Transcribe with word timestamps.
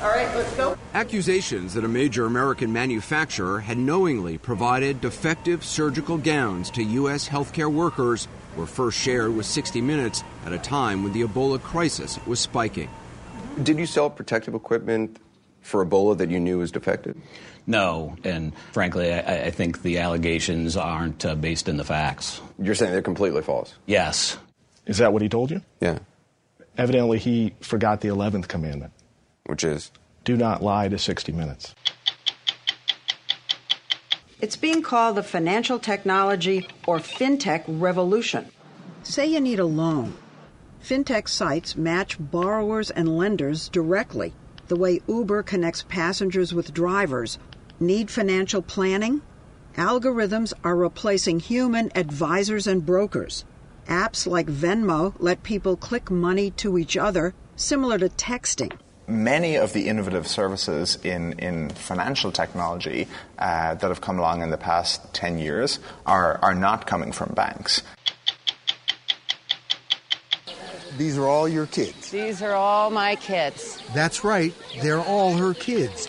All 0.00 0.10
right, 0.10 0.32
let's 0.36 0.54
go. 0.54 0.76
Accusations 0.94 1.74
that 1.74 1.84
a 1.84 1.88
major 1.88 2.24
American 2.24 2.72
manufacturer 2.72 3.58
had 3.58 3.78
knowingly 3.78 4.38
provided 4.38 5.00
defective 5.00 5.64
surgical 5.64 6.18
gowns 6.18 6.70
to 6.70 6.84
U.S. 6.84 7.28
healthcare 7.28 7.72
workers 7.72 8.28
were 8.56 8.66
first 8.66 8.96
shared 8.96 9.34
with 9.34 9.44
60 9.44 9.80
Minutes 9.80 10.22
at 10.46 10.52
a 10.52 10.58
time 10.58 11.02
when 11.02 11.12
the 11.12 11.22
Ebola 11.22 11.60
crisis 11.60 12.18
was 12.26 12.38
spiking. 12.38 12.88
Did 13.60 13.78
you 13.78 13.86
sell 13.86 14.08
protective 14.08 14.54
equipment 14.54 15.18
for 15.62 15.84
Ebola 15.84 16.16
that 16.18 16.30
you 16.30 16.38
knew 16.38 16.58
was 16.58 16.70
defective? 16.70 17.16
No, 17.66 18.16
and 18.22 18.54
frankly, 18.72 19.12
I, 19.12 19.46
I 19.46 19.50
think 19.50 19.82
the 19.82 19.98
allegations 19.98 20.76
aren't 20.76 21.24
uh, 21.26 21.34
based 21.34 21.68
in 21.68 21.76
the 21.76 21.84
facts. 21.84 22.40
You're 22.58 22.76
saying 22.76 22.92
they're 22.92 23.02
completely 23.02 23.42
false? 23.42 23.74
Yes. 23.86 24.38
Is 24.86 24.98
that 24.98 25.12
what 25.12 25.22
he 25.22 25.28
told 25.28 25.50
you? 25.50 25.60
Yeah. 25.80 25.98
Evidently, 26.76 27.18
he 27.18 27.52
forgot 27.60 28.00
the 28.00 28.08
11th 28.08 28.46
commandment, 28.46 28.92
Which 29.48 29.64
is? 29.64 29.90
do 30.24 30.36
not 30.36 30.62
lie 30.62 30.88
to 30.88 30.98
60 30.98 31.32
Minutes. 31.32 31.74
It's 34.42 34.56
being 34.56 34.82
called 34.82 35.16
the 35.16 35.22
financial 35.22 35.78
technology 35.78 36.68
or 36.86 36.98
fintech 36.98 37.64
revolution. 37.66 38.50
Say 39.02 39.24
you 39.24 39.40
need 39.40 39.58
a 39.58 39.64
loan. 39.64 40.12
Fintech 40.84 41.28
sites 41.28 41.76
match 41.76 42.18
borrowers 42.20 42.90
and 42.90 43.16
lenders 43.16 43.70
directly, 43.70 44.34
the 44.66 44.76
way 44.76 45.00
Uber 45.08 45.42
connects 45.44 45.82
passengers 45.82 46.52
with 46.52 46.74
drivers. 46.74 47.38
Need 47.80 48.10
financial 48.10 48.60
planning? 48.60 49.22
Algorithms 49.76 50.52
are 50.62 50.76
replacing 50.76 51.40
human 51.40 51.90
advisors 51.94 52.66
and 52.66 52.84
brokers. 52.84 53.46
Apps 53.86 54.26
like 54.26 54.46
Venmo 54.46 55.14
let 55.18 55.42
people 55.42 55.74
click 55.74 56.10
money 56.10 56.50
to 56.50 56.76
each 56.76 56.98
other, 56.98 57.32
similar 57.56 57.96
to 57.98 58.10
texting. 58.10 58.78
Many 59.08 59.56
of 59.56 59.72
the 59.72 59.88
innovative 59.88 60.28
services 60.28 60.98
in, 61.02 61.32
in 61.38 61.70
financial 61.70 62.30
technology 62.30 63.08
uh, 63.38 63.74
that 63.74 63.88
have 63.88 64.02
come 64.02 64.18
along 64.18 64.42
in 64.42 64.50
the 64.50 64.58
past 64.58 65.14
10 65.14 65.38
years 65.38 65.78
are, 66.04 66.38
are 66.42 66.54
not 66.54 66.86
coming 66.86 67.12
from 67.12 67.32
banks. 67.34 67.82
These 70.98 71.16
are 71.16 71.26
all 71.26 71.48
your 71.48 71.64
kids. 71.66 72.10
These 72.10 72.42
are 72.42 72.52
all 72.52 72.90
my 72.90 73.16
kids. 73.16 73.80
That's 73.94 74.24
right, 74.24 74.52
they're 74.82 75.00
all 75.00 75.34
her 75.34 75.54
kids. 75.54 76.08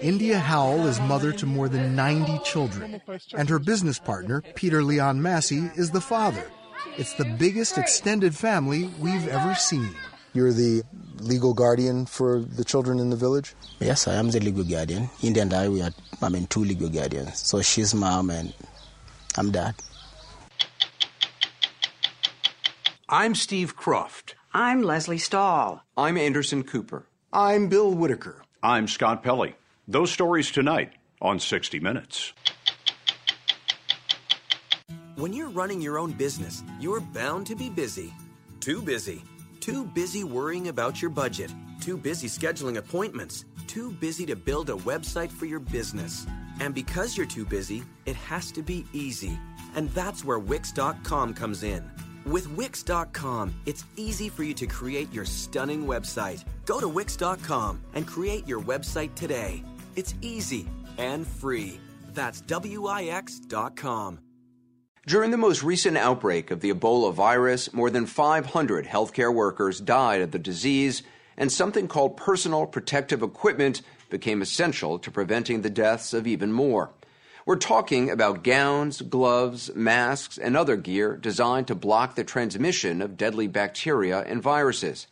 India 0.00 0.38
Howell 0.38 0.86
is 0.86 0.98
mother 1.00 1.32
to 1.32 1.46
more 1.46 1.68
than 1.68 1.94
90 1.94 2.38
children, 2.44 3.02
and 3.34 3.48
her 3.50 3.58
business 3.58 3.98
partner, 3.98 4.42
Peter 4.54 4.82
Leon 4.82 5.20
Massey, 5.20 5.70
is 5.76 5.90
the 5.90 6.00
father. 6.00 6.50
It's 6.96 7.12
the 7.14 7.24
biggest 7.24 7.76
extended 7.76 8.34
family 8.34 8.90
we've 8.98 9.28
ever 9.28 9.54
seen. 9.54 9.94
You're 10.34 10.52
the 10.52 10.82
legal 11.20 11.52
guardian 11.52 12.06
for 12.06 12.40
the 12.40 12.64
children 12.64 12.98
in 12.98 13.10
the 13.10 13.16
village? 13.16 13.54
Yes, 13.80 14.08
I 14.08 14.14
am 14.14 14.30
the 14.30 14.40
legal 14.40 14.64
guardian. 14.64 15.10
India 15.22 15.42
and 15.42 15.52
I, 15.52 15.68
we 15.68 15.82
are, 15.82 15.90
I 16.22 16.30
mean, 16.30 16.46
two 16.46 16.64
legal 16.64 16.88
guardians. 16.88 17.38
So 17.38 17.60
she's 17.60 17.94
mom 17.94 18.30
and 18.30 18.54
I'm 19.36 19.50
dad. 19.50 19.74
I'm 23.08 23.34
Steve 23.34 23.76
Kroft. 23.76 24.34
I'm 24.54 24.82
Lesley 24.82 25.18
Stahl. 25.18 25.84
I'm 25.98 26.16
Anderson 26.16 26.62
Cooper. 26.62 27.04
I'm 27.30 27.68
Bill 27.68 27.92
Whitaker. 27.92 28.42
I'm 28.62 28.88
Scott 28.88 29.22
Pelley. 29.22 29.54
Those 29.86 30.10
stories 30.10 30.50
tonight 30.50 30.92
on 31.20 31.40
60 31.40 31.78
Minutes. 31.80 32.32
When 35.16 35.34
you're 35.34 35.50
running 35.50 35.82
your 35.82 35.98
own 35.98 36.12
business, 36.12 36.64
you're 36.80 37.00
bound 37.00 37.46
to 37.48 37.54
be 37.54 37.68
busy. 37.68 38.14
Too 38.60 38.80
busy. 38.80 39.22
Too 39.62 39.84
busy 39.84 40.24
worrying 40.24 40.66
about 40.66 41.00
your 41.00 41.12
budget. 41.12 41.54
Too 41.80 41.96
busy 41.96 42.26
scheduling 42.26 42.78
appointments. 42.78 43.44
Too 43.68 43.92
busy 43.92 44.26
to 44.26 44.34
build 44.34 44.70
a 44.70 44.72
website 44.72 45.30
for 45.30 45.46
your 45.46 45.60
business. 45.60 46.26
And 46.58 46.74
because 46.74 47.16
you're 47.16 47.26
too 47.26 47.44
busy, 47.44 47.84
it 48.04 48.16
has 48.16 48.50
to 48.52 48.62
be 48.62 48.84
easy. 48.92 49.38
And 49.76 49.88
that's 49.90 50.24
where 50.24 50.40
Wix.com 50.40 51.34
comes 51.34 51.62
in. 51.62 51.88
With 52.26 52.48
Wix.com, 52.56 53.54
it's 53.64 53.84
easy 53.94 54.28
for 54.28 54.42
you 54.42 54.52
to 54.52 54.66
create 54.66 55.12
your 55.12 55.24
stunning 55.24 55.86
website. 55.86 56.42
Go 56.66 56.80
to 56.80 56.88
Wix.com 56.88 57.80
and 57.94 58.04
create 58.04 58.48
your 58.48 58.60
website 58.60 59.14
today. 59.14 59.62
It's 59.94 60.16
easy 60.22 60.68
and 60.98 61.24
free. 61.24 61.78
That's 62.12 62.40
W-I-X.com. 62.40 64.18
During 65.04 65.32
the 65.32 65.36
most 65.36 65.64
recent 65.64 65.98
outbreak 65.98 66.52
of 66.52 66.60
the 66.60 66.72
Ebola 66.72 67.12
virus, 67.12 67.72
more 67.72 67.90
than 67.90 68.06
500 68.06 68.86
healthcare 68.86 69.34
workers 69.34 69.80
died 69.80 70.20
of 70.20 70.30
the 70.30 70.38
disease, 70.38 71.02
and 71.36 71.50
something 71.50 71.88
called 71.88 72.16
personal 72.16 72.66
protective 72.66 73.20
equipment 73.20 73.82
became 74.10 74.40
essential 74.40 75.00
to 75.00 75.10
preventing 75.10 75.62
the 75.62 75.70
deaths 75.70 76.14
of 76.14 76.28
even 76.28 76.52
more. 76.52 76.90
We're 77.44 77.56
talking 77.56 78.10
about 78.10 78.44
gowns, 78.44 79.02
gloves, 79.02 79.74
masks, 79.74 80.38
and 80.38 80.56
other 80.56 80.76
gear 80.76 81.16
designed 81.16 81.66
to 81.66 81.74
block 81.74 82.14
the 82.14 82.22
transmission 82.22 83.02
of 83.02 83.16
deadly 83.16 83.48
bacteria 83.48 84.20
and 84.20 84.40
viruses. 84.40 85.08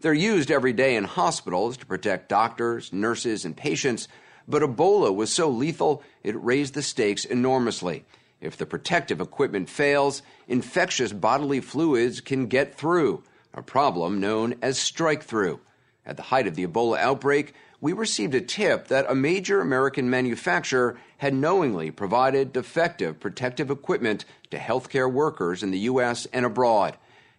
They're 0.00 0.12
used 0.12 0.50
every 0.50 0.74
day 0.74 0.96
in 0.96 1.04
hospitals 1.04 1.78
to 1.78 1.86
protect 1.86 2.28
doctors, 2.28 2.92
nurses, 2.92 3.46
and 3.46 3.56
patients, 3.56 4.06
but 4.46 4.60
Ebola 4.60 5.14
was 5.14 5.32
so 5.32 5.48
lethal 5.48 6.02
it 6.22 6.38
raised 6.44 6.74
the 6.74 6.82
stakes 6.82 7.24
enormously. 7.24 8.04
If 8.40 8.56
the 8.56 8.66
protective 8.66 9.20
equipment 9.20 9.68
fails, 9.68 10.22
infectious 10.48 11.12
bodily 11.12 11.60
fluids 11.60 12.20
can 12.20 12.46
get 12.46 12.74
through, 12.74 13.22
a 13.52 13.62
problem 13.62 14.20
known 14.20 14.54
as 14.62 14.78
strike 14.78 15.22
through. 15.22 15.60
At 16.06 16.16
the 16.16 16.22
height 16.24 16.46
of 16.46 16.54
the 16.54 16.66
Ebola 16.66 16.98
outbreak, 16.98 17.54
we 17.80 17.92
received 17.92 18.34
a 18.34 18.40
tip 18.40 18.88
that 18.88 19.10
a 19.10 19.14
major 19.14 19.60
American 19.60 20.08
manufacturer 20.10 20.98
had 21.18 21.34
knowingly 21.34 21.90
provided 21.90 22.52
defective 22.52 23.20
protective 23.20 23.70
equipment 23.70 24.24
to 24.50 24.58
healthcare 24.58 25.10
workers 25.10 25.62
in 25.62 25.70
the 25.70 25.78
U.S. 25.80 26.26
and 26.32 26.44
abroad. 26.44 26.96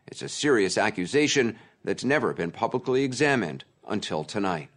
It's 0.07 0.21
a 0.21 0.29
serious 0.29 0.77
accusation 0.77 1.57
that's 1.83 2.03
never 2.03 2.33
been 2.33 2.51
publicly 2.51 3.03
examined 3.03 3.63
until 3.87 4.23
tonight. 4.23 4.69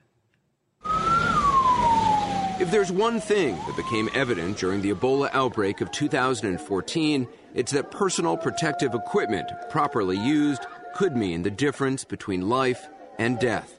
If 2.64 2.70
there's 2.70 2.90
one 2.90 3.20
thing 3.20 3.56
that 3.66 3.76
became 3.76 4.08
evident 4.14 4.56
during 4.56 4.80
the 4.80 4.94
Ebola 4.94 5.28
outbreak 5.34 5.82
of 5.82 5.90
2014, 5.90 7.28
it's 7.52 7.72
that 7.72 7.90
personal 7.90 8.38
protective 8.38 8.94
equipment, 8.94 9.52
properly 9.68 10.16
used, 10.16 10.64
could 10.94 11.14
mean 11.14 11.42
the 11.42 11.50
difference 11.50 12.04
between 12.04 12.48
life 12.48 12.88
and 13.18 13.38
death. 13.38 13.74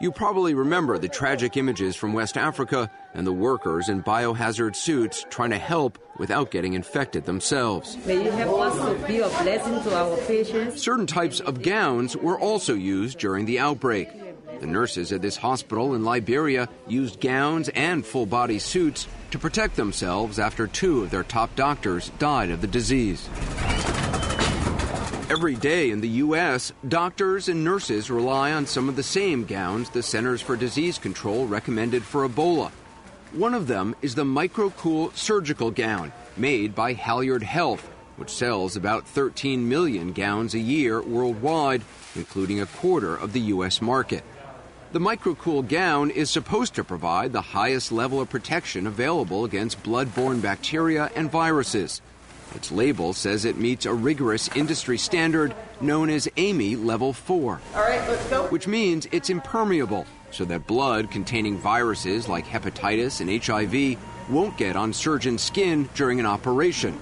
You 0.00 0.10
probably 0.10 0.54
remember 0.54 0.96
the 0.96 1.10
tragic 1.10 1.58
images 1.58 1.94
from 1.94 2.14
West 2.14 2.38
Africa 2.38 2.90
and 3.12 3.26
the 3.26 3.34
workers 3.34 3.90
in 3.90 4.02
biohazard 4.02 4.76
suits 4.76 5.26
trying 5.28 5.50
to 5.50 5.58
help 5.58 5.98
without 6.18 6.50
getting 6.50 6.72
infected 6.72 7.26
themselves. 7.26 7.98
May 8.06 8.24
you 8.24 8.30
help 8.30 8.60
us 8.60 8.78
to 8.78 9.06
be 9.06 9.18
a 9.18 9.28
blessing 9.28 9.82
to 9.82 9.94
our 9.94 10.16
patients. 10.26 10.82
Certain 10.82 11.06
types 11.06 11.40
of 11.40 11.60
gowns 11.60 12.16
were 12.16 12.40
also 12.40 12.72
used 12.72 13.18
during 13.18 13.44
the 13.44 13.58
outbreak. 13.58 14.08
The 14.62 14.68
nurses 14.68 15.10
at 15.10 15.20
this 15.20 15.36
hospital 15.36 15.96
in 15.96 16.04
Liberia 16.04 16.68
used 16.86 17.20
gowns 17.20 17.68
and 17.70 18.06
full 18.06 18.26
body 18.26 18.60
suits 18.60 19.08
to 19.32 19.38
protect 19.40 19.74
themselves 19.74 20.38
after 20.38 20.68
two 20.68 21.02
of 21.02 21.10
their 21.10 21.24
top 21.24 21.56
doctors 21.56 22.10
died 22.20 22.48
of 22.50 22.60
the 22.60 22.68
disease. 22.68 23.28
Every 25.28 25.56
day 25.56 25.90
in 25.90 26.00
the 26.00 26.08
U.S., 26.08 26.72
doctors 26.86 27.48
and 27.48 27.64
nurses 27.64 28.08
rely 28.08 28.52
on 28.52 28.66
some 28.66 28.88
of 28.88 28.94
the 28.94 29.02
same 29.02 29.46
gowns 29.46 29.90
the 29.90 30.00
Centers 30.00 30.40
for 30.40 30.54
Disease 30.54 30.96
Control 30.96 31.44
recommended 31.48 32.04
for 32.04 32.28
Ebola. 32.28 32.70
One 33.32 33.54
of 33.54 33.66
them 33.66 33.96
is 34.00 34.14
the 34.14 34.22
Microcool 34.22 35.12
surgical 35.16 35.72
gown 35.72 36.12
made 36.36 36.72
by 36.72 36.92
Halyard 36.92 37.42
Health, 37.42 37.84
which 38.14 38.30
sells 38.30 38.76
about 38.76 39.08
13 39.08 39.68
million 39.68 40.12
gowns 40.12 40.54
a 40.54 40.60
year 40.60 41.02
worldwide, 41.02 41.82
including 42.14 42.60
a 42.60 42.66
quarter 42.66 43.16
of 43.16 43.32
the 43.32 43.40
U.S. 43.40 43.82
market. 43.82 44.22
The 44.92 44.98
Microcool 44.98 45.66
gown 45.66 46.10
is 46.10 46.28
supposed 46.28 46.74
to 46.74 46.84
provide 46.84 47.32
the 47.32 47.40
highest 47.40 47.92
level 47.92 48.20
of 48.20 48.28
protection 48.28 48.86
available 48.86 49.46
against 49.46 49.82
blood-borne 49.82 50.40
bacteria 50.40 51.10
and 51.16 51.30
viruses. 51.30 52.02
Its 52.54 52.70
label 52.70 53.14
says 53.14 53.46
it 53.46 53.56
meets 53.56 53.86
a 53.86 53.94
rigorous 53.94 54.54
industry 54.54 54.98
standard 54.98 55.54
known 55.80 56.10
as 56.10 56.26
AAMI 56.36 56.84
Level 56.84 57.14
4. 57.14 57.60
All 57.74 57.80
right, 57.80 58.06
let's 58.06 58.28
go. 58.28 58.48
Which 58.48 58.66
means 58.66 59.08
it's 59.12 59.30
impermeable, 59.30 60.04
so 60.30 60.44
that 60.44 60.66
blood 60.66 61.10
containing 61.10 61.56
viruses 61.56 62.28
like 62.28 62.44
hepatitis 62.44 63.22
and 63.22 63.42
HIV 63.42 63.98
won't 64.30 64.58
get 64.58 64.76
on 64.76 64.92
surgeon's 64.92 65.40
skin 65.40 65.88
during 65.94 66.20
an 66.20 66.26
operation. 66.26 66.98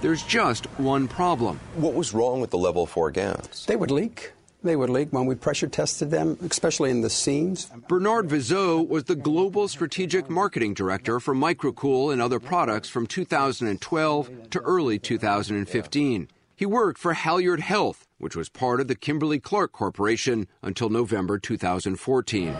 There's 0.00 0.24
just 0.24 0.66
one 0.80 1.06
problem. 1.06 1.60
What 1.76 1.94
was 1.94 2.12
wrong 2.12 2.40
with 2.40 2.50
the 2.50 2.58
level 2.58 2.84
4 2.84 3.12
gowns? 3.12 3.64
They 3.66 3.76
would 3.76 3.92
leak. 3.92 4.32
They 4.62 4.74
would 4.74 4.90
leak 4.90 5.12
when 5.12 5.26
we 5.26 5.36
pressure 5.36 5.68
tested 5.68 6.10
them, 6.10 6.36
especially 6.42 6.90
in 6.90 7.02
the 7.02 7.10
seams. 7.10 7.70
Bernard 7.86 8.28
Vezeau 8.28 8.86
was 8.86 9.04
the 9.04 9.14
global 9.14 9.68
strategic 9.68 10.28
marketing 10.28 10.74
director 10.74 11.20
for 11.20 11.34
Microcool 11.34 12.12
and 12.12 12.20
other 12.20 12.40
products 12.40 12.88
from 12.88 13.06
2012 13.06 14.50
to 14.50 14.58
early 14.60 14.98
2015. 14.98 16.28
He 16.56 16.66
worked 16.66 16.98
for 16.98 17.14
Halyard 17.14 17.60
Health, 17.60 18.08
which 18.18 18.34
was 18.34 18.48
part 18.48 18.80
of 18.80 18.88
the 18.88 18.96
Kimberly 18.96 19.38
Clark 19.38 19.70
Corporation 19.70 20.48
until 20.60 20.88
November 20.88 21.38
2014. 21.38 22.52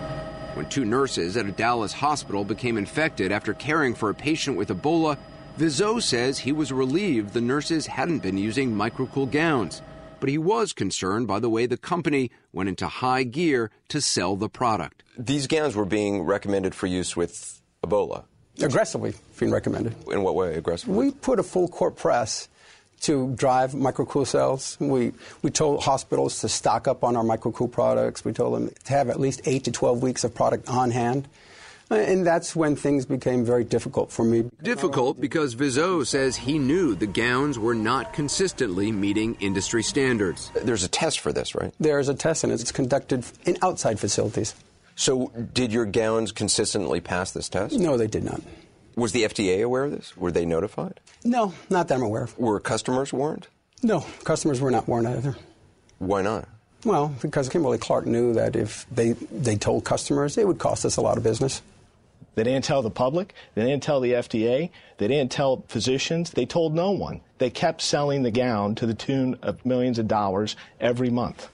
When 0.55 0.69
two 0.69 0.85
nurses 0.85 1.37
at 1.37 1.47
a 1.47 1.53
Dallas 1.53 1.95
hospital 1.95 2.45
became 2.45 2.77
infected 2.77 3.33
after 3.33 3.55
caring 3.55 3.97
for 3.97 4.09
a 4.09 4.15
patient 4.15 4.57
with 4.57 4.69
Ebola, 4.69 5.19
Vezeau 5.59 6.01
says 6.01 6.39
he 6.39 6.53
was 6.53 6.71
relieved 6.71 7.33
the 7.33 7.41
nurses 7.41 7.89
hadn't 7.89 8.21
been 8.21 8.39
using 8.39 8.73
microcool 8.73 9.29
gowns, 9.29 9.83
but 10.21 10.29
he 10.29 10.39
was 10.39 10.73
concerned 10.73 11.27
by 11.27 11.41
the 11.41 11.49
way 11.49 11.67
the 11.67 11.77
company 11.77 12.31
went 12.53 12.69
into 12.69 12.87
high 12.87 13.23
gear 13.23 13.71
to 13.89 14.01
sell 14.01 14.37
the 14.37 14.49
product. 14.49 15.03
These 15.17 15.47
gowns 15.47 15.75
were 15.75 15.85
being 15.85 16.23
recommended 16.23 16.75
for 16.75 16.87
use 16.87 17.17
with 17.17 17.61
Ebola. 17.85 18.25
Aggressively 18.61 19.15
being 19.39 19.53
recommended. 19.53 19.95
In 20.11 20.23
what 20.23 20.35
way, 20.35 20.55
aggressively? 20.55 20.97
We 20.97 21.11
put 21.13 21.39
a 21.39 21.43
full 21.45 21.69
court 21.69 21.97
press 21.97 22.49
to 23.03 23.33
drive 23.37 23.73
microcool 23.73 24.27
cells. 24.27 24.77
We, 24.81 25.13
we 25.43 25.51
told 25.51 25.85
hospitals 25.85 26.41
to 26.41 26.49
stock 26.49 26.89
up 26.89 27.05
on 27.05 27.17
our 27.17 27.23
microcool 27.23 27.71
products. 27.71 28.25
We 28.25 28.33
told 28.33 28.55
them 28.55 28.71
to 28.85 28.93
have 28.93 29.09
at 29.09 29.21
least 29.21 29.43
8 29.45 29.65
to 29.65 29.73
12 29.73 30.03
weeks 30.03 30.25
of 30.25 30.35
product 30.35 30.69
on 30.69 30.91
hand. 30.91 31.29
And 31.91 32.27
that's 32.27 32.55
when 32.55 32.77
things 32.77 33.07
became 33.07 33.45
very 33.45 33.65
difficult 33.65 34.13
for 34.13 34.25
me. 34.25 34.51
Difficult 34.63 35.21
because 35.21 35.55
Vezeau 35.55 36.07
says 36.07 36.37
he 36.37 36.59
knew 36.59 36.95
the 36.95 37.07
gowns 37.07 37.59
were 37.59 37.75
not 37.75 38.13
consistently 38.13 38.93
meeting 38.93 39.37
industry 39.41 39.83
standards. 39.83 40.51
There's 40.63 40.85
a 40.85 40.89
test 40.89 41.21
for 41.21 41.33
this, 41.33 41.55
right? 41.55 41.73
There's 41.81 42.09
a 42.09 42.15
test, 42.15 42.45
and 42.45 42.53
it's 42.53 42.73
conducted 42.73 43.25
in 43.47 43.57
outside 43.63 43.99
facilities. 43.99 44.55
So, 44.97 45.29
did 45.55 45.73
your 45.73 45.87
gowns 45.87 46.33
consistently 46.33 47.01
pass 47.01 47.31
this 47.31 47.49
test? 47.49 47.79
No, 47.79 47.97
they 47.97 48.09
did 48.09 48.25
not. 48.25 48.43
Was 48.97 49.13
the 49.13 49.23
FDA 49.23 49.63
aware 49.63 49.85
of 49.85 49.93
this? 49.93 50.17
Were 50.17 50.33
they 50.33 50.45
notified? 50.45 51.01
No, 51.25 51.55
not 51.71 51.89
that 51.89 51.95
I'm 51.95 52.03
aware 52.03 52.25
of. 52.25 52.37
Were 52.37 52.59
customers 52.59 53.13
warned? 53.13 53.47
No, 53.83 54.05
customers 54.25 54.61
were 54.61 54.73
not 54.73 54.89
warned 54.89 55.07
either. 55.07 55.37
Why 55.99 56.23
not? 56.23 56.49
Well, 56.85 57.15
because 57.23 57.49
Kimberly 57.49 57.79
Clark 57.79 58.07
knew 58.07 58.35
that 58.35 58.57
if 58.57 58.87
they, 58.91 59.13
they 59.13 59.57
told 59.57 59.85
customers, 59.85 60.37
it 60.37 60.47
would 60.47 60.59
cost 60.59 60.85
us 60.85 60.97
a 60.97 61.01
lot 61.01 61.17
of 61.17 61.23
business. 61.23 61.63
They 62.35 62.45
didn't 62.45 62.65
tell 62.65 62.83
the 62.83 62.91
public. 62.91 63.35
They 63.55 63.65
didn't 63.65 63.83
tell 63.83 64.01
the 64.01 64.13
FDA. 64.13 64.71
They 64.99 65.09
didn't 65.09 65.33
tell 65.33 65.65
physicians. 65.69 66.31
They 66.31 66.47
told 66.47 66.75
no 66.75 66.93
one. 66.93 67.21
They 67.39 67.51
kept 67.51 67.83
selling 67.83 68.23
the 68.23 68.31
gown 68.31 68.75
to 68.77 68.87
the 68.87 68.95
tune 68.95 69.39
of 69.43 69.65
millions 69.67 69.99
of 69.99 70.09
dollars 70.09 70.57
every 70.81 71.11
month. 71.11 71.49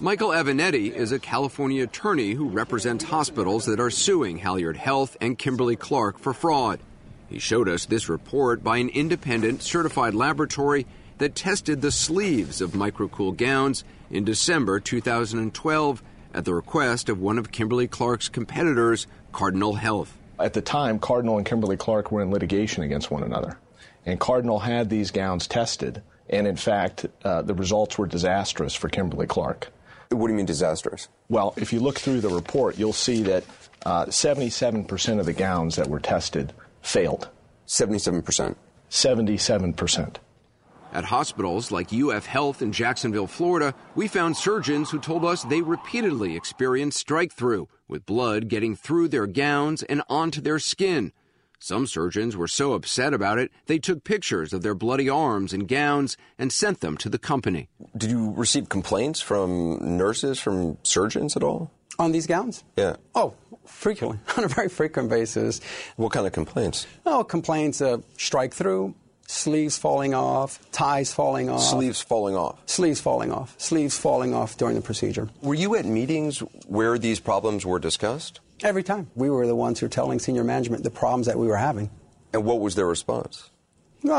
Michael 0.00 0.30
Avenatti 0.30 0.92
is 0.92 1.12
a 1.12 1.18
California 1.18 1.84
attorney 1.84 2.32
who 2.32 2.48
represents 2.48 3.04
hospitals 3.04 3.66
that 3.66 3.80
are 3.80 3.90
suing 3.90 4.38
Halyard 4.38 4.76
Health 4.76 5.16
and 5.20 5.38
Kimberly 5.38 5.76
Clark 5.76 6.18
for 6.18 6.34
fraud. 6.34 6.80
He 7.28 7.38
showed 7.38 7.68
us 7.68 7.86
this 7.86 8.08
report 8.08 8.62
by 8.62 8.78
an 8.78 8.88
independent 8.88 9.62
certified 9.62 10.14
laboratory 10.14 10.86
that 11.18 11.34
tested 11.34 11.80
the 11.80 11.90
sleeves 11.90 12.60
of 12.60 12.72
microcool 12.72 13.36
gowns 13.36 13.84
in 14.10 14.24
December 14.24 14.80
2012 14.80 16.02
at 16.34 16.44
the 16.44 16.54
request 16.54 17.08
of 17.08 17.20
one 17.20 17.38
of 17.38 17.50
Kimberly 17.50 17.88
Clark's 17.88 18.28
competitors, 18.28 19.06
Cardinal 19.36 19.74
Health. 19.74 20.16
At 20.40 20.54
the 20.54 20.62
time, 20.62 20.98
Cardinal 20.98 21.36
and 21.36 21.44
Kimberly 21.44 21.76
Clark 21.76 22.10
were 22.10 22.22
in 22.22 22.30
litigation 22.30 22.82
against 22.82 23.10
one 23.10 23.22
another. 23.22 23.58
And 24.06 24.18
Cardinal 24.18 24.60
had 24.60 24.88
these 24.88 25.10
gowns 25.10 25.46
tested. 25.46 26.02
And 26.30 26.46
in 26.46 26.56
fact, 26.56 27.04
uh, 27.22 27.42
the 27.42 27.52
results 27.52 27.98
were 27.98 28.06
disastrous 28.06 28.74
for 28.74 28.88
Kimberly 28.88 29.26
Clark. 29.26 29.70
What 30.08 30.28
do 30.28 30.32
you 30.32 30.38
mean 30.38 30.46
disastrous? 30.46 31.08
Well, 31.28 31.52
if 31.58 31.70
you 31.70 31.80
look 31.80 31.98
through 31.98 32.22
the 32.22 32.30
report, 32.30 32.78
you'll 32.78 32.94
see 32.94 33.24
that 33.24 33.44
uh, 33.84 34.06
77% 34.06 35.20
of 35.20 35.26
the 35.26 35.34
gowns 35.34 35.76
that 35.76 35.88
were 35.88 36.00
tested 36.00 36.54
failed. 36.80 37.28
77%. 37.66 38.56
77%. 38.90 40.16
At 40.96 41.04
hospitals 41.04 41.70
like 41.70 41.92
UF 41.92 42.24
Health 42.24 42.62
in 42.62 42.72
Jacksonville, 42.72 43.26
Florida, 43.26 43.74
we 43.96 44.08
found 44.08 44.34
surgeons 44.34 44.90
who 44.90 44.98
told 44.98 45.26
us 45.26 45.42
they 45.42 45.60
repeatedly 45.60 46.34
experienced 46.34 46.98
strike 46.98 47.34
through, 47.34 47.68
with 47.86 48.06
blood 48.06 48.48
getting 48.48 48.74
through 48.74 49.08
their 49.08 49.26
gowns 49.26 49.82
and 49.82 50.02
onto 50.08 50.40
their 50.40 50.58
skin. 50.58 51.12
Some 51.58 51.86
surgeons 51.86 52.34
were 52.34 52.48
so 52.48 52.72
upset 52.72 53.12
about 53.12 53.38
it, 53.38 53.50
they 53.66 53.78
took 53.78 54.04
pictures 54.04 54.54
of 54.54 54.62
their 54.62 54.74
bloody 54.74 55.06
arms 55.06 55.52
and 55.52 55.68
gowns 55.68 56.16
and 56.38 56.50
sent 56.50 56.80
them 56.80 56.96
to 56.96 57.10
the 57.10 57.18
company. 57.18 57.68
Did 57.94 58.10
you 58.10 58.32
receive 58.34 58.70
complaints 58.70 59.20
from 59.20 59.98
nurses, 59.98 60.40
from 60.40 60.78
surgeons 60.82 61.36
at 61.36 61.42
all? 61.42 61.70
On 61.98 62.12
these 62.12 62.26
gowns? 62.26 62.64
Yeah. 62.74 62.96
Oh, 63.14 63.34
frequently, 63.66 64.18
on 64.38 64.44
a 64.44 64.48
very 64.48 64.70
frequent 64.70 65.10
basis. 65.10 65.60
What 65.96 66.12
kind 66.12 66.26
of 66.26 66.32
complaints? 66.32 66.86
Oh, 67.04 67.22
complaints 67.22 67.82
of 67.82 68.02
strike 68.16 68.54
through, 68.54 68.94
sleeves 69.26 69.78
falling 69.78 70.14
off, 70.14 70.58
ties 70.72 71.12
falling 71.12 71.48
off. 71.48 71.62
Sleeves 71.62 72.00
falling 72.00 72.36
off. 72.36 72.58
Sleeves 72.66 73.00
falling 73.00 73.32
off. 73.32 73.54
Sleeves 73.58 73.98
falling 73.98 74.34
off 74.34 74.56
during 74.56 74.76
the 74.76 74.82
procedure. 74.82 75.28
Were 75.42 75.54
you 75.54 75.76
at 75.76 75.84
meetings 75.84 76.40
where 76.66 76.98
these 76.98 77.20
problems 77.20 77.64
were 77.66 77.78
discussed? 77.78 78.40
Every 78.62 78.82
time. 78.82 79.10
We 79.14 79.28
were 79.28 79.46
the 79.46 79.56
ones 79.56 79.80
who 79.80 79.86
were 79.86 79.90
telling 79.90 80.18
senior 80.18 80.44
management 80.44 80.82
the 80.82 80.90
problems 80.90 81.26
that 81.26 81.38
we 81.38 81.46
were 81.46 81.56
having. 81.56 81.90
And 82.32 82.44
what 82.44 82.60
was 82.60 82.74
their 82.74 82.86
response? 82.86 83.50
No, 84.02 84.14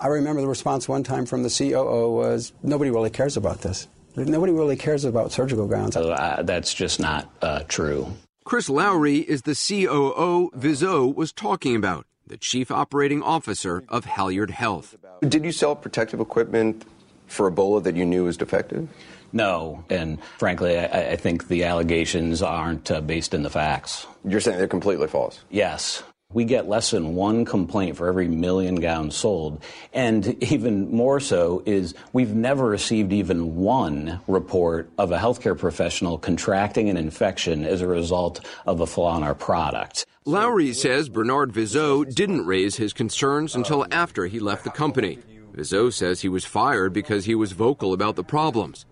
I 0.00 0.06
remember 0.08 0.40
the 0.40 0.48
response 0.48 0.88
one 0.88 1.02
time 1.02 1.24
from 1.26 1.42
the 1.42 1.50
COO 1.50 2.10
was, 2.10 2.52
nobody 2.62 2.90
really 2.90 3.10
cares 3.10 3.36
about 3.36 3.62
this. 3.62 3.88
Nobody 4.16 4.52
really 4.52 4.76
cares 4.76 5.04
about 5.04 5.32
surgical 5.32 5.66
gowns. 5.66 5.96
Uh, 5.96 6.42
that's 6.44 6.72
just 6.72 7.00
not 7.00 7.30
uh, 7.42 7.60
true. 7.68 8.12
Chris 8.44 8.68
Lowery 8.68 9.18
is 9.18 9.42
the 9.42 9.54
COO 9.54 10.50
Vezeau 10.56 11.14
was 11.14 11.32
talking 11.32 11.74
about, 11.74 12.06
the 12.26 12.36
chief 12.36 12.70
operating 12.70 13.22
officer 13.22 13.84
of 13.88 14.04
Halyard 14.04 14.50
Health. 14.50 14.96
Did 15.26 15.44
you 15.44 15.52
sell 15.52 15.76
protective 15.76 16.20
equipment 16.20 16.84
for 17.26 17.50
Ebola 17.50 17.82
that 17.82 17.96
you 17.96 18.04
knew 18.04 18.24
was 18.24 18.36
defective? 18.36 18.88
No, 19.32 19.84
and 19.90 20.22
frankly, 20.38 20.78
I, 20.78 21.12
I 21.12 21.16
think 21.16 21.48
the 21.48 21.64
allegations 21.64 22.40
aren't 22.40 22.90
uh, 22.90 23.00
based 23.00 23.34
in 23.34 23.42
the 23.42 23.50
facts. 23.50 24.06
You're 24.24 24.40
saying 24.40 24.58
they're 24.58 24.68
completely 24.68 25.08
false? 25.08 25.40
Yes. 25.50 26.02
We 26.34 26.44
get 26.44 26.68
less 26.68 26.90
than 26.90 27.14
one 27.14 27.44
complaint 27.44 27.96
for 27.96 28.08
every 28.08 28.28
million 28.28 28.74
gowns 28.74 29.16
sold. 29.16 29.62
And 29.92 30.42
even 30.42 30.90
more 30.90 31.20
so 31.20 31.62
is 31.64 31.94
we've 32.12 32.34
never 32.34 32.66
received 32.66 33.12
even 33.12 33.56
one 33.56 34.20
report 34.26 34.90
of 34.98 35.12
a 35.12 35.18
healthcare 35.18 35.56
professional 35.56 36.18
contracting 36.18 36.90
an 36.90 36.96
infection 36.96 37.64
as 37.64 37.80
a 37.80 37.86
result 37.86 38.44
of 38.66 38.80
a 38.80 38.86
flaw 38.86 39.16
in 39.16 39.22
our 39.22 39.34
product. 39.34 40.04
Lowery 40.26 40.72
says 40.72 41.08
Bernard 41.08 41.52
Vezeau 41.52 42.04
didn't 42.12 42.46
raise 42.46 42.76
his 42.76 42.92
concerns 42.92 43.54
until 43.54 43.86
after 43.90 44.26
he 44.26 44.40
left 44.40 44.64
the 44.64 44.70
company. 44.70 45.18
Vezeau 45.54 45.92
says 45.92 46.20
he 46.20 46.28
was 46.28 46.44
fired 46.44 46.92
because 46.92 47.26
he 47.26 47.34
was 47.34 47.52
vocal 47.52 47.92
about 47.92 48.16
the 48.16 48.24
problems. 48.24 48.86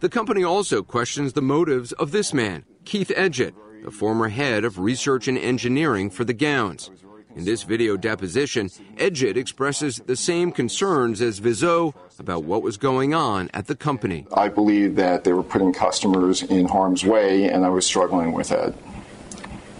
The 0.00 0.08
company 0.08 0.44
also 0.44 0.82
questions 0.82 1.32
the 1.32 1.42
motives 1.42 1.92
of 1.92 2.10
this 2.10 2.32
man, 2.32 2.64
Keith 2.84 3.10
Edgett, 3.16 3.54
the 3.86 3.92
former 3.92 4.28
head 4.28 4.64
of 4.64 4.80
research 4.80 5.28
and 5.28 5.38
engineering 5.38 6.10
for 6.10 6.24
the 6.24 6.34
gowns. 6.34 6.90
In 7.36 7.44
this 7.44 7.62
video 7.62 7.96
deposition, 7.96 8.68
Edgett 8.96 9.36
expresses 9.36 10.02
the 10.06 10.16
same 10.16 10.50
concerns 10.50 11.20
as 11.20 11.38
Vezeau 11.38 11.94
about 12.18 12.42
what 12.42 12.62
was 12.62 12.76
going 12.78 13.14
on 13.14 13.48
at 13.54 13.68
the 13.68 13.76
company. 13.76 14.26
I 14.34 14.48
believe 14.48 14.96
that 14.96 15.22
they 15.22 15.32
were 15.32 15.44
putting 15.44 15.72
customers 15.72 16.42
in 16.42 16.66
harm's 16.66 17.04
way, 17.04 17.48
and 17.48 17.64
I 17.64 17.68
was 17.68 17.86
struggling 17.86 18.32
with 18.32 18.50
it. 18.50 18.74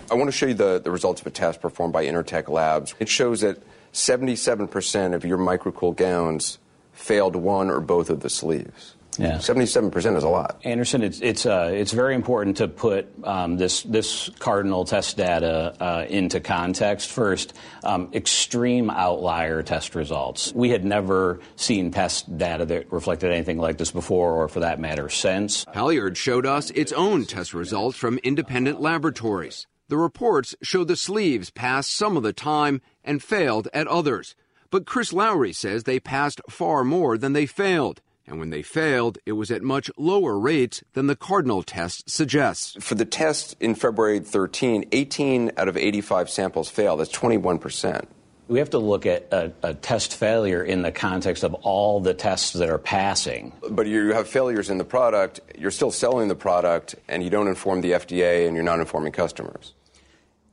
I 0.08 0.14
want 0.14 0.28
to 0.28 0.32
show 0.32 0.46
you 0.46 0.54
the, 0.54 0.78
the 0.78 0.92
results 0.92 1.20
of 1.20 1.26
a 1.26 1.30
test 1.30 1.60
performed 1.60 1.92
by 1.92 2.04
Intertek 2.04 2.48
Labs. 2.48 2.94
It 3.00 3.08
shows 3.08 3.40
that 3.40 3.58
77% 3.92 5.14
of 5.14 5.24
your 5.24 5.38
microcool 5.38 5.96
gowns 5.96 6.58
failed 6.92 7.34
one 7.34 7.70
or 7.70 7.80
both 7.80 8.08
of 8.08 8.20
the 8.20 8.30
sleeves. 8.30 8.95
Yeah. 9.18 9.36
77% 9.38 10.16
is 10.16 10.24
a 10.24 10.28
lot. 10.28 10.60
Anderson, 10.64 11.02
it's 11.02 11.20
it's 11.20 11.46
uh, 11.46 11.70
it's 11.72 11.92
very 11.92 12.14
important 12.14 12.58
to 12.58 12.68
put 12.68 13.08
um, 13.24 13.56
this 13.56 13.82
this 13.82 14.30
cardinal 14.38 14.84
test 14.84 15.16
data 15.16 15.74
uh, 15.80 16.06
into 16.08 16.40
context. 16.40 17.10
First, 17.10 17.54
um, 17.84 18.10
extreme 18.12 18.90
outlier 18.90 19.62
test 19.62 19.94
results. 19.94 20.52
We 20.54 20.70
had 20.70 20.84
never 20.84 21.40
seen 21.56 21.90
test 21.90 22.36
data 22.36 22.64
that 22.66 22.92
reflected 22.92 23.32
anything 23.32 23.58
like 23.58 23.78
this 23.78 23.90
before, 23.90 24.32
or 24.32 24.48
for 24.48 24.60
that 24.60 24.80
matter, 24.80 25.08
since. 25.08 25.64
Halyard 25.72 26.16
showed 26.16 26.46
us 26.46 26.70
its 26.70 26.92
own 26.92 27.24
test 27.24 27.54
results 27.54 27.96
from 27.96 28.18
independent 28.18 28.80
laboratories. 28.80 29.66
The 29.88 29.96
reports 29.96 30.54
show 30.62 30.82
the 30.82 30.96
sleeves 30.96 31.50
passed 31.50 31.94
some 31.94 32.16
of 32.16 32.24
the 32.24 32.32
time 32.32 32.80
and 33.04 33.22
failed 33.22 33.68
at 33.72 33.86
others. 33.86 34.34
But 34.70 34.84
Chris 34.84 35.12
Lowery 35.12 35.52
says 35.52 35.84
they 35.84 36.00
passed 36.00 36.40
far 36.50 36.82
more 36.82 37.16
than 37.16 37.34
they 37.34 37.46
failed 37.46 38.00
and 38.26 38.38
when 38.38 38.50
they 38.50 38.62
failed, 38.62 39.18
it 39.24 39.32
was 39.32 39.50
at 39.50 39.62
much 39.62 39.90
lower 39.96 40.38
rates 40.38 40.82
than 40.94 41.06
the 41.06 41.16
Cardinal 41.16 41.62
test 41.62 42.10
suggests. 42.10 42.76
For 42.80 42.94
the 42.94 43.04
test 43.04 43.56
in 43.60 43.74
February 43.74 44.20
13, 44.20 44.86
18 44.92 45.52
out 45.56 45.68
of 45.68 45.76
85 45.76 46.30
samples 46.30 46.68
failed. 46.68 47.00
That's 47.00 47.12
21%. 47.12 48.06
We 48.48 48.60
have 48.60 48.70
to 48.70 48.78
look 48.78 49.06
at 49.06 49.26
a, 49.32 49.52
a, 49.62 49.74
test 49.74 50.14
failure 50.14 50.62
in 50.62 50.82
the 50.82 50.92
context 50.92 51.42
of 51.42 51.54
all 51.54 51.98
the 51.98 52.14
tests 52.14 52.52
that 52.52 52.70
are 52.70 52.78
passing. 52.78 53.52
But 53.68 53.88
you 53.88 54.12
have 54.12 54.28
failures 54.28 54.70
in 54.70 54.78
the 54.78 54.84
product, 54.84 55.40
you're 55.58 55.72
still 55.72 55.90
selling 55.90 56.28
the 56.28 56.36
product, 56.36 56.94
and 57.08 57.24
you 57.24 57.30
don't 57.30 57.48
inform 57.48 57.80
the 57.80 57.92
FDA 57.92 58.46
and 58.46 58.54
you're 58.54 58.64
not 58.64 58.78
informing 58.78 59.10
customers. 59.10 59.74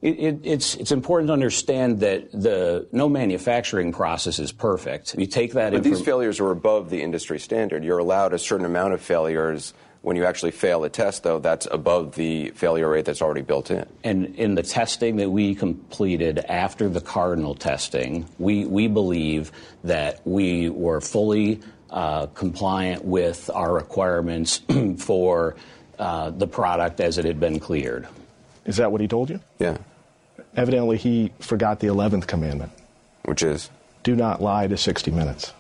It, 0.04 0.20
it, 0.20 0.40
it's 0.44 0.76
it's 0.76 0.92
important 0.92 1.30
to 1.30 1.34
understand 1.34 2.02
that 2.02 2.30
the 2.34 2.86
no 2.92 3.08
manufacturing 3.08 3.94
process 3.94 4.38
is 4.38 4.52
perfect. 4.52 5.16
You 5.18 5.26
take 5.26 5.54
that. 5.54 5.72
But 5.72 5.78
inform- 5.78 5.94
these 5.94 6.04
failures 6.04 6.40
are 6.42 6.52
above 6.52 6.90
the 6.90 7.02
industry 7.02 7.40
standard. 7.40 7.86
You're 7.86 8.00
allowed 8.00 8.34
a 8.34 8.38
certain 8.38 8.66
amount 8.66 8.94
of 8.94 9.02
failures. 9.02 9.74
When 10.02 10.18
you 10.18 10.26
actually 10.26 10.52
fail 10.52 10.84
a 10.84 10.90
test, 10.90 11.24
though, 11.24 11.40
that's 11.40 11.66
above 11.72 12.16
the 12.16 12.50
failure 12.50 12.90
rate 12.90 13.06
that's 13.06 13.22
already 13.22 13.44
built 13.44 13.72
in. 13.72 13.86
And 14.04 14.36
in 14.36 14.56
the 14.56 14.62
testing 14.62 15.16
that 15.16 15.30
we 15.30 15.56
completed 15.56 16.40
after 16.40 16.90
the 16.90 17.00
cardinal 17.00 17.56
testing, 17.56 18.28
we 18.38 18.66
we 18.66 18.90
believe 18.90 19.54
that 19.86 20.20
we 20.28 20.70
were 20.70 21.00
fully 21.00 21.62
uh, 21.90 22.26
compliant 22.26 23.06
with 23.06 23.50
our 23.54 23.74
requirements 23.74 24.62
for 24.98 25.56
uh, 25.98 26.32
the 26.32 26.48
product 26.48 27.00
as 27.00 27.18
it 27.18 27.24
had 27.24 27.40
been 27.40 27.62
cleared. 27.62 28.06
Is 28.66 28.76
that 28.78 28.92
what 28.92 29.00
he 29.00 29.08
told 29.08 29.30
you? 29.30 29.40
Yeah. 29.60 29.78
Evidently, 30.56 30.98
he 30.98 31.32
forgot 31.40 31.80
the 31.80 31.88
11th 31.88 32.28
commandment, 32.28 32.72
which 33.26 33.42
is 33.42 33.70
do 34.04 34.16
not 34.16 34.42
lie 34.42 34.68
to 34.68 34.78
60 34.78 35.12
Minutes. 35.12 35.54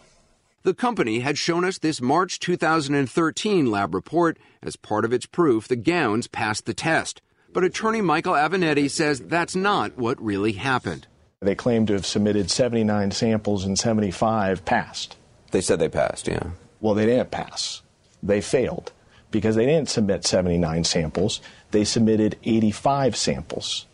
The 0.63 0.73
company 0.73 1.19
had 1.19 1.37
shown 1.37 1.65
us 1.65 1.77
this 1.77 2.01
March 2.01 2.39
2013 2.39 3.69
lab 3.69 3.93
report 3.93 4.37
as 4.61 4.77
part 4.77 5.03
of 5.03 5.11
its 5.11 5.25
proof 5.25 5.67
the 5.67 5.75
gowns 5.75 6.27
passed 6.27 6.65
the 6.65 6.73
test. 6.73 7.21
But 7.51 7.65
attorney 7.65 8.01
Michael 8.01 8.33
Avenatti 8.33 8.89
says 8.89 9.19
that's 9.19 9.55
not 9.55 9.97
what 9.97 10.21
really 10.21 10.53
happened. 10.53 11.07
They 11.41 11.55
claim 11.55 11.85
to 11.87 11.93
have 11.93 12.05
submitted 12.05 12.49
79 12.49 13.11
samples 13.11 13.65
and 13.65 13.77
75 13.77 14.63
passed. 14.63 15.17
They 15.51 15.59
said 15.59 15.79
they 15.79 15.89
passed, 15.89 16.27
yeah. 16.27 16.51
Well, 16.79 16.93
they 16.93 17.05
didn't 17.05 17.31
pass. 17.31 17.81
They 18.23 18.39
failed 18.39 18.93
because 19.31 19.55
they 19.57 19.65
didn't 19.65 19.89
submit 19.89 20.25
79 20.25 20.85
samples. 20.85 21.41
They 21.71 21.83
submitted 21.83 22.37
85 22.43 23.17
samples. 23.17 23.85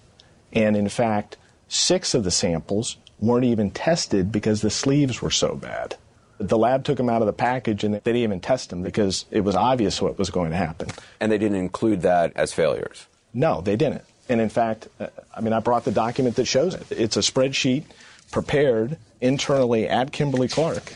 And 0.54 0.76
in 0.76 0.90
fact, 0.90 1.38
six 1.68 2.14
of 2.14 2.24
the 2.24 2.32
samples 2.32 2.98
weren't 3.20 3.46
even 3.46 3.72
tested 3.72 4.32
because 4.32 4.62
the 4.62 4.70
sleeves 4.70 5.22
were 5.22 5.32
so 5.32 5.56
bad. 5.56 5.96
The 6.40 6.58
lab 6.58 6.86
took 6.86 6.98
them 6.98 7.10
out 7.10 7.22
of 7.22 7.26
the 7.26 7.34
package 7.34 7.84
and 7.84 7.94
they 7.94 8.00
didn't 8.00 8.22
even 8.22 8.40
test 8.40 8.70
them 8.70 8.82
because 8.82 9.26
it 9.30 9.42
was 9.42 9.56
obvious 9.56 10.02
what 10.02 10.18
was 10.18 10.30
going 10.30 10.52
to 10.52 10.58
happen. 10.58 10.90
And 11.20 11.32
they 11.32 11.38
didn't 11.38 11.58
include 11.58 12.02
that 12.04 12.32
as 12.36 12.54
failures? 12.54 13.08
No, 13.34 13.62
they 13.62 13.76
didn't. 13.76 14.04
And 14.30 14.40
in 14.40 14.50
fact, 14.50 14.88
uh, 15.00 15.08
I 15.36 15.42
mean, 15.42 15.54
I 15.54 15.60
brought 15.60 15.84
the 15.84 15.92
document 15.92 16.36
that 16.38 16.46
shows 16.46 16.76
it. 16.76 16.86
It's 16.92 17.18
a 17.18 17.22
spreadsheet 17.22 17.84
prepared 18.32 18.98
internally 19.20 19.88
at 19.88 20.12
Kimberly 20.12 20.48
Clark. 20.48 20.94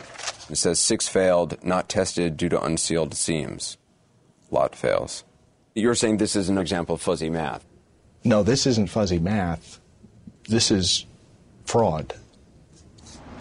It 0.49 0.57
says 0.57 0.79
six 0.79 1.07
failed, 1.07 1.63
not 1.63 1.89
tested 1.89 2.37
due 2.37 2.49
to 2.49 2.63
unsealed 2.63 3.15
seams. 3.15 3.77
Lot 4.51 4.75
fails. 4.75 5.23
You're 5.73 5.95
saying 5.95 6.17
this 6.17 6.35
is 6.35 6.49
an 6.49 6.57
example 6.57 6.95
of 6.95 7.01
fuzzy 7.01 7.29
math? 7.29 7.65
No, 8.23 8.43
this 8.43 8.65
isn't 8.65 8.89
fuzzy 8.89 9.19
math. 9.19 9.79
This 10.47 10.71
is 10.71 11.05
fraud. 11.65 12.13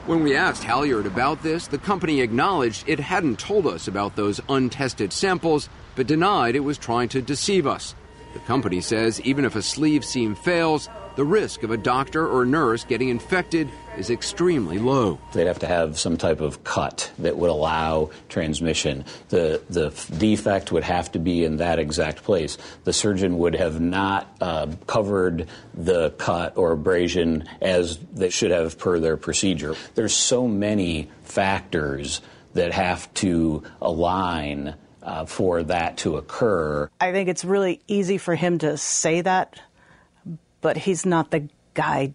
When 0.06 0.24
we 0.24 0.36
asked 0.36 0.64
Halyard 0.64 1.06
about 1.06 1.44
this, 1.44 1.68
the 1.68 1.78
company 1.78 2.20
acknowledged 2.20 2.88
it 2.88 2.98
hadn't 2.98 3.38
told 3.38 3.68
us 3.68 3.86
about 3.86 4.16
those 4.16 4.40
untested 4.48 5.12
samples, 5.12 5.68
but 5.94 6.08
denied 6.08 6.56
it 6.56 6.60
was 6.60 6.76
trying 6.76 7.08
to 7.10 7.22
deceive 7.22 7.66
us. 7.66 7.94
The 8.34 8.40
company 8.40 8.80
says 8.80 9.20
even 9.20 9.44
if 9.44 9.54
a 9.54 9.62
sleeve 9.62 10.04
seam 10.04 10.34
fails, 10.34 10.88
the 11.14 11.24
risk 11.24 11.62
of 11.62 11.70
a 11.70 11.76
doctor 11.76 12.26
or 12.26 12.44
nurse 12.44 12.84
getting 12.84 13.10
infected 13.10 13.70
is 13.96 14.10
extremely 14.10 14.78
low. 14.78 15.18
They'd 15.32 15.46
have 15.46 15.60
to 15.60 15.66
have 15.66 15.98
some 15.98 16.16
type 16.16 16.40
of 16.40 16.64
cut 16.64 17.10
that 17.18 17.36
would 17.36 17.50
allow 17.50 18.10
transmission. 18.28 19.04
The, 19.28 19.62
the 19.68 19.90
defect 20.16 20.72
would 20.72 20.84
have 20.84 21.12
to 21.12 21.18
be 21.18 21.44
in 21.44 21.58
that 21.58 21.78
exact 21.78 22.24
place. 22.24 22.58
The 22.84 22.92
surgeon 22.92 23.38
would 23.38 23.54
have 23.54 23.80
not 23.80 24.34
uh, 24.40 24.68
covered 24.86 25.48
the 25.74 26.10
cut 26.10 26.56
or 26.56 26.72
abrasion 26.72 27.48
as 27.60 27.98
they 28.12 28.30
should 28.30 28.50
have 28.50 28.78
per 28.78 28.98
their 28.98 29.16
procedure. 29.16 29.74
There's 29.94 30.14
so 30.14 30.48
many 30.48 31.10
factors 31.24 32.20
that 32.54 32.72
have 32.72 33.12
to 33.14 33.62
align 33.80 34.74
uh, 35.02 35.26
for 35.26 35.62
that 35.64 35.96
to 35.98 36.16
occur. 36.16 36.88
I 37.00 37.12
think 37.12 37.28
it's 37.28 37.44
really 37.44 37.80
easy 37.88 38.18
for 38.18 38.34
him 38.34 38.58
to 38.58 38.76
say 38.76 39.20
that 39.20 39.60
but 40.62 40.78
he's 40.78 41.04
not 41.04 41.30
the 41.30 41.48
guy 41.74 42.14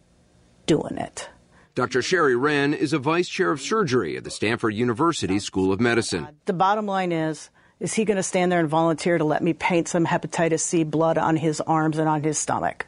doing 0.66 0.98
it. 0.98 1.30
Dr. 1.78 2.02
Sherry 2.02 2.36
Wren 2.36 2.74
is 2.74 2.92
a 2.92 2.98
vice 2.98 3.30
chair 3.30 3.52
of 3.52 3.62
surgery 3.62 4.18
at 4.18 4.24
the 4.24 4.32
Stanford 4.32 4.74
University 4.74 5.38
School 5.38 5.72
of 5.72 5.80
Medicine. 5.80 6.28
The 6.46 6.54
bottom 6.54 6.88
line 6.88 7.12
is 7.12 7.52
is 7.80 7.94
he 7.94 8.04
going 8.04 8.18
to 8.18 8.24
stand 8.24 8.52
there 8.52 8.60
and 8.60 8.68
volunteer 8.68 9.20
to 9.20 9.24
let 9.24 9.44
me 9.44 9.54
paint 9.54 9.88
some 9.88 10.04
hepatitis 10.04 10.62
C 10.62 10.84
blood 10.84 11.20
on 11.20 11.36
his 11.36 11.62
arms 11.62 12.00
and 12.00 12.10
on 12.10 12.24
his 12.24 12.40
stomach? 12.40 12.88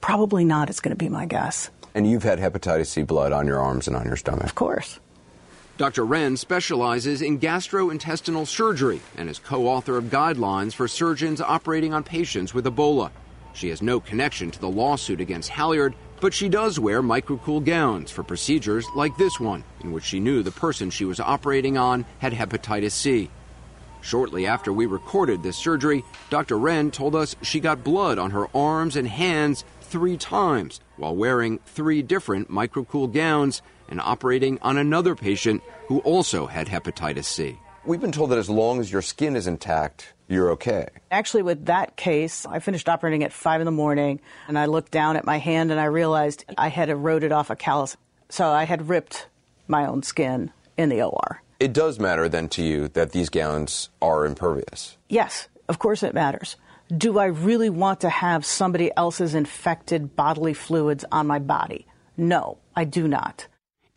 Probably 0.00 0.44
not, 0.44 0.68
it's 0.68 0.80
going 0.80 0.90
to 0.90 0.96
be 0.96 1.08
my 1.08 1.24
guess. 1.24 1.70
And 1.94 2.10
you've 2.10 2.24
had 2.24 2.40
hepatitis 2.40 2.88
C 2.88 3.04
blood 3.04 3.30
on 3.30 3.46
your 3.46 3.60
arms 3.60 3.86
and 3.86 3.94
on 3.94 4.06
your 4.06 4.16
stomach? 4.16 4.42
Of 4.42 4.56
course. 4.56 4.98
Dr. 5.78 6.04
Wren 6.04 6.36
specializes 6.36 7.22
in 7.22 7.38
gastrointestinal 7.38 8.44
surgery 8.44 9.00
and 9.16 9.30
is 9.30 9.38
co 9.38 9.68
author 9.68 9.96
of 9.96 10.06
guidelines 10.06 10.74
for 10.74 10.88
surgeons 10.88 11.40
operating 11.40 11.94
on 11.94 12.02
patients 12.02 12.52
with 12.54 12.64
Ebola. 12.64 13.12
She 13.52 13.68
has 13.68 13.82
no 13.82 14.00
connection 14.00 14.50
to 14.50 14.60
the 14.60 14.68
lawsuit 14.68 15.20
against 15.20 15.50
Halyard, 15.50 15.94
but 16.20 16.34
she 16.34 16.48
does 16.48 16.78
wear 16.78 17.02
microcool 17.02 17.64
gowns 17.64 18.10
for 18.10 18.22
procedures 18.22 18.86
like 18.94 19.16
this 19.16 19.40
one, 19.40 19.64
in 19.80 19.92
which 19.92 20.04
she 20.04 20.20
knew 20.20 20.42
the 20.42 20.50
person 20.50 20.90
she 20.90 21.04
was 21.04 21.20
operating 21.20 21.78
on 21.78 22.04
had 22.18 22.32
hepatitis 22.32 22.92
C. 22.92 23.30
Shortly 24.02 24.46
after 24.46 24.72
we 24.72 24.86
recorded 24.86 25.42
this 25.42 25.56
surgery, 25.56 26.04
Dr. 26.30 26.58
Wren 26.58 26.90
told 26.90 27.14
us 27.14 27.36
she 27.42 27.60
got 27.60 27.84
blood 27.84 28.18
on 28.18 28.30
her 28.30 28.46
arms 28.56 28.96
and 28.96 29.06
hands 29.06 29.64
three 29.82 30.16
times 30.16 30.80
while 30.96 31.14
wearing 31.14 31.58
three 31.66 32.02
different 32.02 32.50
microcool 32.50 33.12
gowns 33.12 33.60
and 33.88 34.00
operating 34.00 34.58
on 34.62 34.78
another 34.78 35.14
patient 35.14 35.62
who 35.88 35.98
also 36.00 36.46
had 36.46 36.68
hepatitis 36.68 37.24
C. 37.24 37.58
We've 37.84 38.00
been 38.00 38.12
told 38.12 38.30
that 38.30 38.38
as 38.38 38.50
long 38.50 38.78
as 38.78 38.92
your 38.92 39.02
skin 39.02 39.36
is 39.36 39.46
intact, 39.46 40.12
you're 40.30 40.52
okay. 40.52 40.88
Actually, 41.10 41.42
with 41.42 41.66
that 41.66 41.96
case, 41.96 42.46
I 42.46 42.60
finished 42.60 42.88
operating 42.88 43.24
at 43.24 43.32
5 43.32 43.60
in 43.60 43.64
the 43.64 43.70
morning, 43.70 44.20
and 44.48 44.58
I 44.58 44.66
looked 44.66 44.92
down 44.92 45.16
at 45.16 45.24
my 45.24 45.38
hand 45.38 45.70
and 45.70 45.80
I 45.80 45.84
realized 45.86 46.44
I 46.56 46.68
had 46.68 46.88
eroded 46.88 47.32
off 47.32 47.50
a 47.50 47.56
callus. 47.56 47.96
So 48.28 48.48
I 48.48 48.64
had 48.64 48.88
ripped 48.88 49.26
my 49.66 49.86
own 49.86 50.02
skin 50.02 50.52
in 50.76 50.88
the 50.88 51.02
OR. 51.02 51.42
It 51.58 51.72
does 51.72 51.98
matter 51.98 52.28
then 52.28 52.48
to 52.50 52.62
you 52.62 52.88
that 52.88 53.12
these 53.12 53.28
gowns 53.28 53.90
are 54.00 54.24
impervious. 54.24 54.96
Yes, 55.08 55.48
of 55.68 55.78
course 55.78 56.02
it 56.02 56.14
matters. 56.14 56.56
Do 56.96 57.18
I 57.18 57.26
really 57.26 57.70
want 57.70 58.00
to 58.00 58.08
have 58.08 58.46
somebody 58.46 58.90
else's 58.96 59.34
infected 59.34 60.16
bodily 60.16 60.54
fluids 60.54 61.04
on 61.12 61.26
my 61.26 61.38
body? 61.38 61.86
No, 62.16 62.58
I 62.74 62.84
do 62.84 63.06
not. 63.06 63.46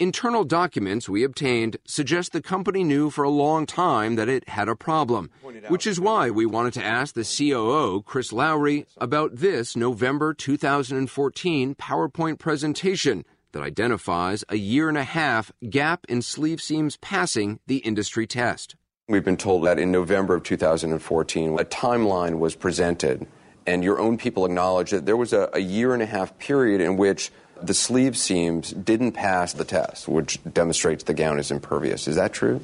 Internal 0.03 0.43
documents 0.43 1.07
we 1.07 1.23
obtained 1.23 1.77
suggest 1.85 2.33
the 2.33 2.41
company 2.41 2.83
knew 2.83 3.09
for 3.09 3.23
a 3.23 3.29
long 3.29 3.65
time 3.65 4.17
that 4.17 4.27
it 4.27 4.49
had 4.49 4.67
a 4.67 4.75
problem, 4.75 5.29
which 5.69 5.87
is 5.87 5.97
why 5.97 6.29
we 6.29 6.45
wanted 6.45 6.73
to 6.73 6.83
ask 6.83 7.15
the 7.15 7.23
COO, 7.23 8.01
Chris 8.01 8.33
Lowery, 8.33 8.85
about 8.97 9.37
this 9.37 9.77
November 9.77 10.33
2014 10.33 11.75
PowerPoint 11.75 12.37
presentation 12.37 13.23
that 13.53 13.63
identifies 13.63 14.43
a 14.49 14.57
year 14.57 14.89
and 14.89 14.97
a 14.97 15.05
half 15.05 15.53
gap 15.69 16.05
in 16.09 16.21
sleeve 16.21 16.61
seams 16.61 16.97
passing 16.97 17.61
the 17.67 17.77
industry 17.77 18.27
test. 18.27 18.75
We've 19.07 19.23
been 19.23 19.37
told 19.37 19.63
that 19.63 19.79
in 19.79 19.89
November 19.89 20.35
of 20.35 20.43
2014, 20.43 21.57
a 21.57 21.63
timeline 21.63 22.39
was 22.39 22.55
presented, 22.57 23.25
and 23.65 23.85
your 23.85 24.01
own 24.01 24.17
people 24.17 24.45
acknowledged 24.45 24.91
that 24.91 25.05
there 25.05 25.15
was 25.15 25.31
a, 25.31 25.49
a 25.53 25.59
year 25.59 25.93
and 25.93 26.03
a 26.03 26.05
half 26.05 26.37
period 26.39 26.81
in 26.81 26.97
which 26.97 27.31
the 27.65 27.73
sleeve 27.73 28.17
seams 28.17 28.71
didn't 28.71 29.13
pass 29.13 29.53
the 29.53 29.65
test, 29.65 30.07
which 30.07 30.39
demonstrates 30.53 31.03
the 31.03 31.13
gown 31.13 31.39
is 31.39 31.51
impervious. 31.51 32.07
Is 32.07 32.15
that 32.15 32.33
true? 32.33 32.61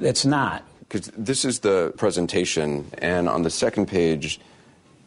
It's 0.00 0.24
not. 0.24 0.64
Because 0.80 1.10
this 1.16 1.44
is 1.44 1.60
the 1.60 1.92
presentation, 1.96 2.90
and 2.98 3.28
on 3.28 3.42
the 3.42 3.50
second 3.50 3.86
page, 3.86 4.40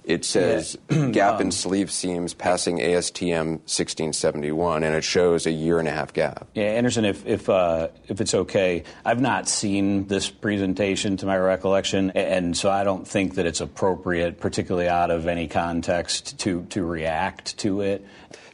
it 0.03 0.25
says 0.25 0.77
yeah. 0.89 1.08
gap 1.12 1.41
in 1.41 1.51
sleeve 1.51 1.91
seams 1.91 2.34
passing 2.34 2.80
ASTM 2.80 3.60
1671, 3.65 4.84
and 4.84 4.96
it 4.96 5.03
shows 5.03 5.46
a 5.46 5.51
year 5.51 5.80
and 5.80 5.88
a 5.88 5.91
half 5.91 6.13
gap. 6.13 6.48
Yeah, 6.53 6.65
Anderson, 6.65 7.06
if 7.06 7.25
if 7.25 7.50
uh, 7.50 7.89
if 8.08 8.20
it's 8.22 8.34
okay, 8.34 8.84
I've 9.06 9.22
not 9.22 9.48
seen 9.48 10.08
this 10.08 10.30
presentation 10.30 11.18
to 11.18 11.25
my 11.25 11.38
recollection, 11.38 12.12
and 12.12 12.58
so 12.58 12.70
I 12.70 12.84
don't 12.84 13.08
think 13.08 13.36
that 13.36 13.46
it's 13.46 13.62
appropriate, 13.62 14.39
particularly 14.39 14.88
out 14.88 15.12
of 15.12 15.27
any 15.27 15.48
context, 15.48 16.39
to 16.39 16.65
to 16.70 16.84
react 16.84 17.58
to 17.60 17.82
it. 17.82 18.06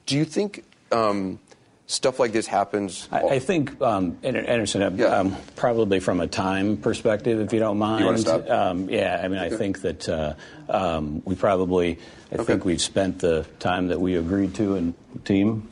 Do 0.07 0.17
you 0.17 0.25
think 0.25 0.63
um, 0.91 1.37
stuff 1.85 2.17
like 2.17 2.31
this 2.31 2.47
happens? 2.47 3.07
I, 3.11 3.21
I 3.23 3.39
think, 3.39 3.79
um, 3.81 4.17
Anderson, 4.23 4.97
yeah. 4.97 5.05
um, 5.07 5.35
probably 5.57 5.99
from 5.99 6.21
a 6.21 6.27
time 6.27 6.77
perspective, 6.77 7.41
if 7.41 7.51
you 7.51 7.59
don't 7.59 7.77
mind. 7.77 8.05
You 8.05 8.17
stop? 8.17 8.49
Um, 8.49 8.89
yeah, 8.89 9.21
I 9.23 9.27
mean, 9.27 9.39
okay. 9.39 9.53
I 9.53 9.57
think 9.57 9.81
that 9.81 10.07
uh, 10.07 10.33
um, 10.69 11.21
we 11.25 11.35
probably, 11.35 11.99
I 12.31 12.35
okay. 12.35 12.43
think 12.45 12.65
we've 12.65 12.81
spent 12.81 13.19
the 13.19 13.45
time 13.59 13.89
that 13.89 13.99
we 13.99 14.15
agreed 14.15 14.55
to 14.55 14.75
in 14.75 14.95
team. 15.25 15.67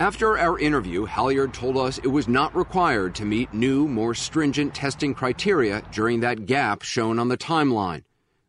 After 0.00 0.36
our 0.36 0.58
interview, 0.58 1.04
Halyard 1.04 1.54
told 1.54 1.76
us 1.76 1.98
it 1.98 2.08
was 2.08 2.26
not 2.26 2.56
required 2.56 3.14
to 3.16 3.24
meet 3.24 3.54
new, 3.54 3.86
more 3.86 4.14
stringent 4.14 4.74
testing 4.74 5.14
criteria 5.14 5.82
during 5.92 6.20
that 6.20 6.46
gap 6.46 6.82
shown 6.82 7.20
on 7.20 7.28
the 7.28 7.36
timeline. 7.36 8.02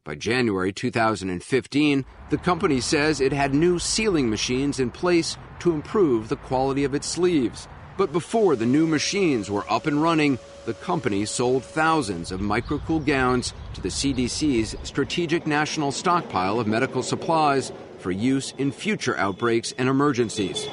By 0.04 0.16
January 0.16 0.74
2015, 0.74 2.06
the 2.34 2.40
company 2.40 2.82
says 2.82 3.22
it 3.22 3.32
had 3.32 3.54
new 3.54 3.78
sealing 3.78 4.28
machines 4.28 4.80
in 4.80 4.90
place 4.90 5.38
to 5.60 5.72
improve 5.72 6.30
the 6.30 6.36
quality 6.36 6.84
of 6.84 6.96
its 6.96 7.06
sleeves. 7.06 7.68
But 7.96 8.12
before 8.12 8.56
the 8.56 8.66
new 8.66 8.88
machines 8.88 9.52
were 9.52 9.72
up 9.72 9.86
and 9.86 10.02
running, 10.02 10.40
the 10.66 10.74
company 10.74 11.26
sold 11.26 11.64
thousands 11.64 12.32
of 12.32 12.42
microcool 12.42 13.06
gowns 13.06 13.54
to 13.76 13.82
the 13.82 13.90
CDC's 13.90 14.76
Strategic 14.82 15.46
National 15.46 15.92
Stockpile 15.92 16.60
of 16.60 16.66
Medical 16.66 17.04
Supplies 17.04 17.72
for 18.00 18.10
use 18.10 18.52
in 18.58 18.72
future 18.72 19.16
outbreaks 19.16 19.72
and 19.78 19.88
emergencies. 19.88 20.68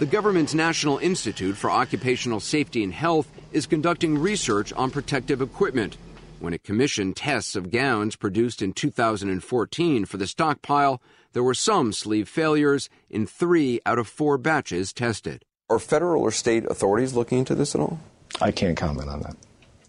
The 0.00 0.06
government's 0.06 0.54
National 0.54 0.98
Institute 0.98 1.56
for 1.56 1.70
Occupational 1.70 2.40
Safety 2.40 2.82
and 2.82 2.92
Health 2.92 3.30
is 3.52 3.66
conducting 3.66 4.18
research 4.18 4.72
on 4.72 4.90
protective 4.90 5.40
equipment. 5.40 5.98
When 6.38 6.52
it 6.52 6.62
commissioned 6.62 7.16
tests 7.16 7.56
of 7.56 7.70
gowns 7.70 8.14
produced 8.14 8.60
in 8.60 8.72
2014 8.72 10.04
for 10.04 10.16
the 10.18 10.26
stockpile, 10.26 11.00
there 11.32 11.42
were 11.42 11.54
some 11.54 11.92
sleeve 11.92 12.28
failures 12.28 12.90
in 13.08 13.26
three 13.26 13.80
out 13.86 13.98
of 13.98 14.06
four 14.06 14.36
batches 14.36 14.92
tested. 14.92 15.44
Are 15.70 15.78
federal 15.78 16.22
or 16.22 16.30
state 16.30 16.66
authorities 16.66 17.14
looking 17.14 17.38
into 17.38 17.54
this 17.54 17.74
at 17.74 17.80
all? 17.80 17.98
I 18.40 18.52
can't 18.52 18.76
comment 18.76 19.08
on 19.08 19.22
that. 19.22 19.36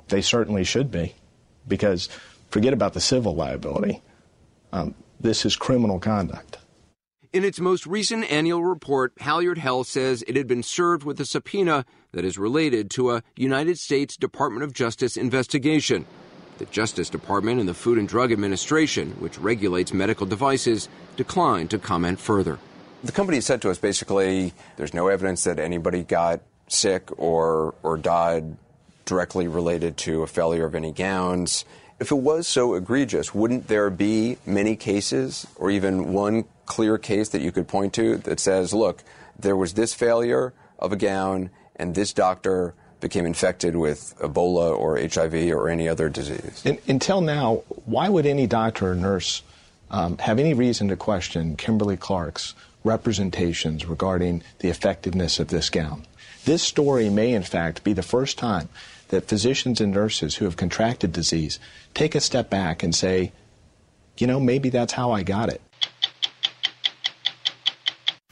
They 0.07 0.21
certainly 0.21 0.63
should 0.63 0.89
be, 0.89 1.15
because 1.67 2.07
forget 2.49 2.71
about 2.71 2.93
the 2.93 3.01
civil 3.01 3.35
liability. 3.35 4.01
Um, 4.71 4.95
this 5.19 5.45
is 5.45 5.57
criminal 5.57 5.99
conduct. 5.99 6.59
In 7.33 7.43
its 7.43 7.59
most 7.59 7.85
recent 7.85 8.31
annual 8.31 8.63
report, 8.63 9.11
Halyard 9.19 9.57
Health 9.57 9.87
says 9.87 10.23
it 10.27 10.37
had 10.37 10.47
been 10.47 10.63
served 10.63 11.03
with 11.03 11.19
a 11.19 11.25
subpoena 11.25 11.85
that 12.13 12.23
is 12.23 12.37
related 12.37 12.89
to 12.91 13.11
a 13.11 13.21
United 13.35 13.77
States 13.77 14.15
Department 14.15 14.63
of 14.63 14.71
Justice 14.71 15.17
investigation. 15.17 16.05
The 16.57 16.65
Justice 16.65 17.09
Department 17.09 17.59
and 17.59 17.69
the 17.69 17.73
Food 17.73 17.97
and 17.97 18.07
Drug 18.07 18.31
Administration, 18.31 19.11
which 19.19 19.37
regulates 19.37 19.93
medical 19.93 20.25
devices, 20.25 20.89
declined 21.15 21.69
to 21.71 21.77
comment 21.77 22.19
further. 22.19 22.57
The 23.03 23.11
company 23.11 23.41
said 23.41 23.61
to 23.61 23.69
us 23.69 23.77
basically 23.77 24.53
there's 24.75 24.93
no 24.93 25.07
evidence 25.07 25.43
that 25.43 25.59
anybody 25.59 26.03
got 26.03 26.41
sick 26.67 27.09
or, 27.17 27.75
or 27.83 27.97
died 27.97 28.57
directly 29.05 29.47
related 29.47 29.97
to 29.97 30.23
a 30.23 30.27
failure 30.27 30.65
of 30.65 30.75
any 30.75 30.91
gowns. 30.91 31.63
If 31.99 32.11
it 32.11 32.15
was 32.15 32.47
so 32.47 32.75
egregious, 32.75 33.33
wouldn't 33.33 33.67
there 33.67 33.89
be 33.89 34.37
many 34.45 34.75
cases 34.75 35.47
or 35.55 35.71
even 35.71 36.11
one 36.13 36.45
clear 36.65 36.97
case 36.97 37.29
that 37.29 37.41
you 37.41 37.51
could 37.51 37.67
point 37.67 37.93
to 37.93 38.17
that 38.17 38.39
says, 38.39 38.73
look, 38.73 39.03
there 39.39 39.55
was 39.55 39.73
this 39.73 39.93
failure 39.93 40.53
of 40.79 40.91
a 40.91 40.95
gown 40.95 41.49
and 41.75 41.95
this 41.95 42.13
doctor 42.13 42.73
became 42.99 43.25
infected 43.25 43.75
with 43.75 44.15
Ebola 44.19 44.77
or 44.77 44.97
HIV 44.97 45.51
or 45.51 45.69
any 45.69 45.87
other 45.87 46.09
disease? 46.09 46.63
Until 46.87 47.21
now, 47.21 47.63
why 47.85 48.09
would 48.09 48.25
any 48.25 48.47
doctor 48.47 48.91
or 48.91 48.95
nurse 48.95 49.43
um, 49.89 50.17
have 50.17 50.39
any 50.39 50.53
reason 50.53 50.87
to 50.89 50.95
question 50.95 51.55
Kimberly 51.55 51.97
Clark's 51.97 52.53
representations 52.83 53.85
regarding 53.85 54.43
the 54.59 54.69
effectiveness 54.69 55.39
of 55.39 55.49
this 55.49 55.69
gown? 55.69 56.05
This 56.45 56.63
story 56.63 57.09
may, 57.09 57.33
in 57.33 57.43
fact, 57.43 57.83
be 57.83 57.93
the 57.93 58.03
first 58.03 58.37
time 58.37 58.69
that 59.09 59.27
physicians 59.27 59.81
and 59.81 59.93
nurses 59.93 60.35
who 60.35 60.45
have 60.45 60.57
contracted 60.57 61.11
disease 61.11 61.59
take 61.93 62.15
a 62.15 62.21
step 62.21 62.49
back 62.49 62.83
and 62.83 62.93
say, 62.95 63.31
you 64.17 64.27
know, 64.27 64.39
maybe 64.39 64.69
that's 64.69 64.93
how 64.93 65.11
I 65.11 65.23
got 65.23 65.49
it. 65.49 65.61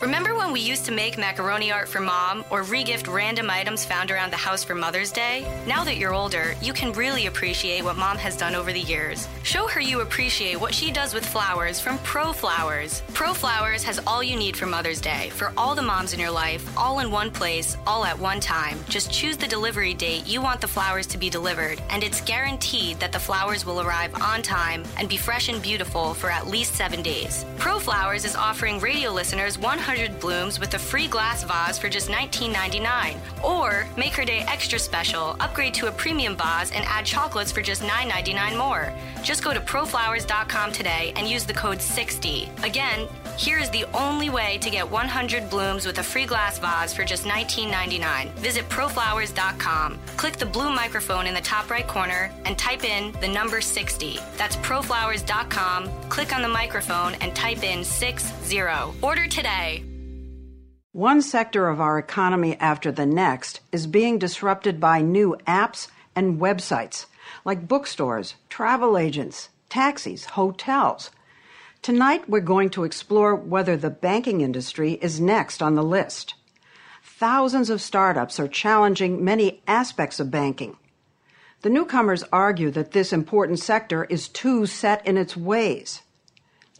Remember 0.02 0.36
when 0.36 0.52
we 0.52 0.60
used 0.60 0.84
to 0.88 0.92
make 0.92 1.18
macaroni 1.18 1.72
art 1.72 1.88
for 1.88 2.02
mom 2.02 2.44
or 2.50 2.64
regift 2.64 3.08
random 3.12 3.50
items 3.50 3.86
found 3.86 4.12
around 4.12 4.30
the 4.30 4.36
house 4.36 4.62
for 4.62 4.76
Mother's 4.76 5.10
Day? 5.10 5.48
Now 5.66 5.86
that 5.86 5.96
you're 5.96 6.14
older, 6.14 6.54
you 6.62 6.74
can 6.74 6.92
really 6.92 7.28
appreciate 7.28 7.82
what 7.82 7.96
mom 7.96 8.18
has 8.18 8.36
done 8.36 8.56
over 8.56 8.74
the 8.74 8.82
years. 8.82 9.30
Show 9.44 9.70
her 9.70 9.80
you 9.80 10.02
appreciate 10.02 10.60
what 10.60 10.74
she 10.76 10.92
does 10.92 11.14
with 11.14 11.26
flowers 11.26 11.80
from 11.80 11.98
Pro 12.00 12.34
Flowers. 12.34 13.04
Pro 13.14 13.34
Flowers 13.34 13.84
has 13.84 14.02
all 14.06 14.22
you 14.22 14.36
need 14.36 14.58
for 14.58 14.66
Mother's 14.66 15.00
Day 15.00 15.30
for 15.30 15.54
all 15.56 15.76
the 15.76 15.82
moms 15.82 16.14
in 16.14 16.20
your 16.20 16.30
life, 16.30 16.78
all 16.78 17.00
in 17.00 17.10
one 17.10 17.32
place, 17.32 17.78
all 17.88 18.04
at 18.04 18.20
one 18.20 18.42
time. 18.42 18.78
Just 18.90 19.14
choose 19.14 19.38
the 19.38 19.48
delivery 19.48 19.94
date 19.94 20.28
you 20.28 20.42
want 20.42 20.60
the 20.60 20.68
flowers 20.68 21.08
to 21.08 21.18
be 21.18 21.30
delivered, 21.30 21.82
and 21.90 22.04
it's 22.04 22.20
guaranteed 22.20 23.00
that 23.00 23.14
the 23.14 23.20
flowers 23.20 23.66
will 23.66 23.80
arrive 23.80 24.14
on 24.22 24.42
time 24.42 24.84
and 24.98 25.08
be 25.08 25.16
fresh 25.16 25.48
and 25.48 25.62
beautiful 25.62 26.14
for 26.14 26.30
at 26.30 26.48
least 26.48 26.76
seven 26.76 27.02
days. 27.02 27.46
Pro 27.58 27.80
Flowers 27.80 28.26
is 28.26 28.36
offering 28.36 28.82
radio 28.82 29.10
listeners 29.10 29.58
100 29.58 29.85
100 29.86 30.20
blooms 30.20 30.60
with 30.60 30.74
a 30.74 30.80
free 30.80 31.08
glass 31.08 31.44
vase 31.44 31.78
for 31.78 31.90
just 31.90 32.10
$19.99. 32.10 33.18
Or 33.44 33.86
make 33.96 34.14
her 34.14 34.26
day 34.26 34.44
extra 34.48 34.80
special, 34.80 35.36
upgrade 35.40 35.76
to 35.76 35.88
a 35.88 35.92
premium 35.92 36.36
vase, 36.36 36.72
and 36.72 36.84
add 36.86 37.06
chocolates 37.06 37.52
for 37.52 37.62
just 37.62 37.84
$9.99 37.84 38.58
more. 38.58 38.92
Just 39.22 39.44
go 39.44 39.54
to 39.54 39.60
proflowers.com 39.60 40.72
today 40.72 41.14
and 41.16 41.28
use 41.30 41.46
the 41.46 41.54
code 41.54 41.80
60. 41.80 42.50
Again, 42.64 43.08
here 43.38 43.60
is 43.60 43.70
the 43.70 43.86
only 43.94 44.30
way 44.30 44.58
to 44.60 44.70
get 44.70 44.90
100 44.90 45.50
blooms 45.50 45.86
with 45.86 46.00
a 46.00 46.04
free 46.04 46.26
glass 46.26 46.60
vase 46.60 46.94
for 46.94 47.04
just 47.04 47.26
$19.99. 47.26 48.32
Visit 48.34 48.68
proflowers.com. 48.70 50.00
Click 50.18 50.38
the 50.38 50.46
blue 50.46 50.72
microphone 50.72 51.28
in 51.28 51.34
the 51.34 51.42
top 51.42 51.70
right 51.70 51.88
corner 51.88 52.32
and 52.46 52.58
type 52.58 52.84
in 52.84 53.12
the 53.22 53.28
number 53.28 53.62
60. 53.62 54.20
That's 54.38 54.56
proflowers.com. 54.58 55.90
Click 56.10 56.36
on 56.36 56.42
the 56.42 56.48
microphone 56.48 57.16
and 57.16 57.36
type 57.36 57.64
in 57.64 57.84
60. 57.84 58.62
Order 59.02 59.28
today. 59.28 59.84
One 60.92 61.22
sector 61.22 61.68
of 61.68 61.82
our 61.82 62.00
economy 62.00 62.56
after 62.58 62.92
the 62.92 63.06
next 63.06 63.60
is 63.72 63.86
being 63.86 64.18
disrupted 64.18 64.80
by 64.80 65.02
new 65.02 65.36
apps 65.46 65.90
and 66.16 66.40
websites 66.40 67.06
like 67.44 67.68
bookstores, 67.68 68.36
travel 68.50 68.98
agents, 68.98 69.50
taxis, 69.70 70.26
hotels. 70.26 71.12
Tonight, 71.86 72.28
we're 72.28 72.40
going 72.40 72.72
to 72.72 72.84
explore 72.84 73.36
whether 73.36 73.78
the 73.78 73.92
banking 73.92 74.42
industry 74.42 74.94
is 75.04 75.22
next 75.22 75.62
on 75.62 75.76
the 75.76 75.84
list. 75.84 76.34
Thousands 77.04 77.70
of 77.70 77.80
startups 77.80 78.40
are 78.40 78.48
challenging 78.48 79.24
many 79.24 79.62
aspects 79.68 80.20
of 80.20 80.32
banking. 80.32 80.78
The 81.62 81.70
newcomers 81.70 82.24
argue 82.34 82.72
that 82.72 82.94
this 82.94 83.14
important 83.14 83.60
sector 83.60 84.06
is 84.06 84.28
too 84.28 84.66
set 84.66 85.06
in 85.06 85.16
its 85.16 85.38
ways. 85.38 86.02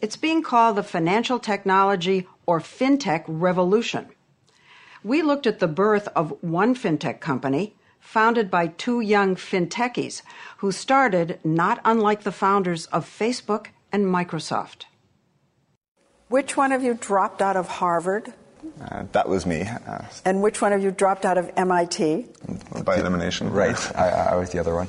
It's 0.02 0.18
being 0.18 0.42
called 0.42 0.76
the 0.76 0.82
financial 0.82 1.38
technology 1.38 2.28
or 2.48 2.60
fintech 2.60 3.26
revolution. 3.28 4.08
We 5.04 5.22
looked 5.22 5.46
at 5.46 5.60
the 5.60 5.68
birth 5.68 6.08
of 6.16 6.36
one 6.42 6.74
fintech 6.74 7.20
company 7.20 7.76
founded 8.00 8.50
by 8.50 8.70
two 8.70 9.02
young 9.02 9.36
fintechies 9.36 10.24
who 10.58 10.72
started 10.72 11.40
not 11.44 11.80
unlike 11.86 12.24
the 12.24 12.32
founders 12.32 12.88
of 12.88 13.06
Facebook 13.06 13.68
and 13.92 14.08
Microsoft. 14.08 14.86
Which 16.28 16.58
one 16.58 16.72
of 16.72 16.82
you 16.84 16.96
dropped 16.96 17.42
out 17.42 17.56
of 17.56 17.68
Harvard? 17.68 18.34
Uh, 18.82 19.04
that 19.12 19.30
was 19.30 19.46
me. 19.46 19.62
Uh, 19.62 20.02
and 20.26 20.42
which 20.42 20.60
one 20.60 20.74
of 20.74 20.82
you 20.84 20.90
dropped 20.90 21.24
out 21.24 21.38
of 21.38 21.52
MIT? 21.56 22.26
By 22.84 22.98
elimination. 22.98 23.52
Right. 23.52 23.78
I, 23.96 24.10
I 24.10 24.36
was 24.36 24.50
the 24.50 24.60
other 24.60 24.74
one. 24.74 24.88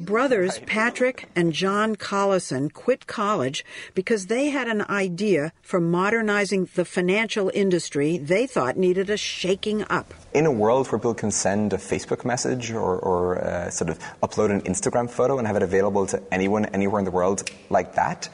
Brothers 0.00 0.60
Patrick 0.60 1.28
and 1.34 1.52
John 1.52 1.96
Collison 1.96 2.72
quit 2.72 3.08
college 3.08 3.64
because 3.96 4.26
they 4.26 4.50
had 4.50 4.68
an 4.68 4.82
idea 4.82 5.52
for 5.60 5.80
modernizing 5.80 6.68
the 6.76 6.84
financial 6.84 7.50
industry 7.52 8.16
they 8.16 8.46
thought 8.46 8.76
needed 8.76 9.10
a 9.10 9.16
shaking 9.16 9.84
up. 9.90 10.14
In 10.32 10.46
a 10.46 10.52
world 10.52 10.86
where 10.86 11.00
people 11.00 11.14
can 11.14 11.32
send 11.32 11.72
a 11.72 11.78
Facebook 11.78 12.24
message 12.24 12.70
or, 12.70 12.96
or 13.00 13.44
uh, 13.44 13.70
sort 13.70 13.90
of 13.90 13.98
upload 14.22 14.52
an 14.52 14.60
Instagram 14.62 15.10
photo 15.10 15.36
and 15.36 15.48
have 15.48 15.56
it 15.56 15.64
available 15.64 16.06
to 16.06 16.22
anyone 16.32 16.66
anywhere 16.66 17.00
in 17.00 17.04
the 17.04 17.10
world 17.10 17.50
like 17.68 17.96
that, 17.96 18.28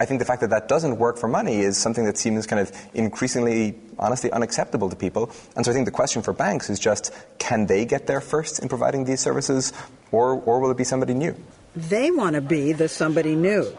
I 0.00 0.04
think 0.04 0.20
the 0.20 0.24
fact 0.24 0.40
that 0.42 0.50
that 0.50 0.68
doesn't 0.68 0.98
work 0.98 1.18
for 1.18 1.26
money 1.26 1.60
is 1.60 1.76
something 1.76 2.04
that 2.04 2.16
seems 2.16 2.46
kind 2.46 2.60
of 2.60 2.70
increasingly, 2.94 3.74
honestly, 3.98 4.30
unacceptable 4.30 4.88
to 4.88 4.96
people. 4.96 5.30
And 5.56 5.64
so 5.64 5.72
I 5.72 5.74
think 5.74 5.86
the 5.86 5.92
question 5.92 6.22
for 6.22 6.32
banks 6.32 6.70
is 6.70 6.78
just 6.78 7.12
can 7.38 7.66
they 7.66 7.84
get 7.84 8.06
there 8.06 8.20
first 8.20 8.60
in 8.60 8.68
providing 8.68 9.04
these 9.04 9.20
services, 9.20 9.72
or, 10.12 10.40
or 10.42 10.60
will 10.60 10.70
it 10.70 10.76
be 10.76 10.84
somebody 10.84 11.14
new? 11.14 11.34
They 11.74 12.10
want 12.10 12.34
to 12.34 12.40
be 12.40 12.72
the 12.72 12.88
somebody 12.88 13.34
new. 13.34 13.76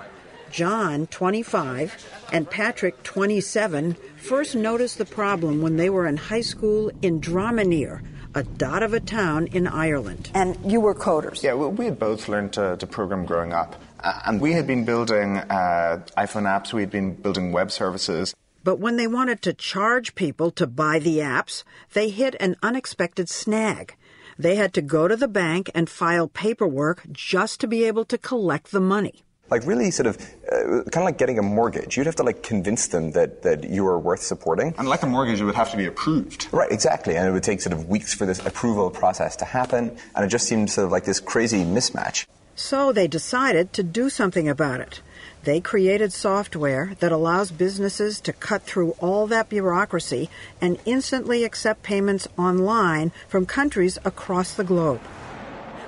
John, 0.52 1.08
25, 1.08 2.06
and 2.34 2.50
Patrick, 2.50 3.04
27, 3.04 3.96
first 4.18 4.56
noticed 4.56 4.98
the 4.98 5.06
problem 5.06 5.62
when 5.62 5.78
they 5.78 5.90
were 5.90 6.08
in 6.08 6.18
high 6.18 6.42
school 6.42 6.92
in 7.02 7.22
Dromineer, 7.22 8.02
a 8.34 8.44
dot 8.44 8.84
of 8.84 8.94
a 8.94 9.00
town 9.00 9.48
in 9.48 9.68
Ireland. 9.68 10.32
And 10.34 10.58
you 10.70 10.82
were 10.82 10.96
coders? 10.96 11.44
Yeah, 11.44 11.54
we 11.54 11.86
had 11.86 12.00
both 12.00 12.28
learned 12.28 12.54
to, 12.54 12.78
to 12.78 12.88
program 12.88 13.26
growing 13.26 13.54
up. 13.54 13.76
Uh, 14.02 14.22
and 14.26 14.40
we 14.40 14.54
had 14.54 14.66
been 14.66 14.86
building 14.86 15.38
uh, 15.38 16.04
iPhone 16.18 16.44
apps, 16.44 16.74
we 16.74 16.82
had 16.82 16.92
been 16.92 17.14
building 17.14 17.52
web 17.52 17.72
services. 17.72 18.34
But 18.64 18.80
when 18.80 18.98
they 18.98 19.08
wanted 19.08 19.42
to 19.44 19.54
charge 19.54 20.16
people 20.16 20.52
to 20.52 20.68
buy 20.68 21.00
the 21.00 21.20
apps, 21.20 21.64
they 21.94 22.10
hit 22.10 22.36
an 22.40 22.56
unexpected 22.62 23.30
snag. 23.30 23.96
They 24.38 24.56
had 24.56 24.74
to 24.74 24.82
go 24.82 25.08
to 25.08 25.16
the 25.16 25.28
bank 25.28 25.70
and 25.74 25.90
file 25.90 26.28
paperwork 26.28 27.04
just 27.12 27.60
to 27.62 27.68
be 27.68 27.84
able 27.86 28.06
to 28.06 28.18
collect 28.18 28.72
the 28.72 28.80
money. 28.80 29.24
Like 29.50 29.66
really, 29.66 29.90
sort 29.90 30.06
of, 30.08 30.18
uh, 30.52 30.84
kind 30.92 30.98
of 30.98 31.04
like 31.04 31.18
getting 31.18 31.40
a 31.40 31.42
mortgage. 31.42 31.98
You'd 31.98 32.06
have 32.06 32.16
to 32.18 32.24
like 32.24 32.44
convince 32.44 32.88
them 32.88 33.12
that 33.14 33.42
that 33.42 33.64
you 33.64 33.88
are 33.88 33.98
worth 33.98 34.22
supporting. 34.22 34.76
And 34.78 34.88
like 34.88 35.02
a 35.02 35.08
mortgage, 35.08 35.42
it 35.42 35.46
would 35.46 35.56
have 35.56 35.72
to 35.72 35.78
be 35.78 35.88
approved. 35.88 36.48
Right, 36.52 36.72
exactly. 36.72 37.18
And 37.18 37.28
it 37.28 37.32
would 37.32 37.44
take 37.44 37.60
sort 37.60 37.74
of 37.74 37.90
weeks 37.90 38.14
for 38.14 38.28
this 38.28 38.46
approval 38.46 38.92
process 38.92 39.36
to 39.38 39.46
happen. 39.46 39.98
And 40.16 40.24
it 40.24 40.28
just 40.28 40.48
seemed 40.48 40.70
sort 40.70 40.86
of 40.86 40.92
like 40.92 41.06
this 41.06 41.20
crazy 41.20 41.64
mismatch. 41.64 42.28
So 42.62 42.92
they 42.92 43.08
decided 43.08 43.72
to 43.72 43.84
do 43.84 44.10
something 44.10 44.50
about 44.50 44.82
it. 44.82 45.02
They 45.46 45.62
created 45.62 46.12
software 46.12 46.92
that 47.00 47.14
allows 47.14 47.52
businesses 47.52 48.20
to 48.20 48.34
cut 48.34 48.64
through 48.64 48.98
all 49.00 49.28
that 49.28 49.48
bureaucracy 49.48 50.30
and 50.60 50.78
instantly 50.84 51.46
accept 51.46 51.84
payments 51.84 52.28
online 52.38 53.14
from 53.30 53.46
countries 53.46 53.98
across 54.04 54.54
the 54.54 54.66
globe. 54.66 55.00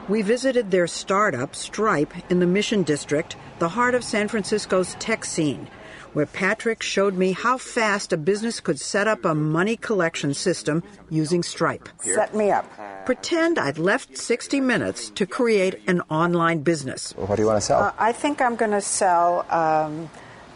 We 0.07 0.21
visited 0.21 0.71
their 0.71 0.88
startup, 0.88 1.57
Stripe, 1.57 2.13
in 2.31 2.39
the 2.39 2.47
Mission 2.47 2.84
District, 2.84 3.36
the 3.60 3.75
heart 3.75 3.93
of 3.93 4.05
San 4.05 4.29
Francisco's 4.29 4.95
tech 4.95 5.25
scene, 5.25 5.67
where 6.13 6.26
Patrick 6.26 6.84
showed 6.84 7.15
me 7.15 7.32
how 7.32 7.58
fast 7.58 8.13
a 8.13 8.17
business 8.17 8.60
could 8.60 8.80
set 8.80 9.08
up 9.08 9.26
a 9.26 9.34
money 9.34 9.78
collection 9.78 10.34
system 10.34 10.84
using 11.10 11.43
Stripe. 11.43 11.88
Set 12.02 12.36
me 12.36 12.52
up. 12.52 12.65
Pretend 13.06 13.58
I'd 13.58 13.78
left 13.78 14.17
60 14.17 14.62
minutes 14.62 15.10
to 15.12 15.26
create 15.26 15.82
an 15.88 16.02
online 16.10 16.60
business. 16.60 17.13
What 17.17 17.36
do 17.36 17.41
you 17.41 17.47
want 17.47 17.58
to 17.58 17.65
sell? 17.65 17.82
Uh, 17.82 17.91
I 17.97 18.12
think 18.12 18.41
I'm 18.41 18.56
going 18.56 18.71
to 18.71 18.82
sell 18.82 19.45
um, 19.50 20.10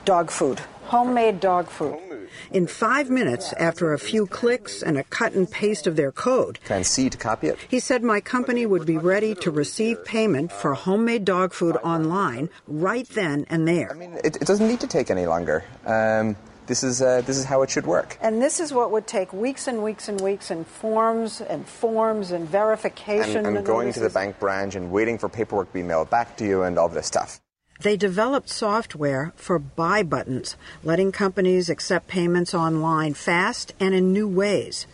dog 0.06 0.30
food, 0.30 0.62
homemade 0.88 1.39
dog 1.39 1.67
food. 1.67 2.00
In 2.52 2.67
five 2.67 3.10
minutes, 3.10 3.54
after 3.54 3.93
a 3.93 4.00
few 4.00 4.28
clicks 4.28 4.84
and 4.84 4.98
a 4.98 5.04
cut 5.04 5.34
and 5.34 5.50
paste 5.50 5.88
of 5.88 5.95
their 5.95 6.12
code, 6.12 6.60
Can 6.65 6.84
C 6.84 7.10
to 7.10 7.17
copy 7.17 7.48
it? 7.48 7.58
he 7.69 7.80
said 7.80 8.04
my 8.04 8.19
company 8.21 8.65
would 8.65 8.86
be 8.86 8.98
ready 8.98 9.36
to 9.36 9.52
receive 9.52 10.04
payment 10.06 10.52
for 10.52 10.74
homemade 10.74 11.26
dog 11.26 11.54
food 11.54 11.78
online 11.78 12.50
right 12.67 13.08
then 13.10 13.45
and 13.50 13.67
there. 13.67 13.91
I 13.91 13.95
mean, 13.95 14.13
it, 14.24 14.36
it 14.38 14.45
doesn't 14.48 14.67
need 14.67 14.82
to 14.82 14.88
take 14.88 15.10
any 15.10 15.26
longer. 15.26 15.63
Um, 15.86 16.36
this 16.67 16.84
is 16.84 17.02
uh, 17.02 17.21
this 17.21 17.38
is 17.38 17.45
how 17.45 17.62
it 17.62 17.69
should 17.69 17.86
work. 17.86 18.17
And 18.21 18.41
this 18.41 18.60
is 18.60 18.74
what 18.74 18.91
would 18.91 19.06
take 19.06 19.32
weeks 19.34 19.67
and 19.67 19.84
weeks 19.84 20.10
and 20.10 20.19
weeks 20.19 20.50
and 20.50 20.65
forms 20.65 21.41
and 21.41 21.67
forms 21.67 22.32
and 22.32 22.50
verification. 22.50 23.45
And, 23.45 23.58
and 23.58 23.65
going 23.65 23.93
to 23.93 24.00
the 24.00 24.10
bank 24.10 24.39
branch 24.39 24.76
and 24.76 24.91
waiting 24.91 25.17
for 25.17 25.30
paperwork 25.30 25.67
to 25.67 25.74
be 25.74 25.84
mailed 25.84 26.10
back 26.10 26.38
to 26.38 26.45
you 26.45 26.63
and 26.63 26.78
all 26.80 26.89
this 26.89 27.06
stuff. 27.06 27.39
They 27.82 27.98
developed 27.98 28.50
software 28.50 29.34
for 29.36 29.60
buy 29.60 30.04
buttons, 30.04 30.56
letting 30.84 31.12
companies 31.12 31.70
accept 31.70 32.08
payments 32.08 32.54
online 32.54 33.14
fast 33.14 33.74
and 33.80 33.94
in 33.94 34.14
new 34.14 34.28
ways. 34.28 34.88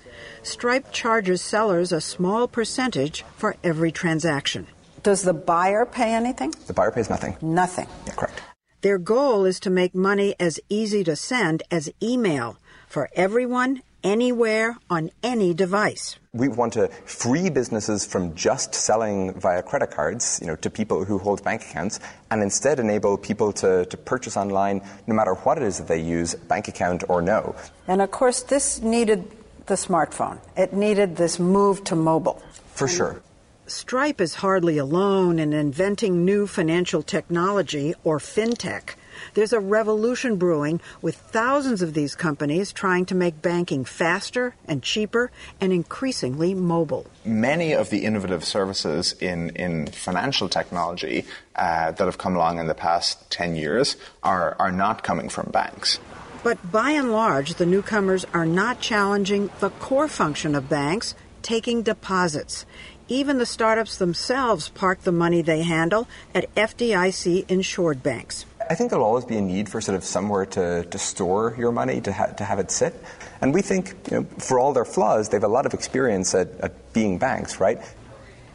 Stripe 0.43 0.91
charges 0.91 1.41
sellers 1.41 1.91
a 1.91 2.01
small 2.01 2.47
percentage 2.47 3.23
for 3.37 3.55
every 3.63 3.91
transaction. 3.91 4.67
Does 5.03 5.21
the 5.21 5.33
buyer 5.33 5.85
pay 5.85 6.13
anything? 6.13 6.53
The 6.67 6.73
buyer 6.73 6.91
pays 6.91 7.09
nothing. 7.09 7.37
Nothing. 7.41 7.87
Yeah, 8.07 8.13
correct. 8.13 8.41
Their 8.81 8.97
goal 8.97 9.45
is 9.45 9.59
to 9.61 9.69
make 9.69 9.93
money 9.93 10.35
as 10.39 10.59
easy 10.67 11.03
to 11.03 11.15
send 11.15 11.61
as 11.69 11.91
email 12.01 12.57
for 12.87 13.09
everyone, 13.15 13.83
anywhere, 14.03 14.77
on 14.89 15.11
any 15.23 15.53
device. 15.53 16.17
We 16.33 16.47
want 16.47 16.73
to 16.73 16.87
free 17.05 17.49
businesses 17.49 18.05
from 18.05 18.35
just 18.35 18.73
selling 18.73 19.33
via 19.33 19.61
credit 19.63 19.91
cards, 19.91 20.39
you 20.41 20.47
know, 20.47 20.55
to 20.57 20.69
people 20.69 21.03
who 21.05 21.17
hold 21.17 21.43
bank 21.43 21.63
accounts, 21.63 21.99
and 22.29 22.41
instead 22.41 22.79
enable 22.79 23.17
people 23.17 23.51
to, 23.53 23.85
to 23.85 23.97
purchase 23.97 24.37
online 24.37 24.81
no 25.07 25.15
matter 25.15 25.33
what 25.33 25.57
it 25.57 25.63
is 25.63 25.77
that 25.77 25.87
they 25.87 25.99
use, 25.99 26.35
bank 26.35 26.67
account 26.67 27.03
or 27.09 27.21
no. 27.21 27.55
And 27.87 28.01
of 28.01 28.11
course, 28.11 28.43
this 28.43 28.81
needed 28.81 29.29
the 29.65 29.75
smartphone. 29.75 30.39
It 30.57 30.73
needed 30.73 31.17
this 31.17 31.39
move 31.39 31.83
to 31.85 31.95
mobile. 31.95 32.41
For 32.73 32.87
sure. 32.87 33.21
Stripe 33.67 34.19
is 34.19 34.35
hardly 34.35 34.77
alone 34.77 35.39
in 35.39 35.53
inventing 35.53 36.25
new 36.25 36.47
financial 36.47 37.01
technology, 37.01 37.93
or 38.03 38.19
fintech. 38.19 38.95
There's 39.33 39.53
a 39.53 39.59
revolution 39.59 40.37
brewing 40.37 40.81
with 41.01 41.15
thousands 41.15 41.81
of 41.81 41.93
these 41.93 42.15
companies 42.15 42.71
trying 42.71 43.05
to 43.07 43.15
make 43.15 43.41
banking 43.41 43.85
faster 43.85 44.55
and 44.67 44.83
cheaper 44.83 45.31
and 45.59 45.71
increasingly 45.71 46.53
mobile. 46.53 47.05
Many 47.25 47.73
of 47.73 47.89
the 47.89 48.05
innovative 48.05 48.43
services 48.43 49.13
in, 49.19 49.51
in 49.51 49.87
financial 49.87 50.49
technology 50.49 51.25
uh, 51.55 51.91
that 51.91 52.05
have 52.05 52.17
come 52.17 52.35
along 52.35 52.59
in 52.59 52.67
the 52.67 52.73
past 52.73 53.29
10 53.31 53.55
years 53.55 53.97
are, 54.23 54.55
are 54.59 54.71
not 54.71 55.03
coming 55.03 55.29
from 55.29 55.49
banks. 55.51 55.99
But 56.43 56.71
by 56.71 56.91
and 56.91 57.11
large, 57.11 57.55
the 57.55 57.67
newcomers 57.67 58.25
are 58.33 58.47
not 58.47 58.81
challenging 58.81 59.51
the 59.59 59.69
core 59.69 60.07
function 60.07 60.55
of 60.55 60.69
banks, 60.69 61.13
taking 61.43 61.83
deposits. 61.83 62.65
Even 63.07 63.37
the 63.37 63.45
startups 63.45 63.97
themselves 63.97 64.69
park 64.69 65.01
the 65.01 65.11
money 65.11 65.41
they 65.41 65.63
handle 65.63 66.07
at 66.33 66.53
FDIC 66.55 67.49
insured 67.49 68.01
banks. 68.01 68.45
I 68.69 68.75
think 68.75 68.89
there'll 68.89 69.05
always 69.05 69.25
be 69.25 69.37
a 69.37 69.41
need 69.41 69.69
for 69.69 69.81
sort 69.81 69.95
of 69.95 70.03
somewhere 70.03 70.45
to, 70.45 70.85
to 70.85 70.97
store 70.97 71.55
your 71.57 71.71
money, 71.71 72.01
to, 72.01 72.13
ha- 72.13 72.27
to 72.27 72.43
have 72.43 72.59
it 72.59 72.71
sit. 72.71 72.93
And 73.41 73.53
we 73.53 73.61
think, 73.61 73.95
you 74.09 74.21
know, 74.21 74.23
for 74.37 74.59
all 74.59 74.73
their 74.73 74.85
flaws, 74.85 75.29
they 75.29 75.37
have 75.37 75.43
a 75.43 75.47
lot 75.47 75.65
of 75.65 75.73
experience 75.73 76.33
at, 76.35 76.49
at 76.59 76.93
being 76.93 77.17
banks, 77.17 77.59
right? 77.59 77.79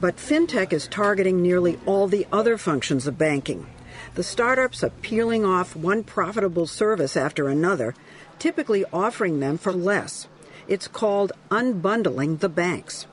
But 0.00 0.16
fintech 0.16 0.72
is 0.72 0.88
targeting 0.88 1.42
nearly 1.42 1.78
all 1.86 2.06
the 2.06 2.26
other 2.32 2.58
functions 2.58 3.06
of 3.06 3.16
banking. 3.16 3.66
The 4.14 4.22
startups 4.22 4.84
are 4.84 4.90
peeling 4.90 5.44
off 5.44 5.74
one 5.74 6.04
profitable 6.04 6.66
service 6.66 7.16
after 7.16 7.48
another, 7.48 7.94
typically 8.38 8.84
offering 8.92 9.40
them 9.40 9.58
for 9.58 9.72
less. 9.72 10.28
It's 10.68 10.88
called 10.88 11.32
unbundling 11.50 12.40
the 12.40 12.48
banks. 12.48 13.06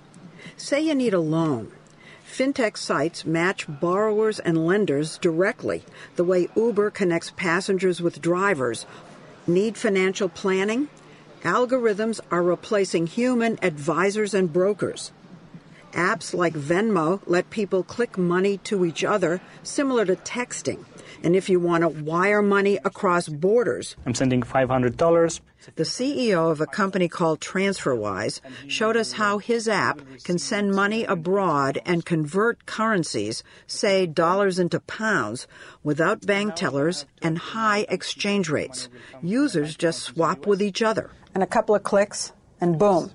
Say 0.57 0.81
you 0.81 0.95
need 0.95 1.13
a 1.13 1.19
loan. 1.19 1.71
Fintech 2.33 2.77
sites 2.77 3.25
match 3.27 3.67
borrowers 3.69 4.39
and 4.39 4.65
lenders 4.65 5.19
directly, 5.19 5.83
the 6.15 6.23
way 6.23 6.49
Uber 6.55 6.89
connects 6.89 7.29
passengers 7.29 8.01
with 8.01 8.23
drivers. 8.23 8.87
Need 9.45 9.77
financial 9.77 10.29
planning? 10.29 10.87
Algorithms 11.43 12.19
are 12.31 12.41
replacing 12.41 13.05
human 13.05 13.59
advisors 13.61 14.33
and 14.33 14.51
brokers. 14.51 15.11
Apps 15.91 16.33
like 16.33 16.55
Venmo 16.55 17.21
let 17.27 17.51
people 17.51 17.83
click 17.83 18.17
money 18.17 18.57
to 18.63 18.83
each 18.83 19.03
other, 19.03 19.39
similar 19.61 20.03
to 20.03 20.15
texting. 20.15 20.85
And 21.23 21.37
if 21.37 21.47
you 21.47 21.57
want 21.59 21.83
to 21.83 21.87
wire 21.87 22.41
money 22.41 22.77
across 22.83 23.29
borders, 23.29 23.95
I'm 24.05 24.13
sending 24.13 24.41
$500. 24.41 25.39
the 25.75 25.83
CEO 25.83 26.51
of 26.51 26.59
a 26.59 26.65
company 26.65 27.07
called 27.07 27.39
TransferWise 27.39 28.41
showed 28.67 28.97
us 28.97 29.13
how 29.13 29.37
his 29.37 29.69
app 29.69 30.01
can 30.25 30.37
send 30.37 30.75
money 30.75 31.05
abroad 31.05 31.79
and 31.85 32.05
convert 32.05 32.65
currencies, 32.65 33.41
say 33.67 34.05
dollars 34.05 34.59
into 34.59 34.81
pounds, 34.81 35.47
without 35.81 36.25
bank 36.25 36.55
tellers 36.55 37.05
and 37.21 37.37
high 37.37 37.85
exchange 37.87 38.49
rates. 38.49 38.89
Users 39.21 39.77
just 39.77 40.01
swap 40.01 40.45
with 40.45 40.61
each 40.61 40.81
other. 40.81 41.09
And 41.33 41.41
a 41.41 41.47
couple 41.47 41.73
of 41.73 41.83
clicks, 41.83 42.33
and 42.59 42.77
boom. 42.77 43.11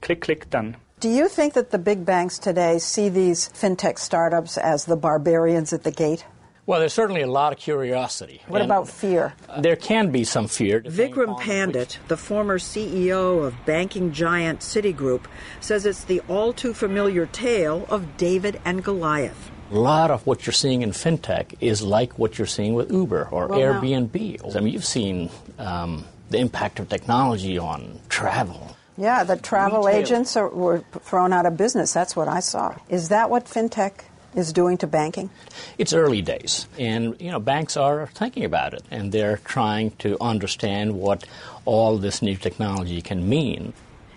Click, 0.00 0.22
click, 0.22 0.50
done. 0.50 0.76
Do 1.00 1.08
you 1.08 1.28
think 1.28 1.54
that 1.54 1.70
the 1.70 1.78
big 1.78 2.04
banks 2.04 2.38
today 2.40 2.78
see 2.78 3.08
these 3.08 3.48
fintech 3.50 3.98
startups 3.98 4.58
as 4.58 4.84
the 4.84 4.96
barbarians 4.96 5.72
at 5.72 5.84
the 5.84 5.92
gate? 5.92 6.24
Well, 6.68 6.80
there's 6.80 6.92
certainly 6.92 7.22
a 7.22 7.26
lot 7.26 7.54
of 7.54 7.58
curiosity. 7.58 8.42
What 8.46 8.60
And 8.60 8.70
about 8.70 8.90
fear? 8.90 9.32
There 9.58 9.74
can 9.74 10.10
be 10.10 10.22
some 10.24 10.48
fear. 10.48 10.82
Vikram 10.82 11.40
Pandit, 11.40 11.98
the 12.08 12.16
former 12.18 12.58
CEO 12.58 13.42
of 13.42 13.54
banking 13.64 14.12
giant 14.12 14.60
Citigroup, 14.60 15.24
says 15.60 15.86
it's 15.86 16.04
the 16.04 16.20
all 16.28 16.52
too 16.52 16.74
familiar 16.74 17.24
tale 17.24 17.86
of 17.88 18.18
David 18.18 18.60
and 18.66 18.84
Goliath. 18.84 19.50
A 19.72 19.78
lot 19.78 20.10
of 20.10 20.26
what 20.26 20.44
you're 20.44 20.52
seeing 20.52 20.82
in 20.82 20.90
fintech 20.90 21.54
is 21.62 21.80
like 21.80 22.18
what 22.18 22.36
you're 22.36 22.46
seeing 22.46 22.74
with 22.74 22.92
Uber 22.92 23.28
or 23.30 23.46
Well, 23.46 23.58
now- 23.58 23.80
Airbnb. 23.80 24.54
I 24.54 24.60
mean, 24.60 24.74
you've 24.74 24.84
seen 24.84 25.30
um, 25.58 26.04
the 26.28 26.36
impact 26.36 26.80
of 26.80 26.90
technology 26.90 27.56
on 27.56 27.98
travel. 28.10 28.76
Yeah, 28.98 29.24
the 29.24 29.36
travel 29.36 29.84
Retail. 29.84 30.00
agents 30.02 30.36
are, 30.36 30.50
were 30.50 30.84
thrown 31.00 31.32
out 31.32 31.46
of 31.46 31.56
business. 31.56 31.94
That's 31.94 32.14
what 32.14 32.28
I 32.28 32.40
saw. 32.40 32.74
Is 32.90 33.08
that 33.08 33.30
what 33.30 33.46
fintech 33.46 34.00
is 34.34 34.52
doing 34.52 34.78
to 34.78 34.86
banking? 34.86 35.30
It's 35.78 35.92
early 35.92 36.22
days, 36.22 36.66
and 36.78 37.20
you 37.20 37.30
know 37.30 37.40
banks 37.40 37.76
are 37.76 38.06
thinking 38.08 38.44
about 38.44 38.74
it, 38.74 38.82
and 38.90 39.12
they're 39.12 39.38
trying 39.38 39.92
to 39.98 40.16
understand 40.20 40.94
what 40.94 41.26
all 41.64 41.98
this 41.98 42.22
new 42.22 42.36
technology 42.36 43.00
can 43.02 43.28
mean. 43.28 43.72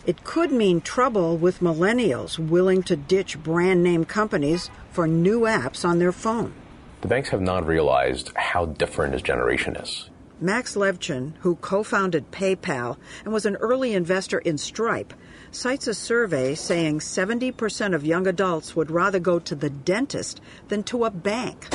It 0.06 0.24
could 0.24 0.52
mean 0.52 0.82
trouble 0.82 1.38
with 1.38 1.60
millennials 1.60 2.40
willing 2.40 2.82
to 2.84 2.96
ditch 2.96 3.42
brand 3.42 3.84
name 3.84 4.04
companies 4.04 4.70
for 4.92 5.08
new 5.08 5.42
apps 5.42 5.86
on 5.86 6.00
their 6.00 6.12
phone. 6.12 6.54
The 7.02 7.08
banks 7.08 7.30
have 7.30 7.42
not 7.42 7.68
realized 7.68 8.32
how 8.36 8.66
different 8.66 9.14
this 9.14 9.22
generation 9.22 9.76
is. 9.76 10.10
Max 10.40 10.76
Levchin, 10.76 11.34
who 11.42 11.56
co 11.56 11.84
founded 11.84 12.32
PayPal 12.32 12.98
and 13.24 13.32
was 13.32 13.46
an 13.46 13.58
early 13.58 13.94
investor 13.94 14.40
in 14.40 14.58
Stripe, 14.58 15.14
cites 15.52 15.88
a 15.88 15.94
survey 15.94 16.56
saying 16.56 17.00
70% 17.00 17.94
of 17.94 18.06
young 18.06 18.26
adults 18.28 18.76
would 18.76 18.90
rather 18.90 19.20
go 19.20 19.40
to 19.40 19.56
the 19.56 19.70
dentist 19.70 20.42
than 20.70 20.84
to 20.84 21.06
a 21.06 21.12
bank. 21.12 21.68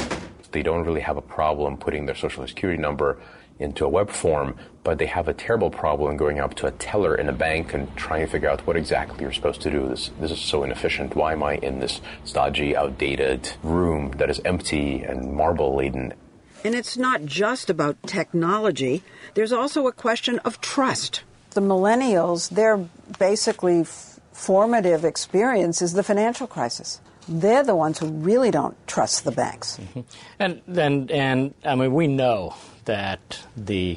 They 0.53 0.63
don't 0.63 0.85
really 0.85 1.03
have 1.03 1.17
a 1.17 1.23
problem 1.23 1.77
putting 1.77 2.07
their 2.07 2.15
social 2.15 2.47
security 2.47 2.81
number 2.81 3.19
into 3.59 3.85
a 3.85 3.89
web 3.89 4.11
form, 4.11 4.57
but 4.85 4.99
they 4.99 5.07
have 5.07 5.29
a 5.29 5.35
terrible 5.35 5.71
problem 5.71 6.17
going 6.17 6.41
up 6.41 6.55
to 6.55 6.67
a 6.67 6.71
teller 6.73 7.15
in 7.15 7.29
a 7.29 7.33
bank 7.33 7.75
and 7.75 7.95
trying 7.97 8.25
to 8.25 8.31
figure 8.31 8.49
out 8.49 8.67
what 8.67 8.77
exactly 8.77 9.23
you're 9.23 9.33
supposed 9.33 9.61
to 9.63 9.71
do. 9.71 9.89
This, 9.89 10.11
this 10.21 10.31
is 10.31 10.41
so 10.41 10.63
inefficient. 10.63 11.15
Why 11.15 11.33
am 11.33 11.43
I 11.43 11.57
in 11.57 11.81
this 11.81 12.01
stodgy, 12.25 12.77
outdated 12.77 13.53
room 13.63 14.13
that 14.13 14.31
is 14.31 14.41
empty 14.45 15.03
and 15.03 15.33
marble 15.33 15.77
laden? 15.77 16.15
And 16.65 16.75
it's 16.75 16.97
not 16.97 17.25
just 17.25 17.71
about 17.71 18.03
technology, 18.05 19.03
there's 19.35 19.53
also 19.53 19.87
a 19.87 19.93
question 19.93 20.39
of 20.41 20.61
trust. 20.61 21.23
The 21.57 21.63
millennials, 21.63 22.51
their 22.51 22.77
basically 23.19 23.81
f- 23.81 24.21
formative 24.33 25.07
experience 25.07 25.81
is 25.81 25.95
the 25.95 26.03
financial 26.03 26.47
crisis. 26.47 27.01
They're 27.27 27.65
the 27.65 27.75
ones 27.75 27.99
who 27.99 28.09
really 28.09 28.51
don't 28.51 28.77
trust 28.87 29.25
the 29.25 29.33
banks. 29.33 29.81
Mm-hmm. 29.81 30.01
And, 30.39 30.61
and, 30.77 31.11
and 31.11 31.55
I 31.65 31.75
mean, 31.75 31.95
we 31.95 32.09
know 32.09 32.55
that 32.85 33.41
the 33.57 33.97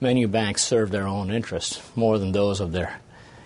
many 0.00 0.26
banks 0.26 0.62
serve 0.62 0.92
their 0.92 1.08
own 1.08 1.32
interests 1.32 1.82
more 1.96 2.20
than 2.20 2.30
those 2.30 2.60
of 2.60 2.70
their 2.70 3.00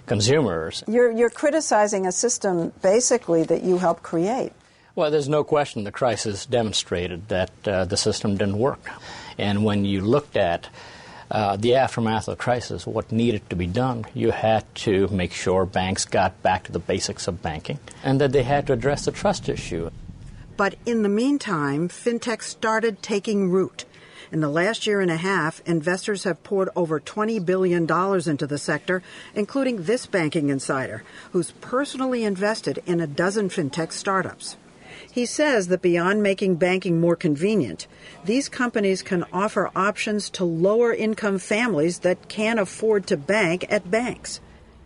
consumers. 0.04 0.84
You're, 0.86 1.10
you're 1.10 1.30
criticizing 1.30 2.06
a 2.06 2.12
system 2.12 2.74
basically 2.82 3.42
that 3.44 3.62
you 3.62 3.78
helped 3.78 4.02
create. 4.02 4.52
Well, 4.94 5.10
there's 5.10 5.30
no 5.30 5.44
question 5.44 5.84
the 5.84 5.92
crisis 5.92 6.44
demonstrated 6.44 7.28
that 7.28 7.50
uh, 7.66 7.86
the 7.86 7.96
system 7.96 8.36
didn't 8.36 8.58
work. 8.58 8.86
And 9.38 9.64
when 9.64 9.86
you 9.86 10.02
looked 10.02 10.36
at 10.36 10.68
uh, 11.30 11.56
the 11.56 11.74
aftermath 11.74 12.28
of 12.28 12.36
the 12.36 12.42
crisis, 12.42 12.86
what 12.86 13.10
needed 13.10 13.48
to 13.50 13.56
be 13.56 13.66
done, 13.66 14.04
you 14.14 14.30
had 14.30 14.62
to 14.76 15.08
make 15.08 15.32
sure 15.32 15.66
banks 15.66 16.04
got 16.04 16.42
back 16.42 16.64
to 16.64 16.72
the 16.72 16.78
basics 16.78 17.26
of 17.26 17.42
banking 17.42 17.78
and 18.04 18.20
that 18.20 18.32
they 18.32 18.42
had 18.42 18.66
to 18.66 18.72
address 18.72 19.04
the 19.04 19.12
trust 19.12 19.48
issue. 19.48 19.90
But 20.56 20.76
in 20.86 21.02
the 21.02 21.08
meantime, 21.08 21.88
fintech 21.88 22.42
started 22.42 23.02
taking 23.02 23.50
root. 23.50 23.84
In 24.32 24.40
the 24.40 24.48
last 24.48 24.86
year 24.86 25.00
and 25.00 25.10
a 25.10 25.16
half, 25.16 25.62
investors 25.66 26.24
have 26.24 26.42
poured 26.42 26.68
over 26.74 26.98
$20 26.98 27.44
billion 27.44 27.82
into 28.28 28.46
the 28.46 28.58
sector, 28.58 29.02
including 29.34 29.84
this 29.84 30.06
banking 30.06 30.48
insider, 30.48 31.04
who's 31.32 31.52
personally 31.60 32.24
invested 32.24 32.82
in 32.86 33.00
a 33.00 33.06
dozen 33.06 33.48
fintech 33.48 33.92
startups. 33.92 34.56
He 35.16 35.24
says 35.24 35.68
that 35.68 35.80
beyond 35.80 36.22
making 36.22 36.56
banking 36.56 37.00
more 37.00 37.16
convenient, 37.16 37.86
these 38.26 38.50
companies 38.50 39.00
can 39.00 39.24
offer 39.32 39.70
options 39.74 40.28
to 40.36 40.44
lower 40.44 40.92
income 40.92 41.38
families 41.38 42.00
that 42.00 42.28
can't 42.28 42.60
afford 42.60 43.06
to 43.06 43.16
bank 43.16 43.64
at 43.70 43.90
banks. 43.90 44.40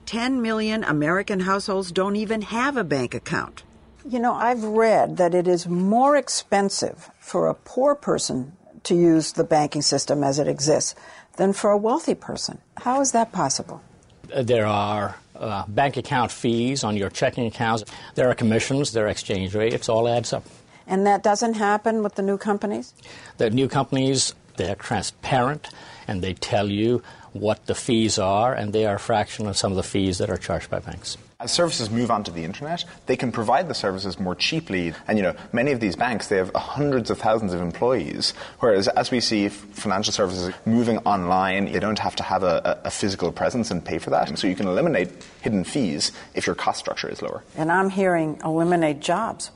10 0.07 0.41
million 0.41 0.85
American 0.85 1.41
households 1.41 1.91
don't 1.91 2.15
even 2.15 2.43
have 2.43 2.77
a 2.77 2.85
bank 2.85 3.13
account. 3.13 3.65
You 4.09 4.21
know, 4.21 4.33
I've 4.33 4.63
read 4.63 5.17
that 5.17 5.35
it 5.35 5.49
is 5.49 5.67
more 5.67 6.17
expensive 6.17 7.11
for 7.19 7.49
a 7.49 7.55
poor 7.55 7.97
person 7.97 8.53
to 8.85 8.95
use 8.95 9.33
the 9.33 9.43
banking 9.43 9.83
system 9.83 10.23
as 10.23 10.39
it 10.39 10.47
exists 10.47 10.95
than 11.39 11.53
for 11.53 11.73
a 11.73 11.77
wealthy 11.77 12.15
person. 12.15 12.59
How 12.77 13.01
is 13.01 13.11
that 13.11 13.33
possible? 13.33 13.83
There 14.29 14.67
are 14.67 15.17
uh, 15.41 15.65
bank 15.67 15.97
account 15.97 16.31
fees 16.31 16.85
on 16.85 16.97
your 16.97 17.11
checking 17.11 17.47
accounts. 17.47 17.85
There 18.15 18.29
are 18.31 18.35
commissions, 18.35 18.93
there 18.93 19.07
are 19.07 19.09
exchange 19.09 19.55
rates. 19.55 19.89
All 19.89 20.07
adds 20.07 20.33
up. 20.33 20.45
And 20.87 21.07
that 21.07 21.23
doesn't 21.23 21.55
happen 21.55 22.03
with 22.03 22.17
the 22.17 22.23
new 22.23 22.37
companies? 22.37 22.95
The 23.39 23.51
new 23.51 23.69
companies, 23.69 24.35
they're 24.57 24.75
transparent 24.75 25.69
and 26.07 26.23
they 26.23 26.35
tell 26.35 26.69
you 26.69 27.03
what 27.33 27.67
the 27.67 27.75
fees 27.75 28.19
are, 28.19 28.53
and 28.53 28.73
they 28.73 28.85
are 28.87 28.97
a 28.97 28.99
fraction 28.99 29.47
of 29.47 29.57
some 29.57 29.71
of 29.71 29.77
the 29.77 29.85
fees 29.85 30.19
that 30.19 30.29
are 30.29 30.37
charged 30.37 30.69
by 30.69 30.81
banks. 30.81 31.17
As 31.41 31.51
services 31.51 31.91
move 31.91 32.11
onto 32.11 32.31
the 32.31 32.45
internet, 32.45 32.85
they 33.07 33.17
can 33.17 33.33
provide 33.33 33.67
the 33.67 33.75
services 33.75 34.21
more 34.21 34.35
cheaply. 34.35 34.93
And 35.09 35.17
you 35.17 35.23
know, 35.23 35.35
many 35.53 35.73
of 35.73 35.81
these 35.81 35.97
banks 35.97 36.29
they 36.29 36.37
have 36.37 36.55
hundreds 36.55 37.11
of 37.11 37.19
thousands 37.19 37.55
of 37.55 37.63
employees. 37.63 38.35
Whereas 38.59 38.89
as 38.89 39.11
we 39.11 39.21
see 39.21 39.49
financial 39.49 40.13
services 40.13 40.55
moving 40.67 40.99
online, 40.99 41.67
you 41.67 41.81
don't 41.81 41.99
have 41.99 42.15
to 42.17 42.23
have 42.23 42.43
a, 42.43 42.81
a 42.85 42.91
physical 42.91 43.33
presence 43.33 43.71
and 43.71 43.83
pay 43.83 43.99
for 43.99 44.11
that. 44.11 44.39
So 44.39 44.47
you 44.47 44.55
can 44.55 44.69
eliminate 44.69 45.11
hidden 45.41 45.65
fees 45.65 46.13
if 46.35 46.47
your 46.47 46.55
cost 46.55 46.79
structure 46.79 47.09
is 47.09 47.23
lower. 47.23 47.43
And 47.57 47.73
I'm 47.73 47.89
hearing 47.89 48.39
eliminate 48.45 49.01
jobs. 49.01 49.51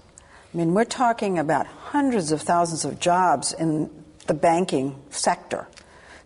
I 0.54 0.56
mean, 0.56 0.72
we're 0.72 0.84
talking 0.84 1.38
about 1.38 1.66
hundreds 1.66 2.32
of 2.32 2.40
thousands 2.40 2.84
of 2.84 2.98
jobs 2.98 3.52
in 3.52 3.90
the 4.26 4.34
banking 4.34 4.96
sector, 5.10 5.66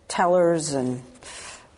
tellers 0.07 0.73
and 0.73 1.03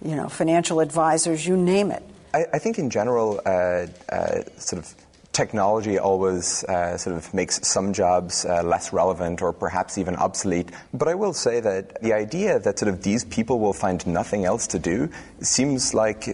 you 0.03 0.15
know 0.15 0.29
financial 0.29 0.79
advisors, 0.81 1.47
you 1.47 1.57
name 1.57 1.91
it. 1.91 2.03
I, 2.33 2.45
I 2.53 2.59
think 2.59 2.79
in 2.79 2.89
general, 2.89 3.41
uh, 3.45 3.87
uh, 4.09 4.43
sort 4.57 4.83
of 4.83 4.95
technology 5.33 5.97
always 5.97 6.63
uh, 6.65 6.97
sort 6.97 7.15
of 7.15 7.33
makes 7.33 7.65
some 7.67 7.93
jobs 7.93 8.45
uh, 8.45 8.61
less 8.63 8.91
relevant 8.91 9.41
or 9.41 9.53
perhaps 9.53 9.97
even 9.97 10.15
obsolete. 10.15 10.69
But 10.93 11.07
I 11.07 11.15
will 11.15 11.33
say 11.33 11.59
that 11.61 12.01
the 12.01 12.13
idea 12.13 12.59
that 12.59 12.79
sort 12.79 12.89
of 12.89 13.03
these 13.03 13.23
people 13.25 13.59
will 13.59 13.73
find 13.73 14.05
nothing 14.05 14.45
else 14.45 14.67
to 14.67 14.79
do 14.79 15.09
seems 15.41 15.93
like 15.93 16.27
uh, 16.27 16.31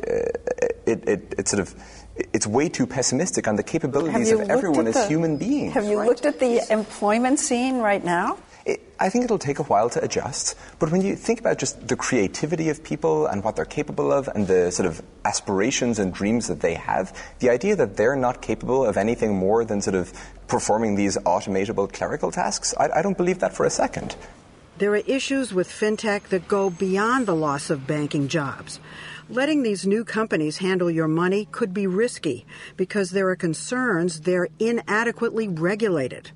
it, 0.86 1.08
it, 1.08 1.36
it, 1.38 1.48
sort 1.48 1.62
of. 1.62 1.76
It's 2.34 2.48
way 2.48 2.68
too 2.68 2.88
pessimistic 2.88 3.48
on 3.48 3.58
the 3.58 3.64
capabilities 3.64 4.32
of 4.32 4.50
everyone 4.50 4.88
as 4.88 5.08
human 5.08 5.38
beings. 5.38 5.76
Have 5.76 5.86
you 5.86 6.00
right? 6.00 6.08
looked 6.08 6.26
at 6.26 6.40
the 6.40 6.62
employment 6.74 7.40
scene 7.40 7.78
right 7.78 8.04
now? 8.04 8.40
It, 8.68 8.82
I 9.00 9.08
think 9.08 9.24
it'll 9.24 9.40
take 9.40 9.60
a 9.60 9.64
while 9.64 9.90
to 9.92 10.04
adjust, 10.04 10.56
but 10.78 10.92
when 10.92 11.00
you 11.02 11.16
think 11.16 11.40
about 11.40 11.58
just 11.58 11.88
the 11.88 11.96
creativity 11.96 12.68
of 12.68 12.84
people 12.84 13.26
and 13.26 13.42
what 13.42 13.56
they're 13.56 13.64
capable 13.64 14.12
of 14.12 14.28
and 14.28 14.46
the 14.46 14.72
sort 14.72 14.88
of 14.88 15.02
aspirations 15.24 16.00
and 16.00 16.14
dreams 16.14 16.48
that 16.48 16.60
they 16.60 16.74
have, 16.74 17.16
the 17.40 17.50
idea 17.50 17.78
that 17.78 17.96
they're 17.96 18.18
not 18.18 18.42
capable 18.42 18.86
of 18.86 18.98
anything 18.98 19.34
more 19.38 19.64
than 19.64 19.82
sort 19.82 19.96
of 19.96 20.12
performing 20.50 20.96
these 20.96 21.18
automatable 21.20 21.88
clerical 21.92 22.30
tasks, 22.30 22.74
I, 22.78 23.00
I 23.00 23.02
don't 23.02 23.16
believe 23.16 23.40
that 23.40 23.56
for 23.56 23.66
a 23.66 23.70
second. 23.70 24.18
There 24.80 24.92
are 24.92 24.98
issues 25.08 25.54
with 25.54 25.70
fintech 25.70 26.28
that 26.28 26.50
go 26.50 26.70
beyond 26.70 27.26
the 27.26 27.36
loss 27.36 27.70
of 27.70 27.88
banking 27.88 28.28
jobs. 28.28 28.82
Letting 29.30 29.64
these 29.64 29.88
new 29.88 30.04
companies 30.04 30.58
handle 30.58 30.92
your 30.92 31.08
money 31.08 31.48
could 31.52 31.74
be 31.74 31.88
risky 31.88 32.46
because 32.76 33.12
there 33.12 33.30
are 33.30 33.36
concerns 33.38 34.22
they're 34.22 34.50
inadequately 34.60 35.48
regulated. 35.48 36.32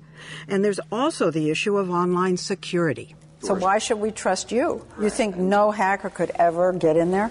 And 0.48 0.64
there's 0.64 0.80
also 0.90 1.30
the 1.30 1.50
issue 1.50 1.76
of 1.76 1.90
online 1.90 2.36
security. 2.36 3.14
So, 3.40 3.54
why 3.54 3.78
should 3.78 3.98
we 3.98 4.12
trust 4.12 4.52
you? 4.52 4.86
You 5.00 5.10
think 5.10 5.36
no 5.36 5.72
hacker 5.72 6.10
could 6.10 6.30
ever 6.36 6.72
get 6.72 6.96
in 6.96 7.10
there? 7.10 7.30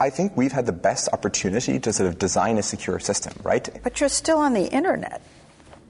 I 0.00 0.10
think 0.10 0.36
we've 0.36 0.52
had 0.52 0.66
the 0.66 0.72
best 0.72 1.08
opportunity 1.12 1.78
to 1.80 1.92
sort 1.92 2.08
of 2.08 2.18
design 2.18 2.58
a 2.58 2.62
secure 2.62 2.98
system, 2.98 3.32
right? 3.42 3.68
But 3.82 4.00
you're 4.00 4.10
still 4.10 4.38
on 4.38 4.52
the 4.52 4.66
internet. 4.66 5.22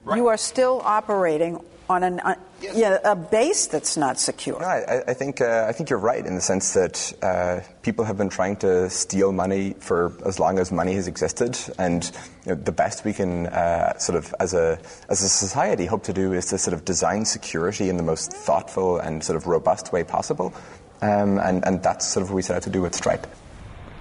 Right. 0.05 0.17
You 0.17 0.27
are 0.27 0.37
still 0.37 0.81
operating 0.85 1.59
on 1.89 2.03
an, 2.03 2.19
uh, 2.19 2.35
yeah, 2.61 2.99
a 3.03 3.15
base 3.15 3.65
that's 3.65 3.97
not 3.97 4.19
secure. 4.19 4.59
No, 4.59 4.65
I, 4.65 5.03
I 5.07 5.13
think 5.13 5.41
uh, 5.41 5.65
I 5.67 5.71
think 5.71 5.89
you're 5.89 5.99
right 5.99 6.23
in 6.23 6.35
the 6.35 6.41
sense 6.41 6.73
that 6.75 7.13
uh, 7.23 7.61
people 7.81 8.05
have 8.05 8.17
been 8.17 8.29
trying 8.29 8.57
to 8.57 8.89
steal 8.91 9.31
money 9.31 9.73
for 9.79 10.13
as 10.25 10.39
long 10.39 10.59
as 10.59 10.71
money 10.71 10.93
has 10.93 11.07
existed, 11.07 11.57
and 11.79 12.05
you 12.45 12.53
know, 12.53 12.61
the 12.61 12.71
best 12.71 13.03
we 13.03 13.13
can 13.13 13.47
uh, 13.47 13.97
sort 13.97 14.17
of 14.17 14.33
as 14.39 14.53
a 14.53 14.79
as 15.09 15.23
a 15.23 15.29
society 15.29 15.87
hope 15.87 16.03
to 16.03 16.13
do 16.13 16.33
is 16.33 16.45
to 16.47 16.59
sort 16.59 16.75
of 16.75 16.85
design 16.85 17.25
security 17.25 17.89
in 17.89 17.97
the 17.97 18.03
most 18.03 18.31
thoughtful 18.31 18.99
and 18.99 19.23
sort 19.23 19.35
of 19.35 19.47
robust 19.47 19.91
way 19.91 20.03
possible, 20.03 20.53
um, 21.01 21.39
and 21.39 21.65
and 21.65 21.81
that's 21.81 22.07
sort 22.07 22.23
of 22.23 22.29
what 22.29 22.35
we 22.35 22.41
set 22.43 22.55
out 22.55 22.63
to 22.63 22.69
do 22.69 22.83
with 22.83 22.93
Stripe. 22.93 23.25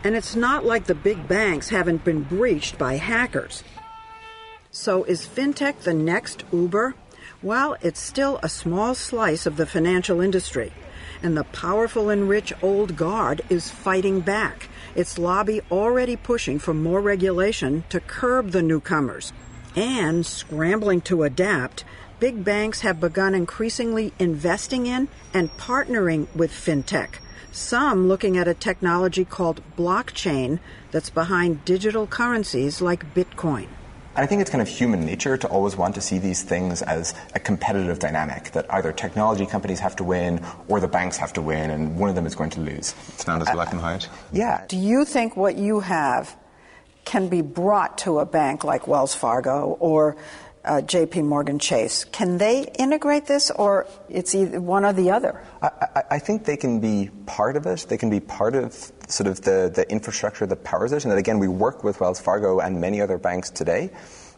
And 0.05 0.15
it's 0.15 0.37
not 0.37 0.65
like 0.65 0.85
the 0.85 0.95
big 0.95 1.27
banks 1.27 1.71
haven't 1.71 2.05
been 2.05 2.23
breached 2.23 2.79
by 2.79 2.97
hackers. 2.99 3.65
So 4.71 5.03
is 5.05 5.27
fintech 5.27 5.81
the 5.81 5.95
next 5.95 6.45
Uber? 6.53 6.95
Well, 7.43 7.77
it's 7.81 8.01
still 8.01 8.41
a 8.43 8.49
small 8.49 8.97
slice 8.97 9.47
of 9.47 9.57
the 9.57 9.67
financial 9.67 10.21
industry, 10.21 10.73
and 11.23 11.37
the 11.37 11.45
powerful 11.45 12.11
and 12.11 12.29
rich 12.29 12.53
old 12.63 12.97
guard 12.97 13.43
is 13.49 13.71
fighting 13.71 14.19
back, 14.19 14.69
its 14.97 15.19
lobby 15.19 15.61
already 15.71 16.17
pushing 16.17 16.59
for 16.59 16.75
more 16.75 17.01
regulation 17.01 17.85
to 17.91 18.01
curb 18.01 18.51
the 18.51 18.61
newcomers. 18.61 19.33
And 19.77 20.27
scrambling 20.27 21.01
to 21.03 21.23
adapt, 21.23 21.85
big 22.19 22.43
banks 22.43 22.81
have 22.81 22.99
begun 22.99 23.37
increasingly 23.37 24.13
investing 24.19 24.87
in 24.87 25.07
and 25.33 25.57
partnering 25.59 26.27
with 26.35 26.51
fintech. 26.51 27.21
Some 27.53 28.09
looking 28.09 28.37
at 28.37 28.49
a 28.49 28.55
technology 28.55 29.25
called 29.25 29.63
blockchain 29.77 30.59
that's 30.91 31.11
behind 31.11 31.65
digital 31.65 32.09
currencies 32.09 32.81
like 32.81 33.15
Bitcoin. 33.15 33.69
I 34.19 34.27
think 34.27 34.41
it's 34.41 34.51
kind 34.51 34.61
of 34.61 34.67
human 34.67 35.07
nature 35.07 35.37
to 35.37 35.47
always 35.47 35.77
want 35.77 35.95
to 35.95 36.01
see 36.01 36.19
these 36.19 36.43
things 36.43 36.83
as 36.83 37.15
a 37.37 37.39
competitive 37.39 38.01
dynamic 38.01 38.51
that 38.51 38.67
either 38.75 38.93
technology 38.93 39.47
companies 39.47 39.79
have 39.79 39.95
to 39.97 40.05
win 40.05 40.45
or 40.67 40.81
the 40.81 40.89
banks 40.89 41.17
have 41.19 41.33
to 41.35 41.43
win, 41.43 41.71
and 41.71 41.97
one 41.97 42.09
of 42.09 42.17
them 42.17 42.27
is 42.27 42.35
going 42.35 42.51
to 42.51 42.61
lose. 42.61 42.95
It's 43.11 43.29
not 43.29 43.41
as 43.41 43.49
black 43.51 43.73
and 43.73 43.81
white. 43.81 44.09
Uh, 44.09 44.13
yeah. 44.33 44.65
Do 44.67 44.77
you 44.77 45.05
think 45.05 45.37
what 45.37 45.57
you 45.57 45.81
have 45.81 46.37
can 47.05 47.29
be 47.29 47.43
brought 47.43 47.99
to 47.99 48.19
a 48.19 48.27
bank 48.27 48.65
like 48.65 48.89
Wells 48.89 49.15
Fargo 49.15 49.77
or 49.81 50.17
uh, 50.69 50.83
J.P. 50.83 51.23
Morgan 51.23 51.59
Chase. 51.59 52.05
Can 52.05 52.39
they 52.39 52.65
integrate 52.79 53.27
this, 53.27 53.51
or 53.51 53.87
it's 54.09 54.35
either 54.35 54.61
one 54.61 54.85
or 54.85 54.93
the 54.93 55.11
other? 55.11 55.43
I, 55.63 55.71
I, 55.97 56.03
I, 56.13 56.19
think 56.19 56.45
they 56.45 56.57
can 56.57 56.79
be 56.79 57.11
part 57.27 57.57
of 57.57 57.67
it. 57.67 57.87
They 57.89 57.97
can 57.97 58.11
be 58.11 58.21
part 58.21 58.55
of 58.55 58.75
sort 59.09 59.27
of 59.27 59.41
the, 59.41 59.73
the 59.75 59.91
infrastructure 59.91 60.47
that 60.47 60.63
powers 60.63 60.93
it. 60.93 61.05
And 61.05 61.13
that 61.13 61.19
again, 61.19 61.39
we 61.39 61.49
work 61.49 61.83
with 61.83 62.01
Wells 62.01 62.21
Fargo 62.21 62.61
and 62.61 62.81
many 62.81 63.01
other 63.01 63.19
banks 63.19 63.51
today. 63.51 63.91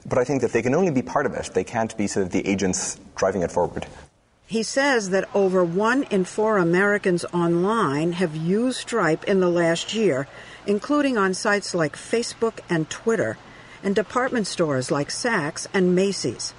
But 0.06 0.18
I 0.18 0.24
think 0.24 0.40
that 0.42 0.52
they 0.52 0.62
can 0.62 0.74
only 0.74 0.92
be 0.92 1.02
part 1.02 1.26
of 1.26 1.34
it. 1.34 1.50
They 1.52 1.64
can't 1.64 1.94
be 1.96 2.06
sort 2.06 2.26
of 2.26 2.32
the 2.32 2.46
agents 2.46 2.98
driving 3.16 3.42
it 3.42 3.52
forward. 3.52 3.86
He 4.46 4.62
says 4.62 5.10
that 5.10 5.28
over 5.34 5.62
one 5.64 6.04
in 6.04 6.24
four 6.24 6.58
Americans 6.58 7.24
online 7.26 8.12
have 8.12 8.34
used 8.34 8.78
Stripe 8.78 9.24
in 9.24 9.40
the 9.40 9.50
last 9.50 9.94
year, 9.94 10.26
including 10.66 11.18
on 11.18 11.34
sites 11.34 11.74
like 11.74 11.94
Facebook 11.96 12.60
and 12.68 12.88
Twitter 12.88 13.36
and 13.82 13.94
department 13.94 14.46
stores 14.46 14.90
like 14.90 15.08
Saks 15.08 15.66
and 15.72 15.94
Macy's. 15.94 16.54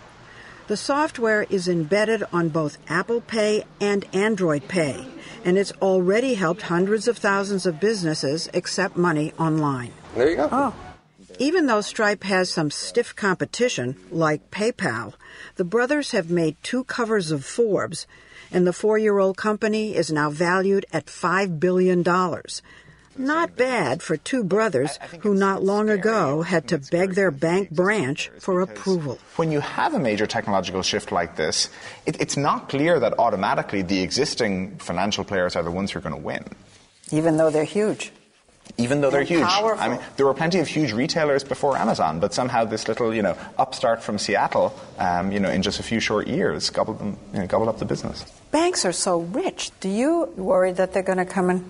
The 0.67 0.77
software 0.77 1.43
is 1.49 1.67
embedded 1.67 2.23
on 2.31 2.49
both 2.49 2.77
Apple 2.87 3.21
Pay 3.21 3.65
and 3.81 4.05
Android 4.13 4.67
Pay, 4.67 5.05
and 5.43 5.57
it's 5.57 5.73
already 5.81 6.35
helped 6.35 6.61
hundreds 6.61 7.07
of 7.07 7.17
thousands 7.17 7.65
of 7.65 7.79
businesses 7.79 8.49
accept 8.53 8.95
money 8.95 9.33
online. 9.37 9.91
There 10.15 10.29
you 10.29 10.37
go. 10.37 10.49
Oh. 10.51 10.75
Even 11.39 11.65
though 11.65 11.81
Stripe 11.81 12.23
has 12.23 12.49
some 12.49 12.69
stiff 12.71 13.15
competition, 13.15 13.97
like 14.11 14.51
PayPal, 14.51 15.15
the 15.55 15.63
brothers 15.63 16.11
have 16.11 16.29
made 16.29 16.55
two 16.61 16.83
covers 16.83 17.31
of 17.31 17.43
Forbes, 17.43 18.05
and 18.51 18.67
the 18.67 18.73
four 18.73 18.97
year 18.97 19.17
old 19.17 19.37
company 19.37 19.95
is 19.95 20.11
now 20.11 20.29
valued 20.29 20.85
at 20.93 21.07
$5 21.07 21.59
billion. 21.59 22.03
Not 23.17 23.55
bad 23.55 24.01
for 24.01 24.17
two 24.17 24.43
brothers 24.43 24.97
who 25.21 25.33
not 25.33 25.63
long 25.63 25.89
ago 25.89 26.41
had 26.41 26.67
to 26.69 26.77
beg 26.77 27.13
their 27.15 27.31
bank 27.31 27.69
branch 27.69 28.29
for 28.39 28.61
approval. 28.61 29.17
When 29.35 29.51
you 29.51 29.59
have 29.59 29.93
a 29.93 29.99
major 29.99 30.25
technological 30.25 30.81
shift 30.81 31.11
like 31.11 31.35
this, 31.35 31.69
it, 32.05 32.19
it's 32.21 32.37
not 32.37 32.69
clear 32.69 32.99
that 32.99 33.19
automatically 33.19 33.81
the 33.81 34.01
existing 34.01 34.77
financial 34.77 35.23
players 35.23 35.55
are 35.55 35.63
the 35.63 35.71
ones 35.71 35.91
who 35.91 35.99
are 35.99 36.01
going 36.01 36.15
to 36.15 36.21
win. 36.21 36.45
Even 37.11 37.37
though 37.37 37.49
they're 37.49 37.65
huge. 37.65 38.11
Even 38.77 39.01
though 39.01 39.09
they're 39.09 39.19
And 39.21 39.29
huge. 39.29 39.43
powerful. 39.43 39.83
I 39.83 39.89
mean, 39.89 39.99
there 40.15 40.25
were 40.25 40.33
plenty 40.33 40.59
of 40.59 40.67
huge 40.67 40.93
retailers 40.93 41.43
before 41.43 41.75
Amazon, 41.77 42.21
but 42.21 42.33
somehow 42.33 42.63
this 42.63 42.87
little, 42.87 43.13
you 43.13 43.21
know, 43.21 43.35
upstart 43.57 44.01
from 44.01 44.17
Seattle, 44.17 44.73
um, 44.97 45.31
you 45.33 45.39
know, 45.41 45.49
in 45.49 45.61
just 45.61 45.79
a 45.79 45.83
few 45.83 45.99
short 45.99 46.27
years, 46.27 46.69
gobbled 46.69 46.99
them, 46.99 47.17
you 47.33 47.39
know, 47.39 47.47
gobbled 47.47 47.67
up 47.67 47.79
the 47.79 47.85
business. 47.85 48.23
Banks 48.51 48.85
are 48.85 48.93
so 48.93 49.19
rich. 49.19 49.71
Do 49.81 49.89
you 49.89 50.31
worry 50.37 50.71
that 50.71 50.93
they're 50.93 51.03
going 51.03 51.17
to 51.17 51.25
come 51.25 51.49
and 51.49 51.69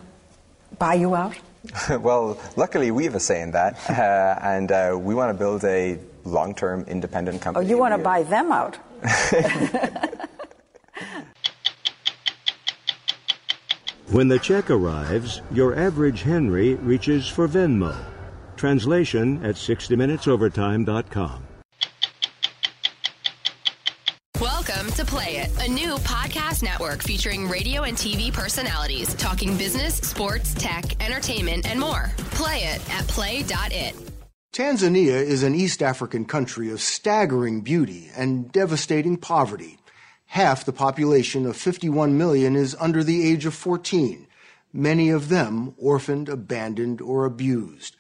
buy 0.78 0.96
you 0.96 1.16
out? 1.16 1.36
well, 1.90 2.40
luckily 2.56 2.92
we 2.92 3.06
have 3.06 3.16
a 3.16 3.20
say 3.20 3.42
in 3.42 3.52
that, 3.52 3.78
uh, 3.90 4.40
and 4.42 4.72
uh, 4.72 4.98
we 5.00 5.16
want 5.16 5.32
to 5.32 5.38
build 5.38 5.64
a 5.64 6.00
long-term 6.24 6.86
independent 6.88 7.42
company. 7.42 7.66
Oh, 7.66 7.70
you 7.70 7.78
want 7.78 7.94
to 7.94 7.98
buy 7.98 8.24
them 8.24 8.52
out? 8.52 8.78
When 14.12 14.28
the 14.28 14.40
check 14.40 14.70
arrives, 14.70 15.42
your 15.52 15.74
average 15.74 16.24
Henry 16.24 16.76
reaches 16.76 17.30
for 17.30 17.48
Venmo. 17.48 17.96
Translation 18.58 19.42
at 19.42 19.56
60minutesovertime.com. 19.56 21.48
Welcome 24.42 24.92
to 24.92 25.06
Play 25.06 25.38
It, 25.38 25.41
a 25.60 25.68
new 25.68 25.96
podcast 25.98 26.64
network 26.64 27.04
featuring 27.04 27.48
radio 27.48 27.84
and 27.84 27.98
TV 27.98 28.32
personalities 28.32 29.14
talking 29.16 29.58
business, 29.58 29.96
sports, 29.96 30.54
tech, 30.54 31.02
entertainment, 31.04 31.66
and 31.70 31.80
more. 31.80 32.12
Play 32.32 32.64
it 32.64 32.94
at 32.94 33.08
play.it. 33.08 33.96
Tanzania 34.54 35.22
is 35.22 35.44
an 35.44 35.56
East 35.56 35.82
African 35.82 36.26
country 36.26 36.70
of 36.72 36.82
staggering 36.82 37.62
beauty 37.62 38.12
and 38.16 38.52
devastating 38.52 39.16
poverty. 39.18 39.78
Half 40.26 40.66
the 40.66 40.74
population 40.74 41.46
of 41.46 41.56
51 41.56 42.18
million 42.18 42.56
is 42.56 42.76
under 42.80 43.04
the 43.04 43.30
age 43.30 43.46
of 43.46 43.54
14, 43.54 44.28
many 44.74 45.10
of 45.10 45.30
them 45.30 45.74
orphaned, 45.78 46.28
abandoned, 46.28 47.02
or 47.02 47.26
abused. 47.26 47.96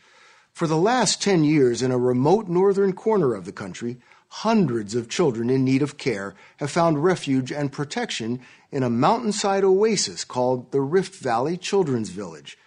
For 0.51 0.67
the 0.67 0.77
last 0.77 1.21
10 1.21 1.43
years, 1.43 1.81
in 1.81 1.91
a 1.91 1.97
remote 1.97 2.47
northern 2.47 2.93
corner 2.93 3.33
of 3.33 3.45
the 3.45 3.51
country, 3.51 3.97
hundreds 4.35 4.95
of 4.95 5.09
children 5.09 5.49
in 5.49 5.65
need 5.65 5.81
of 5.81 5.97
care 5.97 6.33
have 6.57 6.71
found 6.71 7.03
refuge 7.03 7.51
and 7.51 7.69
protection 7.69 8.39
in 8.71 8.81
a 8.81 8.89
mountainside 8.89 9.61
oasis 9.63 10.23
called 10.23 10.71
the 10.71 10.79
Rift 10.79 11.15
Valley 11.15 11.57
Children's 11.57 12.11
Village. 12.11 12.57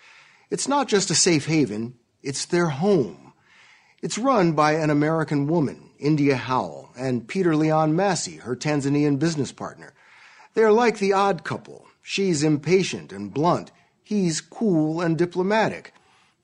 It's 0.50 0.68
not 0.68 0.88
just 0.88 1.10
a 1.10 1.14
safe 1.14 1.46
haven, 1.46 1.94
it's 2.22 2.44
their 2.44 2.68
home. 2.68 3.32
It's 4.02 4.18
run 4.18 4.52
by 4.52 4.72
an 4.74 4.90
American 4.90 5.46
woman, 5.46 5.90
India 5.98 6.36
Howell, 6.36 6.90
and 6.98 7.26
Peter 7.26 7.56
Leon 7.56 7.96
Massey, 7.96 8.36
her 8.36 8.54
Tanzanian 8.54 9.18
business 9.18 9.50
partner. 9.50 9.94
They're 10.52 10.70
like 10.70 10.98
the 10.98 11.14
odd 11.14 11.44
couple. 11.44 11.86
She's 12.02 12.42
impatient 12.42 13.10
and 13.10 13.32
blunt. 13.32 13.70
He's 14.02 14.42
cool 14.42 15.00
and 15.00 15.16
diplomatic. 15.16 15.94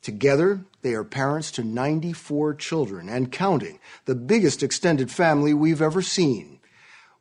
Together, 0.00 0.64
they 0.82 0.94
are 0.94 1.04
parents 1.04 1.50
to 1.52 1.64
94 1.64 2.54
children 2.54 3.08
and 3.08 3.32
counting, 3.32 3.78
the 4.06 4.14
biggest 4.14 4.62
extended 4.62 5.10
family 5.10 5.52
we've 5.52 5.82
ever 5.82 6.02
seen. 6.02 6.60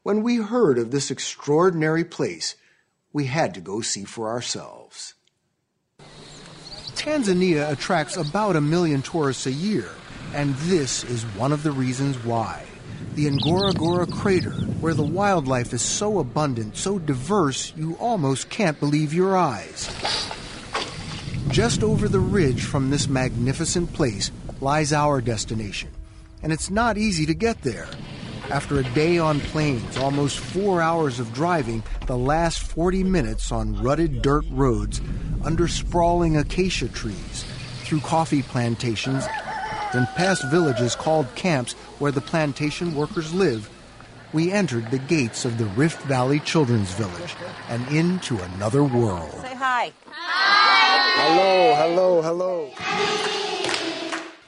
When 0.03 0.23
we 0.23 0.37
heard 0.37 0.77
of 0.77 0.91
this 0.91 1.11
extraordinary 1.11 2.05
place, 2.05 2.55
we 3.11 3.25
had 3.25 3.53
to 3.55 3.61
go 3.61 3.81
see 3.81 4.05
for 4.05 4.29
ourselves. 4.29 5.13
Tanzania 6.95 7.71
attracts 7.71 8.17
about 8.17 8.55
a 8.55 8.61
million 8.61 9.01
tourists 9.01 9.45
a 9.45 9.51
year, 9.51 9.89
and 10.33 10.55
this 10.55 11.03
is 11.03 11.23
one 11.35 11.51
of 11.51 11.63
the 11.63 11.71
reasons 11.71 12.17
why. 12.23 12.65
The 13.15 13.29
Ngorongoro 13.29 14.11
crater, 14.11 14.51
where 14.81 14.93
the 14.93 15.03
wildlife 15.03 15.73
is 15.73 15.81
so 15.81 16.19
abundant, 16.19 16.77
so 16.77 16.99
diverse, 16.99 17.73
you 17.75 17.95
almost 17.99 18.49
can't 18.49 18.79
believe 18.79 19.13
your 19.13 19.35
eyes. 19.35 19.89
Just 21.47 21.81
over 21.81 22.07
the 22.07 22.19
ridge 22.19 22.63
from 22.63 22.91
this 22.91 23.07
magnificent 23.07 23.91
place 23.93 24.31
lies 24.61 24.93
our 24.93 25.19
destination, 25.19 25.89
and 26.43 26.53
it's 26.53 26.69
not 26.69 26.97
easy 26.97 27.25
to 27.25 27.33
get 27.33 27.61
there. 27.63 27.87
After 28.51 28.79
a 28.79 28.83
day 28.93 29.17
on 29.17 29.39
planes, 29.39 29.97
almost 29.97 30.37
four 30.37 30.81
hours 30.81 31.19
of 31.19 31.33
driving, 31.33 31.81
the 32.05 32.17
last 32.17 32.59
40 32.59 33.03
minutes 33.03 33.51
on 33.51 33.81
rutted 33.81 34.21
dirt 34.21 34.45
roads, 34.51 35.01
under 35.43 35.67
sprawling 35.67 36.37
acacia 36.37 36.87
trees, 36.87 37.45
through 37.83 38.01
coffee 38.01 38.43
plantations, 38.43 39.25
and 39.93 40.07
past 40.15 40.43
villages 40.51 40.95
called 40.95 41.33
camps 41.35 41.73
where 41.97 42.11
the 42.11 42.21
plantation 42.21 42.93
workers 42.93 43.33
live, 43.33 43.69
we 44.33 44.51
entered 44.51 44.91
the 44.91 44.99
gates 44.99 45.45
of 45.45 45.57
the 45.57 45.65
Rift 45.65 46.01
Valley 46.03 46.39
Children's 46.39 46.91
Village 46.91 47.35
and 47.69 47.87
into 47.87 48.37
another 48.37 48.83
world. 48.83 49.31
Say 49.41 49.55
hi. 49.55 49.91
Hello, 51.21 51.75
hello, 51.75 52.21
hello. 52.21 52.69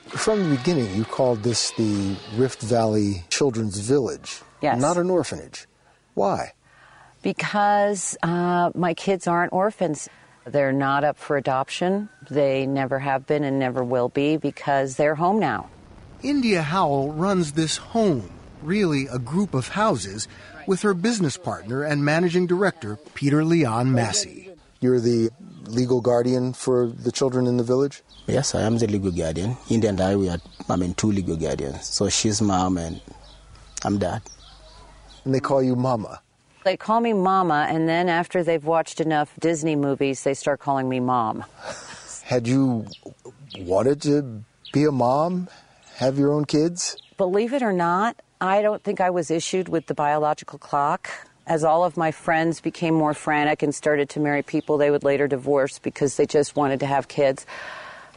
From 0.08 0.50
the 0.50 0.56
beginning, 0.56 0.96
you 0.96 1.04
called 1.04 1.44
this 1.44 1.72
the 1.72 2.16
Rift 2.36 2.62
Valley 2.62 3.26
Children's 3.30 3.78
Village. 3.80 4.42
Yes. 4.62 4.80
Not 4.80 4.96
an 4.96 5.10
orphanage. 5.10 5.68
Why? 6.14 6.54
Because 7.24 8.18
uh, 8.24 8.72
my 8.74 8.94
kids 8.94 9.28
aren't 9.28 9.52
orphans. 9.52 10.08
They're 10.46 10.72
not 10.72 11.04
up 11.04 11.18
for 11.18 11.36
adoption. 11.36 12.08
They 12.30 12.66
never 12.66 13.00
have 13.00 13.28
been 13.28 13.44
and 13.44 13.60
never 13.60 13.84
will 13.84 14.08
be 14.08 14.38
because 14.38 14.96
they're 14.96 15.16
home 15.16 15.40
now. 15.40 15.70
India 16.24 16.62
Howell 16.62 17.12
runs 17.12 17.52
this 17.52 17.76
home, 17.76 18.32
really 18.62 19.08
a 19.08 19.20
group 19.20 19.54
of 19.54 19.68
houses, 19.68 20.30
with 20.68 20.84
her 20.84 20.94
business 20.94 21.36
partner 21.36 21.84
and 21.84 22.06
managing 22.06 22.48
director, 22.48 22.98
Peter 23.14 23.44
Leon 23.44 23.92
Massey. 23.92 24.48
You're 24.80 25.00
the 25.02 25.32
legal 25.72 26.02
guardian 26.02 26.54
for 26.54 26.88
the 26.88 27.12
children 27.12 27.48
in 27.48 27.58
the 27.58 27.64
village? 27.64 28.04
Yes, 28.28 28.54
I 28.54 28.62
am 28.62 28.78
the 28.78 28.88
legal 28.88 29.12
guardian. 29.12 29.58
India 29.70 29.90
and 29.90 30.00
I, 30.00 30.16
we 30.16 30.30
are, 30.30 30.40
I 30.70 30.76
mean, 30.76 30.94
two 30.94 31.12
legal 31.12 31.36
guardians. 31.36 31.88
So 31.88 32.10
she's 32.10 32.42
mom 32.42 32.78
and 32.78 33.02
I'm 33.84 33.98
dad. 33.98 34.22
And 35.26 35.34
they 35.34 35.40
call 35.40 35.64
you 35.64 35.76
Mama. 35.76 36.22
They 36.64 36.78
call 36.78 37.00
me 37.00 37.14
Mama, 37.14 37.66
and 37.70 37.90
then 37.90 38.08
after 38.08 38.44
they've 38.44 38.64
watched 38.64 39.02
enough 39.02 39.34
Disney 39.40 39.76
movies, 39.76 40.24
they 40.24 40.36
start 40.36 40.60
calling 40.60 40.88
me 40.88 41.00
Mom. 41.00 41.44
Had 42.24 42.48
you 42.48 42.86
wanted 43.58 44.02
to 44.04 44.44
be 44.72 44.84
a 44.86 44.92
mom, 44.92 45.50
have 45.96 46.20
your 46.20 46.32
own 46.32 46.46
kids? 46.46 46.98
Believe 47.18 47.54
it 47.54 47.64
or 47.64 47.74
not, 47.74 48.22
I 48.40 48.62
don't 48.62 48.84
think 48.84 49.02
I 49.02 49.10
was 49.10 49.32
issued 49.32 49.70
with 49.70 49.88
the 49.88 49.96
biological 49.96 50.60
clock. 50.60 51.10
As 51.48 51.64
all 51.64 51.84
of 51.84 51.98
my 51.98 52.12
friends 52.12 52.62
became 52.62 52.94
more 52.94 53.14
frantic 53.14 53.64
and 53.64 53.74
started 53.74 54.10
to 54.10 54.20
marry 54.20 54.44
people 54.44 54.78
they 54.78 54.92
would 54.92 55.04
later 55.04 55.28
divorce 55.28 55.80
because 55.80 56.16
they 56.16 56.26
just 56.26 56.56
wanted 56.56 56.80
to 56.82 56.86
have 56.86 57.08
kids, 57.08 57.46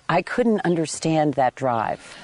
I 0.08 0.22
couldn't 0.22 0.60
understand 0.60 1.34
that 1.34 1.54
drive. 1.54 2.16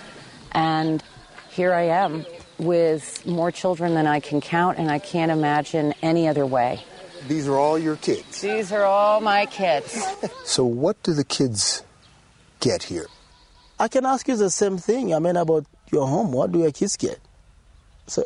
And 0.52 1.02
here 1.50 1.72
I 1.72 1.82
am 1.84 2.26
with 2.58 3.24
more 3.26 3.50
children 3.50 3.94
than 3.94 4.06
I 4.06 4.20
can 4.20 4.40
count, 4.40 4.78
and 4.78 4.90
I 4.90 4.98
can't 4.98 5.32
imagine 5.32 5.94
any 6.02 6.28
other 6.28 6.44
way. 6.44 6.84
These 7.26 7.48
are 7.48 7.56
all 7.56 7.78
your 7.78 7.96
kids. 7.96 8.40
These 8.40 8.72
are 8.72 8.84
all 8.84 9.20
my 9.20 9.46
kids. 9.46 9.98
So, 10.44 10.64
what 10.64 11.00
do 11.04 11.14
the 11.14 11.24
kids 11.24 11.84
get 12.58 12.82
here? 12.82 13.06
I 13.78 13.88
can 13.88 14.04
ask 14.04 14.26
you 14.26 14.36
the 14.36 14.50
same 14.50 14.78
thing. 14.78 15.14
I 15.14 15.20
mean, 15.20 15.36
about 15.36 15.64
your 15.92 16.06
home. 16.06 16.32
What 16.32 16.52
do 16.52 16.58
your 16.58 16.72
kids 16.72 16.96
get? 16.96 17.18
So 18.06 18.24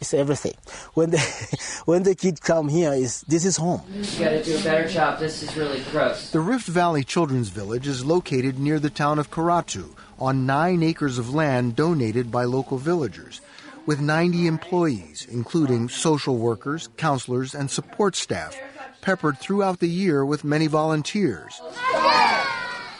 it's 0.00 0.14
everything. 0.14 0.54
When 0.94 1.10
they 1.10 1.18
when 1.84 2.02
the 2.02 2.14
kids 2.14 2.40
come 2.40 2.68
here, 2.68 2.92
is 2.92 3.20
this 3.22 3.44
is 3.44 3.56
home. 3.56 3.82
You 3.92 4.02
gotta 4.18 4.42
do 4.42 4.58
a 4.58 4.62
better 4.62 4.88
job. 4.88 5.18
This 5.18 5.42
is 5.42 5.56
really 5.56 5.82
gross. 5.92 6.30
The 6.30 6.40
Rift 6.40 6.66
Valley 6.66 7.04
Children's 7.04 7.50
Village 7.50 7.86
is 7.86 8.04
located 8.04 8.58
near 8.58 8.78
the 8.80 8.90
town 8.90 9.18
of 9.18 9.30
Karatu 9.30 9.94
on 10.18 10.46
nine 10.46 10.82
acres 10.82 11.18
of 11.18 11.34
land 11.34 11.76
donated 11.76 12.30
by 12.30 12.44
local 12.44 12.78
villagers, 12.78 13.40
with 13.86 14.00
90 14.00 14.46
employees, 14.46 15.26
including 15.30 15.88
social 15.88 16.36
workers, 16.36 16.88
counselors, 16.96 17.54
and 17.54 17.70
support 17.70 18.14
staff, 18.16 18.54
peppered 19.00 19.38
throughout 19.38 19.80
the 19.80 19.88
year 19.88 20.24
with 20.24 20.44
many 20.44 20.66
volunteers. 20.66 21.60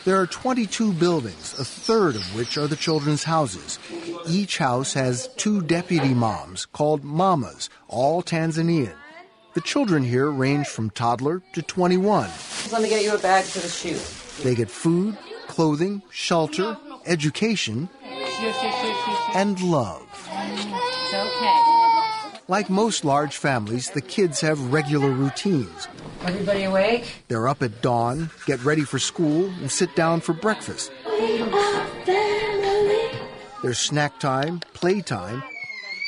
There 0.05 0.19
are 0.19 0.27
22 0.27 0.95
buildings, 0.95 1.55
a 1.59 1.65
third 1.65 2.17
of 2.17 2.35
which 2.35 2.57
are 2.57 2.67
the 2.67 2.77
children's 2.77 3.25
houses. 3.25 3.79
Each 4.27 4.57
house 4.57 4.95
has 4.95 5.29
two 5.37 5.61
deputy 5.61 6.15
moms 6.15 6.65
called 6.65 7.05
mamas, 7.05 7.69
all 7.87 8.23
Tanzanian. 8.23 8.95
The 9.53 9.61
children 9.61 10.03
here 10.03 10.31
range 10.31 10.69
from 10.69 10.89
toddler 10.89 11.43
to 11.53 11.61
21. 11.61 12.31
Let 12.73 12.81
me 12.81 12.89
get 12.89 13.03
you 13.03 13.15
a 13.15 13.19
bag 13.19 13.45
for 13.45 13.59
the 13.59 13.69
shoot. 13.69 14.01
They 14.43 14.55
get 14.55 14.71
food, 14.71 15.19
clothing, 15.49 16.01
shelter, 16.11 16.79
education, 17.05 17.91
and 19.35 19.61
love. 19.61 20.07
It's 20.31 21.13
okay. 21.15 22.41
Like 22.49 22.71
most 22.71 23.05
large 23.05 23.37
families, 23.37 23.91
the 23.91 24.01
kids 24.01 24.41
have 24.41 24.73
regular 24.73 25.11
routines. 25.11 25.89
Everybody 26.23 26.65
awake? 26.65 27.23
They're 27.29 27.49
up 27.49 27.63
at 27.63 27.81
dawn, 27.83 28.31
get 28.47 28.63
ready 28.65 28.83
for 28.83 28.99
school, 28.99 29.47
and 29.61 29.71
sit 29.71 29.97
down 29.97 30.21
for 30.21 30.33
breakfast. 30.33 30.93
There's 33.63 33.79
snack 33.79 34.19
time, 34.21 34.61
play 34.75 35.01
time, 35.01 35.43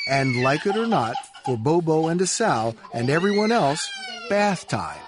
and 0.09 0.43
like 0.43 0.65
it 0.65 0.75
or 0.75 0.87
not, 0.87 1.15
for 1.45 1.57
Bobo 1.57 2.07
and 2.07 2.21
Asal 2.21 2.75
and 2.93 3.09
everyone 3.09 3.51
else, 3.51 3.89
bath 4.29 4.67
time. 4.67 4.99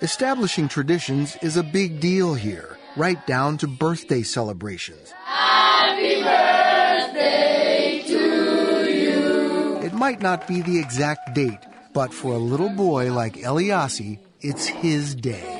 Establishing 0.00 0.68
traditions 0.68 1.36
is 1.42 1.56
a 1.56 1.62
big 1.62 2.00
deal 2.00 2.34
here, 2.34 2.78
right 2.96 3.24
down 3.26 3.58
to 3.58 3.68
birthday 3.68 4.22
celebrations. 4.22 5.12
Happy 5.24 6.22
birthday 6.22 8.02
to 8.06 8.90
you. 8.90 9.76
It 9.82 9.92
might 9.92 10.20
not 10.20 10.48
be 10.48 10.62
the 10.62 10.78
exact 10.80 11.34
date, 11.34 11.60
but 11.92 12.12
for 12.12 12.32
a 12.34 12.38
little 12.38 12.70
boy 12.70 13.12
like 13.12 13.34
Eliasi, 13.34 14.18
it's 14.40 14.66
his 14.66 15.14
day. 15.14 15.58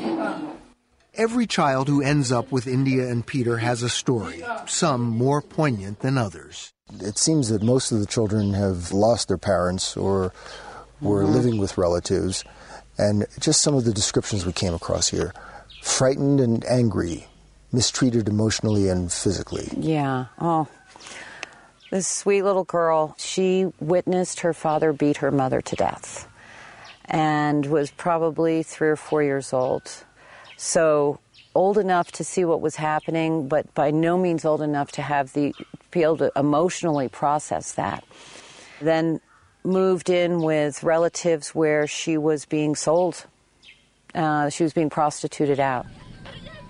Every 1.14 1.47
child 1.47 1.89
who 1.89 2.03
ends 2.03 2.33
up 2.33 2.51
with 2.51 2.66
India 2.66 3.07
and 3.09 3.26
Peter 3.26 3.59
has 3.59 3.83
a 3.83 3.89
story, 3.91 4.43
some 4.66 5.03
more 5.03 5.43
poignant 5.43 6.01
than 6.01 6.16
others. 6.16 6.72
It 7.01 7.18
seems 7.18 7.49
that 7.49 7.62
most 7.62 7.93
of 7.93 8.01
the 8.01 8.07
children 8.07 8.55
have 8.55 8.93
lost 8.93 9.28
their 9.28 9.37
parents 9.39 9.97
or 9.97 10.33
were 11.03 11.24
Mhm. 11.24 11.33
living 11.35 11.59
with 11.59 11.76
relatives, 11.76 12.45
and 12.97 13.26
just 13.39 13.61
some 13.61 13.74
of 13.74 13.85
the 13.85 13.93
descriptions 13.93 14.47
we 14.47 14.53
came 14.53 14.72
across 14.74 15.09
here 15.09 15.35
frightened 15.83 16.41
and 16.41 16.64
angry, 16.66 17.26
mistreated 17.72 18.28
emotionally 18.28 18.89
and 18.89 19.12
physically. 19.12 19.68
Yeah. 19.76 20.26
Oh. 20.41 20.66
This 21.93 22.09
sweet 22.09 22.40
little 22.40 22.64
girl, 22.64 23.14
she 23.18 23.66
witnessed 23.78 24.40
her 24.40 24.55
father 24.55 24.95
beat 24.95 25.18
her 25.18 25.30
mother 25.30 25.61
to 25.61 25.76
death 25.76 26.26
and 27.05 27.66
was 27.66 27.90
probably 27.90 28.62
three 28.62 28.88
or 28.88 28.97
four 28.97 29.22
years 29.22 29.53
old. 29.53 29.93
So 30.57 31.20
old 31.55 31.76
enough 31.76 32.11
to 32.12 32.24
see 32.24 32.47
what 32.47 32.62
was 32.62 32.76
happening, 32.76 33.47
but 33.47 33.74
by 33.74 33.90
no 33.90 34.16
means 34.16 34.47
old 34.47 34.62
enough 34.62 34.93
to 34.93 35.03
have 35.03 35.34
the 35.34 35.55
be 35.90 36.03
able 36.03 36.16
to 36.16 36.32
emotionally 36.34 37.11
process 37.11 37.72
that. 37.72 38.05
Then 38.80 39.20
moved 39.62 40.09
in 40.09 40.40
with 40.40 40.82
relatives 40.82 41.55
where 41.55 41.86
she 41.86 42.16
was 42.16 42.47
being 42.47 42.74
sold. 42.74 43.26
Uh, 44.14 44.49
she 44.49 44.62
was 44.62 44.72
being 44.72 44.88
prostituted 44.88 45.61
out. 45.61 45.84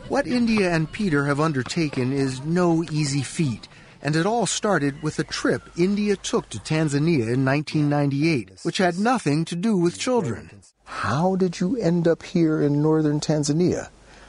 What 0.08 0.26
India 0.26 0.74
and 0.74 0.90
Peter 0.90 1.26
have 1.26 1.38
undertaken 1.38 2.12
is 2.12 2.44
no 2.44 2.82
easy 2.82 3.22
feat, 3.22 3.68
and 4.02 4.16
it 4.16 4.26
all 4.26 4.46
started 4.46 5.02
with 5.02 5.18
a 5.18 5.24
trip 5.24 5.62
India 5.76 6.16
took 6.16 6.48
to 6.50 6.58
Tanzania 6.58 7.32
in 7.32 7.44
1998, 7.44 8.60
which 8.64 8.78
had 8.78 8.98
nothing 8.98 9.44
to 9.46 9.56
do 9.56 9.76
with 9.76 9.98
children. 9.98 10.62
How 10.84 11.36
did 11.36 11.60
you 11.60 11.76
end 11.76 12.08
up 12.08 12.22
here 12.22 12.60
in 12.60 12.82
northern 12.82 13.20
Tanzania? 13.20 13.88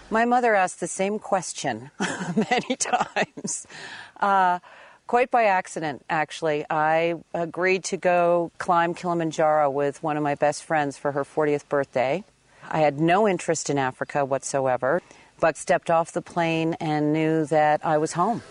My 0.09 0.25
mother 0.25 0.53
asked 0.53 0.79
the 0.79 0.87
same 0.87 1.17
question 1.17 1.89
many 2.51 2.75
times. 2.75 3.65
Uh, 4.19 4.59
quite 5.07 5.31
by 5.31 5.45
accident, 5.45 6.05
actually. 6.09 6.65
I 6.69 7.15
agreed 7.33 7.83
to 7.85 7.97
go 7.97 8.51
climb 8.59 8.93
Kilimanjaro 8.93 9.69
with 9.71 10.03
one 10.03 10.17
of 10.17 10.23
my 10.23 10.35
best 10.35 10.63
friends 10.63 10.97
for 10.97 11.11
her 11.13 11.23
40th 11.23 11.67
birthday. 11.67 12.23
I 12.69 12.79
had 12.79 12.99
no 12.99 13.27
interest 13.27 13.69
in 13.69 13.77
Africa 13.77 14.23
whatsoever, 14.23 15.01
but 15.39 15.57
stepped 15.57 15.89
off 15.89 16.11
the 16.11 16.21
plane 16.21 16.75
and 16.79 17.11
knew 17.11 17.45
that 17.47 17.85
I 17.85 17.97
was 17.97 18.13
home. 18.13 18.41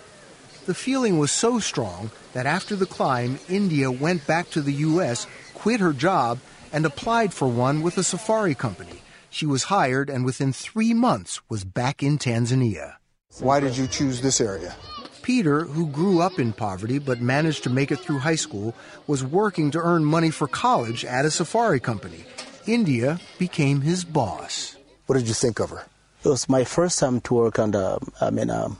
The 0.64 0.74
feeling 0.74 1.18
was 1.18 1.32
so 1.32 1.58
strong 1.58 2.12
that 2.34 2.46
after 2.46 2.76
the 2.76 2.86
climb, 2.86 3.40
India 3.48 3.90
went 3.90 4.26
back 4.28 4.48
to 4.50 4.62
the 4.62 4.72
U.S., 4.94 5.26
quit 5.54 5.80
her 5.80 5.92
job, 5.92 6.38
and 6.72 6.86
applied 6.86 7.34
for 7.34 7.48
one 7.48 7.82
with 7.82 7.98
a 7.98 8.04
safari 8.04 8.54
company. 8.54 9.02
She 9.28 9.44
was 9.44 9.64
hired 9.64 10.08
and 10.08 10.24
within 10.24 10.52
three 10.52 10.94
months 10.94 11.40
was 11.48 11.64
back 11.64 12.02
in 12.02 12.16
Tanzania. 12.16 12.94
Why 13.40 13.58
did 13.58 13.76
you 13.76 13.88
choose 13.88 14.20
this 14.20 14.40
area? 14.40 14.76
Peter, 15.22 15.64
who 15.64 15.88
grew 15.88 16.20
up 16.20 16.38
in 16.38 16.52
poverty 16.52 16.98
but 16.98 17.20
managed 17.20 17.64
to 17.64 17.70
make 17.70 17.90
it 17.90 17.98
through 17.98 18.18
high 18.18 18.36
school, 18.36 18.74
was 19.06 19.24
working 19.24 19.70
to 19.72 19.80
earn 19.80 20.04
money 20.04 20.30
for 20.30 20.46
college 20.46 21.04
at 21.04 21.24
a 21.24 21.30
safari 21.30 21.80
company. 21.80 22.24
India 22.66 23.20
became 23.38 23.80
his 23.80 24.04
boss. 24.04 24.76
What 25.06 25.18
did 25.18 25.26
you 25.26 25.34
think 25.34 25.58
of 25.58 25.70
her? 25.70 25.86
It 26.24 26.28
was 26.28 26.48
my 26.48 26.62
first 26.62 27.00
time 27.00 27.20
to 27.22 27.34
work 27.34 27.58
under, 27.58 27.98
I 28.20 28.30
mean, 28.30 28.50
um, 28.50 28.78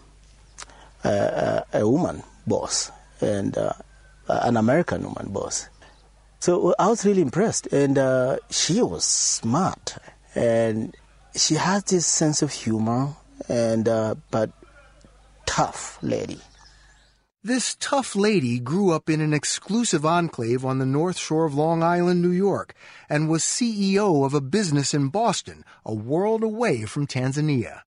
a, 1.05 1.65
a, 1.73 1.81
a 1.81 1.89
woman 1.89 2.23
boss 2.47 2.91
and 3.21 3.57
uh, 3.57 3.73
an 4.29 4.57
American 4.57 5.05
woman 5.05 5.33
boss. 5.33 5.69
So 6.41 6.75
I 6.79 6.89
was 6.89 7.05
really 7.05 7.23
impressed, 7.23 7.69
and 7.69 7.97
uh, 7.97 8.39
she 8.51 8.83
was 8.83 9.05
smart, 9.05 9.97
and 10.35 10.95
she 11.37 11.55
has 11.55 11.85
this 11.85 12.07
sense 12.07 12.43
of 12.43 12.51
humor, 12.53 13.15
and 13.49 13.89
uh, 13.89 14.17
but 14.31 14.51
tough 15.47 15.99
lady. 16.03 16.41
This 17.45 17.77
tough 17.81 18.15
lady 18.15 18.61
grew 18.61 18.93
up 18.93 19.11
in 19.11 19.21
an 19.21 19.35
exclusive 19.35 20.07
enclave 20.07 20.65
on 20.65 20.79
the 20.79 20.87
north 20.87 21.19
shore 21.19 21.45
of 21.45 21.55
Long 21.55 21.83
Island, 21.83 22.23
New 22.23 22.31
York, 22.31 22.75
and 23.09 23.29
was 23.29 23.43
CEO 23.43 24.25
of 24.25 24.33
a 24.33 24.41
business 24.41 24.95
in 24.95 25.09
Boston, 25.09 25.65
a 25.85 25.93
world 25.93 26.45
away 26.45 26.85
from 26.85 27.07
Tanzania. 27.07 27.83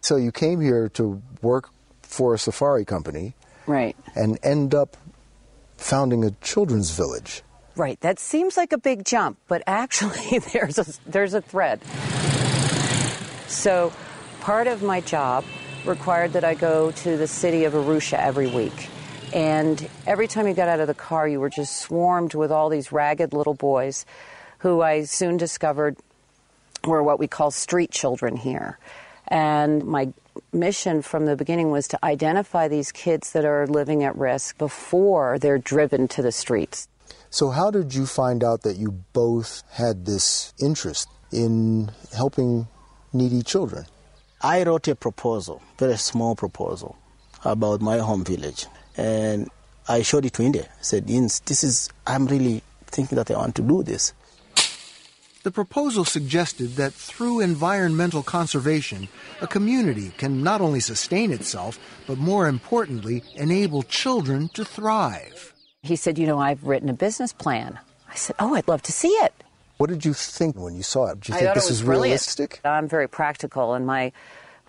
So 0.00 0.16
you 0.16 0.32
came 0.32 0.60
here 0.60 0.88
to 0.90 1.22
work 1.42 1.70
for 2.14 2.32
a 2.34 2.38
safari 2.38 2.84
company 2.84 3.34
Right. 3.66 3.96
and 4.14 4.38
end 4.42 4.74
up 4.74 4.96
founding 5.76 6.24
a 6.24 6.30
children's 6.42 6.90
village. 6.92 7.42
Right. 7.76 8.00
That 8.00 8.18
seems 8.20 8.56
like 8.56 8.72
a 8.72 8.78
big 8.78 9.04
jump, 9.04 9.38
but 9.48 9.62
actually 9.66 10.38
there's 10.52 10.78
a 10.78 10.86
there's 11.10 11.34
a 11.34 11.40
thread. 11.42 11.80
So, 13.48 13.92
part 14.40 14.66
of 14.66 14.82
my 14.82 15.00
job 15.00 15.44
required 15.84 16.32
that 16.32 16.44
I 16.44 16.54
go 16.54 16.90
to 16.92 17.16
the 17.16 17.26
city 17.26 17.64
of 17.64 17.72
Arusha 17.74 18.18
every 18.18 18.46
week. 18.48 18.88
And 19.32 19.88
every 20.06 20.28
time 20.28 20.46
you 20.46 20.54
got 20.54 20.68
out 20.68 20.80
of 20.80 20.86
the 20.86 20.94
car, 20.94 21.26
you 21.28 21.40
were 21.40 21.50
just 21.50 21.78
swarmed 21.78 22.34
with 22.34 22.50
all 22.52 22.68
these 22.68 22.92
ragged 22.92 23.32
little 23.32 23.54
boys 23.54 24.06
who 24.58 24.80
I 24.80 25.04
soon 25.04 25.36
discovered 25.36 25.96
were 26.84 27.02
what 27.02 27.18
we 27.18 27.26
call 27.26 27.50
street 27.50 27.90
children 27.90 28.36
here. 28.36 28.78
And 29.28 29.84
my 29.84 30.12
mission 30.52 31.02
from 31.02 31.26
the 31.26 31.36
beginning 31.36 31.70
was 31.70 31.88
to 31.88 32.04
identify 32.04 32.68
these 32.68 32.92
kids 32.92 33.32
that 33.32 33.44
are 33.44 33.66
living 33.66 34.04
at 34.04 34.16
risk 34.16 34.58
before 34.58 35.38
they're 35.38 35.58
driven 35.58 36.08
to 36.08 36.22
the 36.22 36.32
streets. 36.32 36.88
So, 37.30 37.50
how 37.50 37.70
did 37.70 37.94
you 37.94 38.06
find 38.06 38.44
out 38.44 38.62
that 38.62 38.76
you 38.76 38.92
both 39.12 39.62
had 39.72 40.06
this 40.06 40.54
interest 40.60 41.08
in 41.32 41.90
helping 42.14 42.68
needy 43.12 43.42
children? 43.42 43.86
I 44.40 44.62
wrote 44.62 44.86
a 44.88 44.94
proposal, 44.94 45.62
very 45.78 45.96
small 45.96 46.36
proposal, 46.36 46.96
about 47.44 47.80
my 47.80 47.98
home 47.98 48.24
village, 48.24 48.66
and 48.96 49.48
I 49.88 50.02
showed 50.02 50.26
it 50.26 50.34
to 50.34 50.42
India. 50.42 50.64
I 50.64 50.82
said, 50.82 51.10
"Ins, 51.10 51.40
this 51.40 51.64
is 51.64 51.88
I'm 52.06 52.26
really 52.26 52.62
thinking 52.86 53.16
that 53.16 53.30
I 53.30 53.36
want 53.36 53.54
to 53.56 53.62
do 53.62 53.82
this." 53.82 54.12
The 55.44 55.50
proposal 55.50 56.06
suggested 56.06 56.76
that 56.76 56.94
through 56.94 57.40
environmental 57.40 58.22
conservation, 58.22 59.08
a 59.42 59.46
community 59.46 60.10
can 60.16 60.42
not 60.42 60.62
only 60.62 60.80
sustain 60.80 61.30
itself, 61.32 61.78
but 62.06 62.16
more 62.16 62.48
importantly, 62.48 63.22
enable 63.34 63.82
children 63.82 64.48
to 64.54 64.64
thrive. 64.64 65.52
He 65.82 65.96
said, 65.96 66.18
You 66.18 66.26
know, 66.26 66.38
I've 66.38 66.64
written 66.64 66.88
a 66.88 66.94
business 66.94 67.34
plan. 67.34 67.78
I 68.10 68.14
said, 68.14 68.36
Oh, 68.38 68.54
I'd 68.54 68.66
love 68.68 68.80
to 68.84 68.92
see 68.92 69.10
it. 69.10 69.34
What 69.76 69.90
did 69.90 70.06
you 70.06 70.14
think 70.14 70.56
when 70.56 70.76
you 70.76 70.82
saw 70.82 71.08
it? 71.10 71.20
Did 71.20 71.28
you 71.28 71.34
I 71.34 71.38
think 71.40 71.54
this 71.54 71.66
it 71.66 71.68
was 71.72 71.80
is 71.80 71.84
brilliant. 71.84 72.04
realistic? 72.04 72.60
I'm 72.64 72.88
very 72.88 73.06
practical, 73.08 73.74
and 73.74 73.86
my 73.86 74.12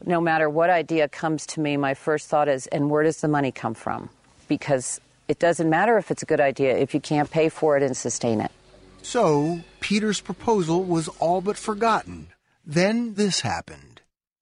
no 0.06 0.20
matter 0.20 0.50
what 0.50 0.70
idea 0.70 1.08
comes 1.08 1.46
to 1.46 1.62
me, 1.62 1.78
my 1.78 1.94
first 1.94 2.28
thought 2.28 2.50
is, 2.50 2.68
and 2.68 2.90
where 2.90 3.04
does 3.04 3.22
the 3.22 3.30
money 3.30 3.54
come 3.54 3.76
from? 3.76 4.10
Because 4.50 5.00
it 5.30 5.40
doesn't 5.40 5.70
matter 5.70 5.98
if 5.98 6.12
it's 6.12 6.22
a 6.22 6.26
good 6.26 6.42
idea 6.42 6.76
if 6.78 6.94
you 6.94 7.00
can't 7.00 7.32
pay 7.32 7.48
for 7.48 7.78
it 7.78 7.84
and 7.84 7.96
sustain 7.96 8.42
it. 8.42 8.52
So, 9.06 9.62
Peter's 9.82 10.20
proposal 10.20 10.84
was 10.84 11.08
all 11.20 11.40
but 11.40 11.58
forgotten. 11.58 12.30
Then 12.66 13.14
this 13.14 13.42
happened. 13.42 14.02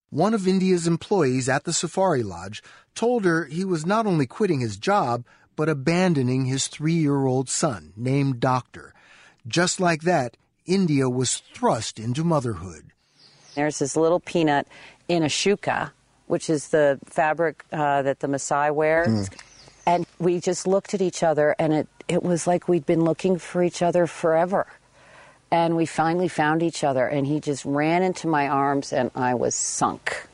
One 0.09 0.33
of 0.33 0.47
India's 0.47 0.87
employees 0.87 1.49
at 1.49 1.65
the 1.65 1.73
Safari 1.73 2.23
Lodge 2.23 2.63
told 2.95 3.25
her 3.25 3.43
he 3.43 3.65
was 3.65 3.85
not 3.85 4.05
only 4.05 4.25
quitting 4.25 4.61
his 4.61 4.77
job, 4.77 5.25
but 5.57 5.67
abandoning 5.67 6.45
his 6.45 6.67
three 6.67 6.93
year 6.93 7.25
old 7.25 7.49
son, 7.49 7.91
named 7.97 8.39
Doctor. 8.39 8.93
Just 9.45 9.81
like 9.81 10.03
that, 10.03 10.37
India 10.65 11.09
was 11.09 11.43
thrust 11.53 11.99
into 11.99 12.23
motherhood. 12.23 12.93
There's 13.55 13.79
this 13.79 13.97
little 13.97 14.21
peanut 14.21 14.65
in 15.09 15.23
a 15.23 15.27
shuka, 15.27 15.91
which 16.27 16.49
is 16.49 16.69
the 16.69 16.99
fabric 17.03 17.65
uh, 17.73 18.01
that 18.03 18.21
the 18.21 18.27
Maasai 18.27 18.73
wear. 18.73 19.07
Mm. 19.07 19.29
And 19.85 20.07
we 20.19 20.39
just 20.39 20.65
looked 20.65 20.93
at 20.93 21.01
each 21.01 21.21
other, 21.21 21.53
and 21.59 21.73
it, 21.73 21.87
it 22.07 22.23
was 22.23 22.47
like 22.47 22.67
we'd 22.67 22.85
been 22.85 23.03
looking 23.03 23.37
for 23.37 23.63
each 23.63 23.81
other 23.81 24.07
forever. 24.07 24.67
And 25.51 25.75
we 25.75 25.85
finally 25.85 26.27
found 26.27 26.63
each 26.63 26.83
other, 26.83 27.05
and 27.05 27.27
he 27.27 27.39
just 27.39 27.63
ran 27.63 28.01
into 28.01 28.27
my 28.27 28.47
arms, 28.47 28.91
and 28.91 29.11
I 29.13 29.35
was 29.35 29.53
sunk 29.53 30.27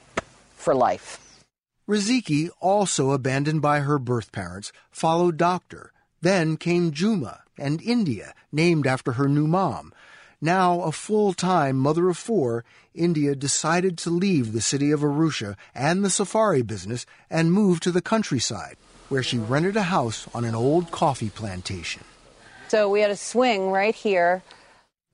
for 0.55 0.73
life. 0.73 1.43
Riziki, 1.89 2.49
also 2.61 3.11
abandoned 3.11 3.61
by 3.61 3.79
her 3.81 3.99
birth 3.99 4.31
parents, 4.31 4.71
followed 4.91 5.37
Doctor. 5.37 5.91
Then 6.21 6.55
came 6.55 6.91
Juma 6.91 7.41
and 7.57 7.81
India, 7.81 8.33
named 8.51 8.87
after 8.87 9.13
her 9.13 9.27
new 9.27 9.47
mom. 9.47 9.91
Now 10.39 10.81
a 10.81 10.91
full-time 10.93 11.77
mother 11.77 12.07
of 12.07 12.17
four, 12.17 12.63
India 12.93 13.35
decided 13.35 13.97
to 13.97 14.09
leave 14.09 14.53
the 14.53 14.61
city 14.61 14.91
of 14.91 15.01
Arusha 15.01 15.57
and 15.75 16.03
the 16.03 16.09
safari 16.09 16.61
business 16.61 17.05
and 17.29 17.51
move 17.51 17.81
to 17.81 17.91
the 17.91 18.01
countryside, 18.01 18.77
where 19.09 19.23
she 19.23 19.37
rented 19.37 19.75
a 19.75 19.83
house 19.83 20.27
on 20.33 20.45
an 20.45 20.55
old 20.55 20.91
coffee 20.91 21.29
plantation. 21.29 22.03
So 22.69 22.89
we 22.89 23.01
had 23.01 23.11
a 23.11 23.17
swing 23.17 23.71
right 23.71 23.95
here. 23.95 24.43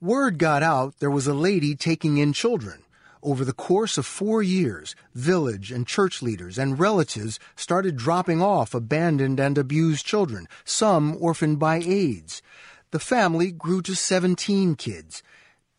Word 0.02 0.38
got 0.38 0.62
out 0.62 1.00
there 1.00 1.10
was 1.10 1.26
a 1.26 1.34
lady 1.34 1.76
taking 1.76 2.18
in 2.18 2.34
children. 2.34 2.84
Over 3.24 3.44
the 3.44 3.54
course 3.54 3.98
of 3.98 4.06
four 4.06 4.44
years, 4.44 4.96
village 5.16 5.72
and 5.72 5.88
church 5.88 6.22
leaders 6.22 6.60
and 6.60 6.80
relatives 6.80 7.40
started 7.56 7.96
dropping 7.96 8.40
off 8.40 8.76
abandoned 8.76 9.40
and 9.40 9.58
abused 9.58 10.06
children, 10.06 10.48
some 10.64 11.18
orphaned 11.20 11.58
by 11.58 11.78
AIDS. 11.78 12.44
The 12.92 13.00
family 13.00 13.52
grew 13.52 13.82
to 13.82 13.96
17 13.96 14.76
kids. 14.76 15.24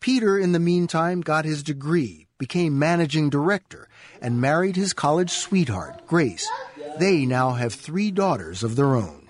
Peter, 0.01 0.37
in 0.37 0.51
the 0.51 0.59
meantime, 0.59 1.21
got 1.21 1.45
his 1.45 1.63
degree, 1.63 2.27
became 2.37 2.77
managing 2.77 3.29
director, 3.29 3.87
and 4.21 4.41
married 4.41 4.75
his 4.75 4.93
college 4.93 5.31
sweetheart, 5.31 6.05
Grace. 6.07 6.47
They 6.99 7.25
now 7.25 7.51
have 7.51 7.73
three 7.73 8.11
daughters 8.11 8.63
of 8.63 8.75
their 8.75 8.95
own. 8.95 9.27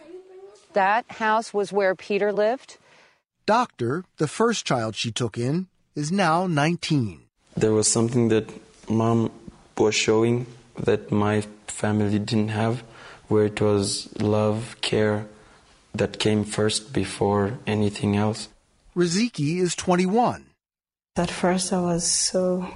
That 0.73 1.05
house 1.09 1.53
was 1.53 1.73
where 1.73 1.95
Peter 1.95 2.31
lived. 2.31 2.77
Doctor, 3.45 4.03
the 4.17 4.27
first 4.27 4.65
child 4.65 4.95
she 4.95 5.11
took 5.11 5.37
in, 5.37 5.67
is 5.95 6.11
now 6.11 6.47
19. 6.47 7.21
There 7.55 7.73
was 7.73 7.87
something 7.87 8.27
that 8.29 8.49
mom 8.89 9.31
was 9.77 9.95
showing 9.95 10.45
that 10.77 11.11
my 11.11 11.41
family 11.67 12.19
didn't 12.19 12.49
have, 12.49 12.83
where 13.27 13.45
it 13.45 13.59
was 13.59 14.09
love, 14.21 14.75
care 14.81 15.27
that 15.95 16.19
came 16.19 16.43
first 16.43 16.93
before 16.93 17.57
anything 17.65 18.15
else. 18.15 18.49
Riziki 18.95 19.57
is 19.57 19.75
21. 19.75 20.45
At 21.15 21.31
first, 21.31 21.73
I 21.73 21.81
was 21.81 22.05
so 22.05 22.67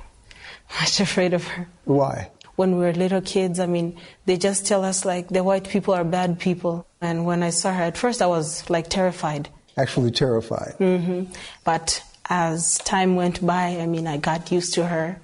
much 0.80 1.00
afraid 1.00 1.34
of 1.34 1.46
her. 1.48 1.68
Why? 1.86 2.32
When 2.56 2.78
we 2.78 2.86
were 2.86 2.94
little 2.94 3.22
kids, 3.22 3.60
I 3.60 3.66
mean, 3.66 3.98
they 4.26 4.38
just 4.38 4.68
tell 4.68 4.84
us 4.84 5.06
like 5.06 5.30
the 5.30 5.44
white 5.44 5.68
people 5.68 5.94
are 5.94 6.04
bad 6.04 6.40
people. 6.40 6.86
And 7.02 7.26
when 7.26 7.44
I 7.44 7.50
saw 7.50 7.74
her, 7.74 7.84
at 7.84 7.98
first 7.98 8.22
I 8.22 8.28
was 8.28 8.70
like 8.70 8.90
terrified. 8.90 9.50
Actually 9.78 10.12
terrified. 10.12 10.76
Mm-hmm. 10.80 11.34
But 11.64 12.04
as 12.30 12.78
time 12.80 13.16
went 13.16 13.46
by, 13.46 13.78
I 13.80 13.86
mean, 13.88 14.06
I 14.06 14.18
got 14.18 14.52
used 14.52 14.74
to 14.76 14.86
her 14.86 15.20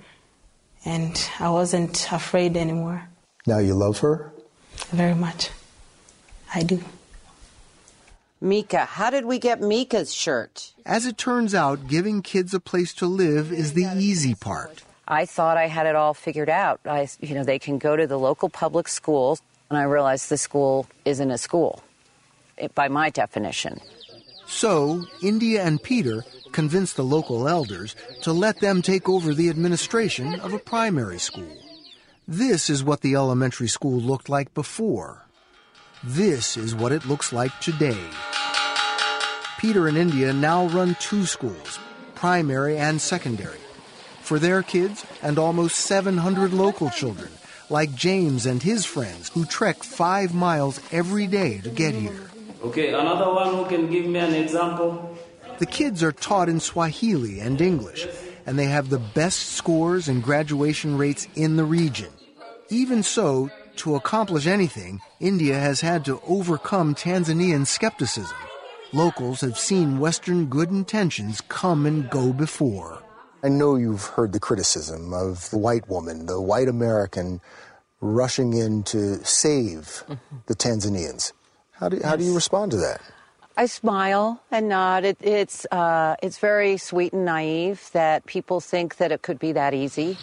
and 0.85 1.29
I 1.39 1.49
wasn't 1.49 2.11
afraid 2.11 2.57
anymore. 2.57 3.07
Now 3.45 3.59
you 3.59 3.75
love 3.75 3.99
her? 3.99 4.31
Very 4.89 5.15
much. 5.15 5.49
I 6.53 6.63
do. 6.63 6.83
Mika, 8.39 8.85
how 8.85 9.09
did 9.09 9.25
we 9.25 9.39
get 9.39 9.61
Mika's 9.61 10.13
shirt? 10.13 10.73
As 10.85 11.05
it 11.05 11.17
turns 11.17 11.55
out, 11.55 11.87
giving 11.87 12.21
kids 12.21 12.53
a 12.53 12.59
place 12.59 12.93
to 12.95 13.07
live 13.07 13.51
is 13.51 13.73
the 13.73 13.85
easy 13.97 14.35
part. 14.35 14.83
I 15.07 15.25
thought 15.25 15.57
I 15.57 15.67
had 15.67 15.87
it 15.87 15.95
all 15.95 16.13
figured 16.13 16.49
out. 16.49 16.81
I, 16.85 17.07
you 17.21 17.35
know, 17.35 17.43
they 17.43 17.59
can 17.59 17.77
go 17.77 17.95
to 17.95 18.07
the 18.07 18.19
local 18.19 18.49
public 18.49 18.87
schools, 18.87 19.41
and 19.69 19.77
I 19.77 19.83
realized 19.83 20.29
the 20.29 20.37
school 20.37 20.85
isn't 21.05 21.31
a 21.31 21.37
school, 21.37 21.81
by 22.75 22.89
my 22.89 23.09
definition. 23.09 23.79
So, 24.47 25.05
India 25.21 25.63
and 25.63 25.81
Peter 25.81 26.23
convinced 26.51 26.95
the 26.95 27.03
local 27.03 27.47
elders 27.47 27.95
to 28.23 28.33
let 28.33 28.59
them 28.59 28.81
take 28.81 29.07
over 29.07 29.33
the 29.33 29.49
administration 29.49 30.39
of 30.39 30.53
a 30.53 30.59
primary 30.59 31.19
school. 31.19 31.57
This 32.27 32.69
is 32.69 32.83
what 32.83 33.01
the 33.01 33.15
elementary 33.15 33.67
school 33.67 33.99
looked 33.99 34.27
like 34.27 34.53
before. 34.53 35.25
This 36.03 36.57
is 36.57 36.75
what 36.75 36.91
it 36.91 37.05
looks 37.05 37.31
like 37.31 37.57
today. 37.59 38.03
Peter 39.57 39.87
and 39.87 39.97
India 39.97 40.31
now 40.33 40.67
run 40.67 40.95
two 40.99 41.25
schools, 41.25 41.79
primary 42.15 42.77
and 42.77 43.01
secondary, 43.01 43.59
for 44.27 44.39
their 44.39 44.61
kids 44.61 45.05
and 45.23 45.39
almost 45.39 45.77
700 45.77 46.51
local 46.53 46.89
children, 46.89 47.31
like 47.69 47.95
James 47.95 48.45
and 48.45 48.61
his 48.61 48.85
friends 48.85 49.29
who 49.29 49.45
trek 49.45 49.83
five 49.83 50.33
miles 50.33 50.81
every 50.91 51.27
day 51.27 51.59
to 51.59 51.69
get 51.69 51.95
here. 51.95 52.29
Okay, 52.61 52.93
another 52.93 53.33
one 53.33 53.55
who 53.55 53.65
can 53.65 53.89
give 53.89 54.05
me 54.05 54.19
an 54.19 54.35
example? 54.35 55.17
The 55.59 55.65
kids 55.65 56.03
are 56.03 56.11
taught 56.11 56.49
in 56.49 56.59
Swahili 56.59 57.39
and 57.39 57.59
English, 57.61 58.05
and 58.45 58.59
they 58.59 58.65
have 58.65 58.89
the 58.89 58.99
best 58.99 59.53
scores 59.53 60.07
and 60.09 60.21
graduation 60.21 60.97
rates 60.97 61.27
in 61.35 61.55
the 61.55 61.65
region. 61.65 62.11
Even 62.69 63.03
so, 63.03 63.49
to 63.77 63.95
accomplish 63.95 64.45
anything, 64.45 64.99
India 65.21 65.57
has 65.57 65.81
had 65.81 66.03
to 66.05 66.21
overcome 66.27 66.95
Tanzanian 66.95 67.65
skepticism. 67.65 68.37
Locals 68.91 69.41
have 69.41 69.57
seen 69.57 69.99
Western 69.99 70.47
good 70.47 70.69
intentions 70.69 71.41
come 71.47 71.85
and 71.85 72.09
go 72.09 72.33
before. 72.33 73.03
I 73.43 73.49
know 73.49 73.75
you've 73.75 74.03
heard 74.03 74.33
the 74.33 74.39
criticism 74.39 75.13
of 75.13 75.49
the 75.51 75.57
white 75.57 75.87
woman, 75.87 76.25
the 76.25 76.41
white 76.41 76.67
American, 76.67 77.39
rushing 78.01 78.53
in 78.53 78.83
to 78.83 79.23
save 79.23 80.03
the 80.47 80.55
Tanzanians. 80.55 81.33
How 81.71 81.89
do, 81.89 82.01
how 82.03 82.15
do 82.15 82.23
you 82.23 82.33
respond 82.33 82.71
to 82.71 82.77
that? 82.77 83.01
I 83.55 83.65
smile 83.67 84.41
and 84.51 84.69
nod. 84.69 85.03
It, 85.03 85.17
it's 85.21 85.65
uh, 85.71 86.15
it's 86.21 86.37
very 86.37 86.77
sweet 86.77 87.13
and 87.13 87.25
naive 87.25 87.89
that 87.93 88.25
people 88.25 88.59
think 88.59 88.97
that 88.97 89.11
it 89.11 89.21
could 89.23 89.39
be 89.39 89.51
that 89.51 89.73
easy. 89.73 90.17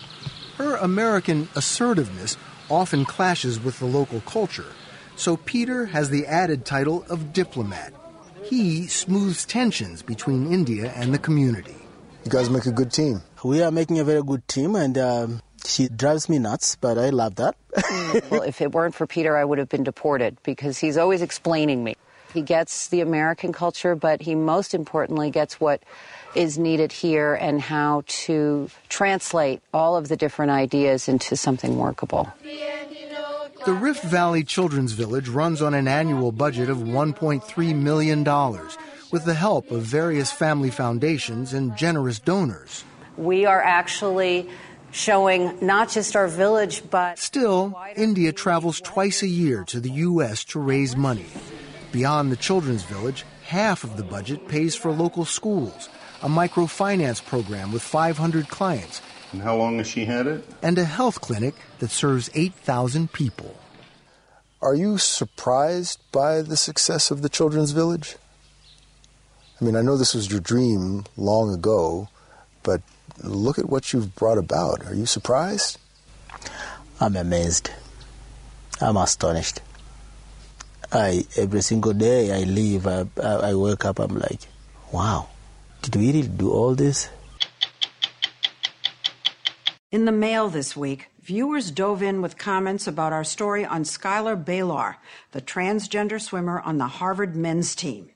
Her 0.57 0.77
American 0.77 1.49
assertiveness 1.57 2.37
often 2.71 3.05
clashes 3.05 3.59
with 3.59 3.79
the 3.81 3.87
local 3.87 4.21
culture, 4.21 4.73
so 5.17 5.37
Peter 5.37 5.87
has 5.87 6.11
the 6.11 6.27
added 6.27 6.65
title 6.65 7.05
of 7.09 7.33
diplomat. 7.33 7.93
He 8.45 8.87
smooths 8.87 9.45
tensions 9.45 10.03
between 10.03 10.53
India 10.53 10.93
and 10.95 11.13
the 11.13 11.19
community. 11.19 11.84
You 12.25 12.31
guys 12.31 12.49
make 12.49 12.65
a 12.65 12.73
good 12.73 12.91
team. 12.91 13.21
We 13.43 13.63
are 13.63 13.71
making 13.71 13.99
a 13.99 14.05
very 14.05 14.23
good 14.23 14.49
team, 14.49 14.77
and 14.77 14.97
um, 14.97 15.43
she 15.67 15.89
drives 15.89 16.29
me 16.29 16.39
nuts, 16.39 16.75
but 16.77 16.97
I 16.97 17.11
love 17.11 17.35
that. 17.35 17.55
well, 18.31 18.41
if 18.41 18.63
it 18.63 18.73
weren't 18.73 18.95
for 18.95 19.07
Peter, 19.07 19.37
I 19.37 19.45
would 19.45 19.59
have 19.59 19.69
been 19.69 19.85
deported 19.85 20.39
because 20.43 20.79
he's 20.79 20.97
always 20.97 21.21
explaining 21.21 21.85
me. 21.85 21.97
He 22.33 22.41
gets 22.41 22.89
the 22.89 23.03
American 23.03 23.53
culture, 23.53 23.95
but 23.95 24.23
he 24.23 24.35
most 24.35 24.73
importantly 24.73 25.31
gets 25.31 25.61
what 25.61 25.83
is 26.35 26.59
needed 26.59 26.93
here 26.93 27.35
and 27.35 27.61
how 27.61 28.03
to 28.07 28.71
translate 28.89 29.61
all 29.75 29.95
of 29.97 30.09
the 30.09 30.17
different 30.17 30.51
ideas 30.51 31.09
into 31.09 31.37
something 31.37 31.77
workable. 31.77 32.33
The 33.67 33.73
Rift 33.73 34.03
Valley 34.03 34.45
Children's 34.45 34.93
Village 34.93 35.29
runs 35.29 35.63
on 35.63 35.75
an 35.75 35.89
annual 35.89 36.33
budget 36.33 36.71
of 36.71 36.79
$1.3 36.79 37.75
million 37.77 38.25
with 39.15 39.25
the 39.25 39.35
help 39.35 39.71
of 39.71 39.83
various 39.83 40.33
family 40.33 40.71
foundations 40.71 41.55
and 41.55 41.77
generous 41.77 42.19
donors. 42.19 42.83
We 43.17 43.47
are 43.47 43.63
actually 43.63 44.49
showing 44.91 45.57
not 45.65 45.89
just 45.89 46.17
our 46.17 46.27
village, 46.27 46.83
but. 46.91 47.17
Still, 47.17 47.79
India 47.95 48.33
travels 48.33 48.81
twice 48.81 49.23
a 49.23 49.29
year 49.29 49.63
to 49.67 49.79
the 49.79 49.93
U.S. 50.11 50.43
to 50.47 50.59
raise 50.59 50.97
money. 50.97 51.27
Beyond 51.93 52.33
the 52.33 52.37
Children's 52.37 52.83
Village, 52.83 53.25
half 53.45 53.85
of 53.85 53.97
the 53.97 54.03
budget 54.03 54.49
pays 54.49 54.75
for 54.75 54.91
local 54.91 55.25
schools, 55.25 55.89
a 56.21 56.29
microfinance 56.29 57.25
program 57.25 57.71
with 57.71 57.83
500 57.83 58.49
clients, 58.49 59.01
And 59.33 59.43
how 59.43 59.55
long 59.55 59.79
has 59.79 59.87
she 59.87 60.07
had 60.07 60.27
it? 60.27 60.45
and 60.61 60.77
a 60.77 60.85
health 60.85 61.21
clinic 61.21 61.55
that 61.79 61.93
serves 61.93 62.31
8,000 62.35 63.13
people. 63.13 63.55
Are 64.61 64.75
you 64.75 64.99
surprised 64.99 66.01
by 66.11 66.43
the 66.43 66.57
success 66.57 67.13
of 67.13 67.23
the 67.23 67.29
Children's 67.29 67.71
Village? 67.71 68.17
I 69.61 69.65
mean, 69.65 69.77
I 69.77 69.83
know 69.83 69.97
this 69.97 70.15
was 70.15 70.31
your 70.31 70.41
dream 70.41 71.05
long 71.17 71.55
ago, 71.55 72.09
but 72.63 72.83
look 73.23 73.59
at 73.59 73.69
what 73.69 73.93
you've 73.93 74.15
brought 74.17 74.39
about. 74.39 74.85
Are 74.87 74.95
you 74.95 75.07
surprised? 75.07 75.79
I'm 77.01 77.15
amazed. 77.17 77.71
I'm 78.81 78.97
astonished. 78.97 79.61
I 80.93 81.27
every 81.37 81.63
single 81.63 81.93
day 81.93 82.33
I 82.33 82.45
leave, 82.45 82.87
I, 82.87 83.07
I, 83.23 83.51
I 83.51 83.55
wake 83.55 83.85
up, 83.85 83.99
I'm 83.99 84.19
like, 84.19 84.41
wow, 84.93 85.29
did 85.83 85.97
we 85.97 86.13
really 86.13 86.29
do 86.29 86.51
all 86.51 86.75
this? 86.75 87.09
In 89.91 90.05
the 90.05 90.13
mail 90.13 90.49
this 90.49 90.77
week, 90.77 91.11
viewers 91.23 91.71
dove 91.71 92.03
in 92.03 92.21
with 92.21 92.37
comments 92.37 92.87
about 92.87 93.13
our 93.13 93.25
story 93.25 93.65
on 93.65 93.85
Schuyler 93.85 94.37
Bailar, 94.37 94.97
the 95.33 95.41
transgender 95.41 96.21
swimmer 96.21 96.61
on 96.61 96.79
the 96.79 96.87
Harvard 96.87 97.37
men's 97.37 97.75
team. 97.75 98.11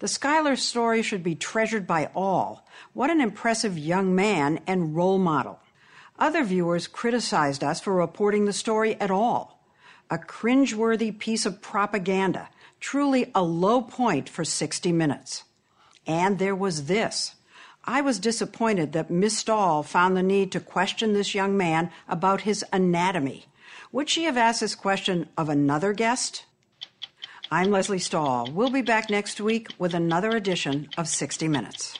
The 0.00 0.08
Schuyler 0.08 0.54
story 0.54 1.02
should 1.02 1.24
be 1.24 1.34
treasured 1.34 1.86
by 1.86 2.10
all. 2.14 2.66
What 2.92 3.10
an 3.10 3.20
impressive 3.20 3.76
young 3.76 4.14
man 4.14 4.60
and 4.66 4.94
role 4.94 5.18
model. 5.18 5.58
Other 6.18 6.44
viewers 6.44 6.86
criticized 6.86 7.64
us 7.64 7.80
for 7.80 7.94
reporting 7.94 8.44
the 8.44 8.52
story 8.52 8.94
at 9.00 9.10
all. 9.10 9.60
A 10.10 10.18
cringeworthy 10.18 11.16
piece 11.16 11.44
of 11.44 11.60
propaganda, 11.60 12.48
truly 12.80 13.30
a 13.34 13.42
low 13.42 13.82
point 13.82 14.28
for 14.28 14.44
60 14.44 14.92
Minutes. 14.92 15.44
And 16.06 16.38
there 16.38 16.56
was 16.56 16.86
this. 16.86 17.34
I 17.84 18.00
was 18.00 18.18
disappointed 18.18 18.92
that 18.92 19.10
Miss 19.10 19.38
Stahl 19.38 19.82
found 19.82 20.16
the 20.16 20.22
need 20.22 20.52
to 20.52 20.60
question 20.60 21.12
this 21.12 21.34
young 21.34 21.56
man 21.56 21.90
about 22.08 22.42
his 22.42 22.64
anatomy. 22.72 23.46
Would 23.92 24.08
she 24.08 24.24
have 24.24 24.36
asked 24.36 24.60
this 24.60 24.74
question 24.74 25.28
of 25.36 25.48
another 25.48 25.92
guest? 25.92 26.44
I'm 27.50 27.70
Lesley 27.70 27.98
Stahl. 27.98 28.50
We'll 28.52 28.68
be 28.68 28.82
back 28.82 29.08
next 29.08 29.40
week 29.40 29.68
with 29.78 29.94
another 29.94 30.36
edition 30.36 30.90
of 30.98 31.08
60 31.08 31.48
Minutes. 31.48 31.98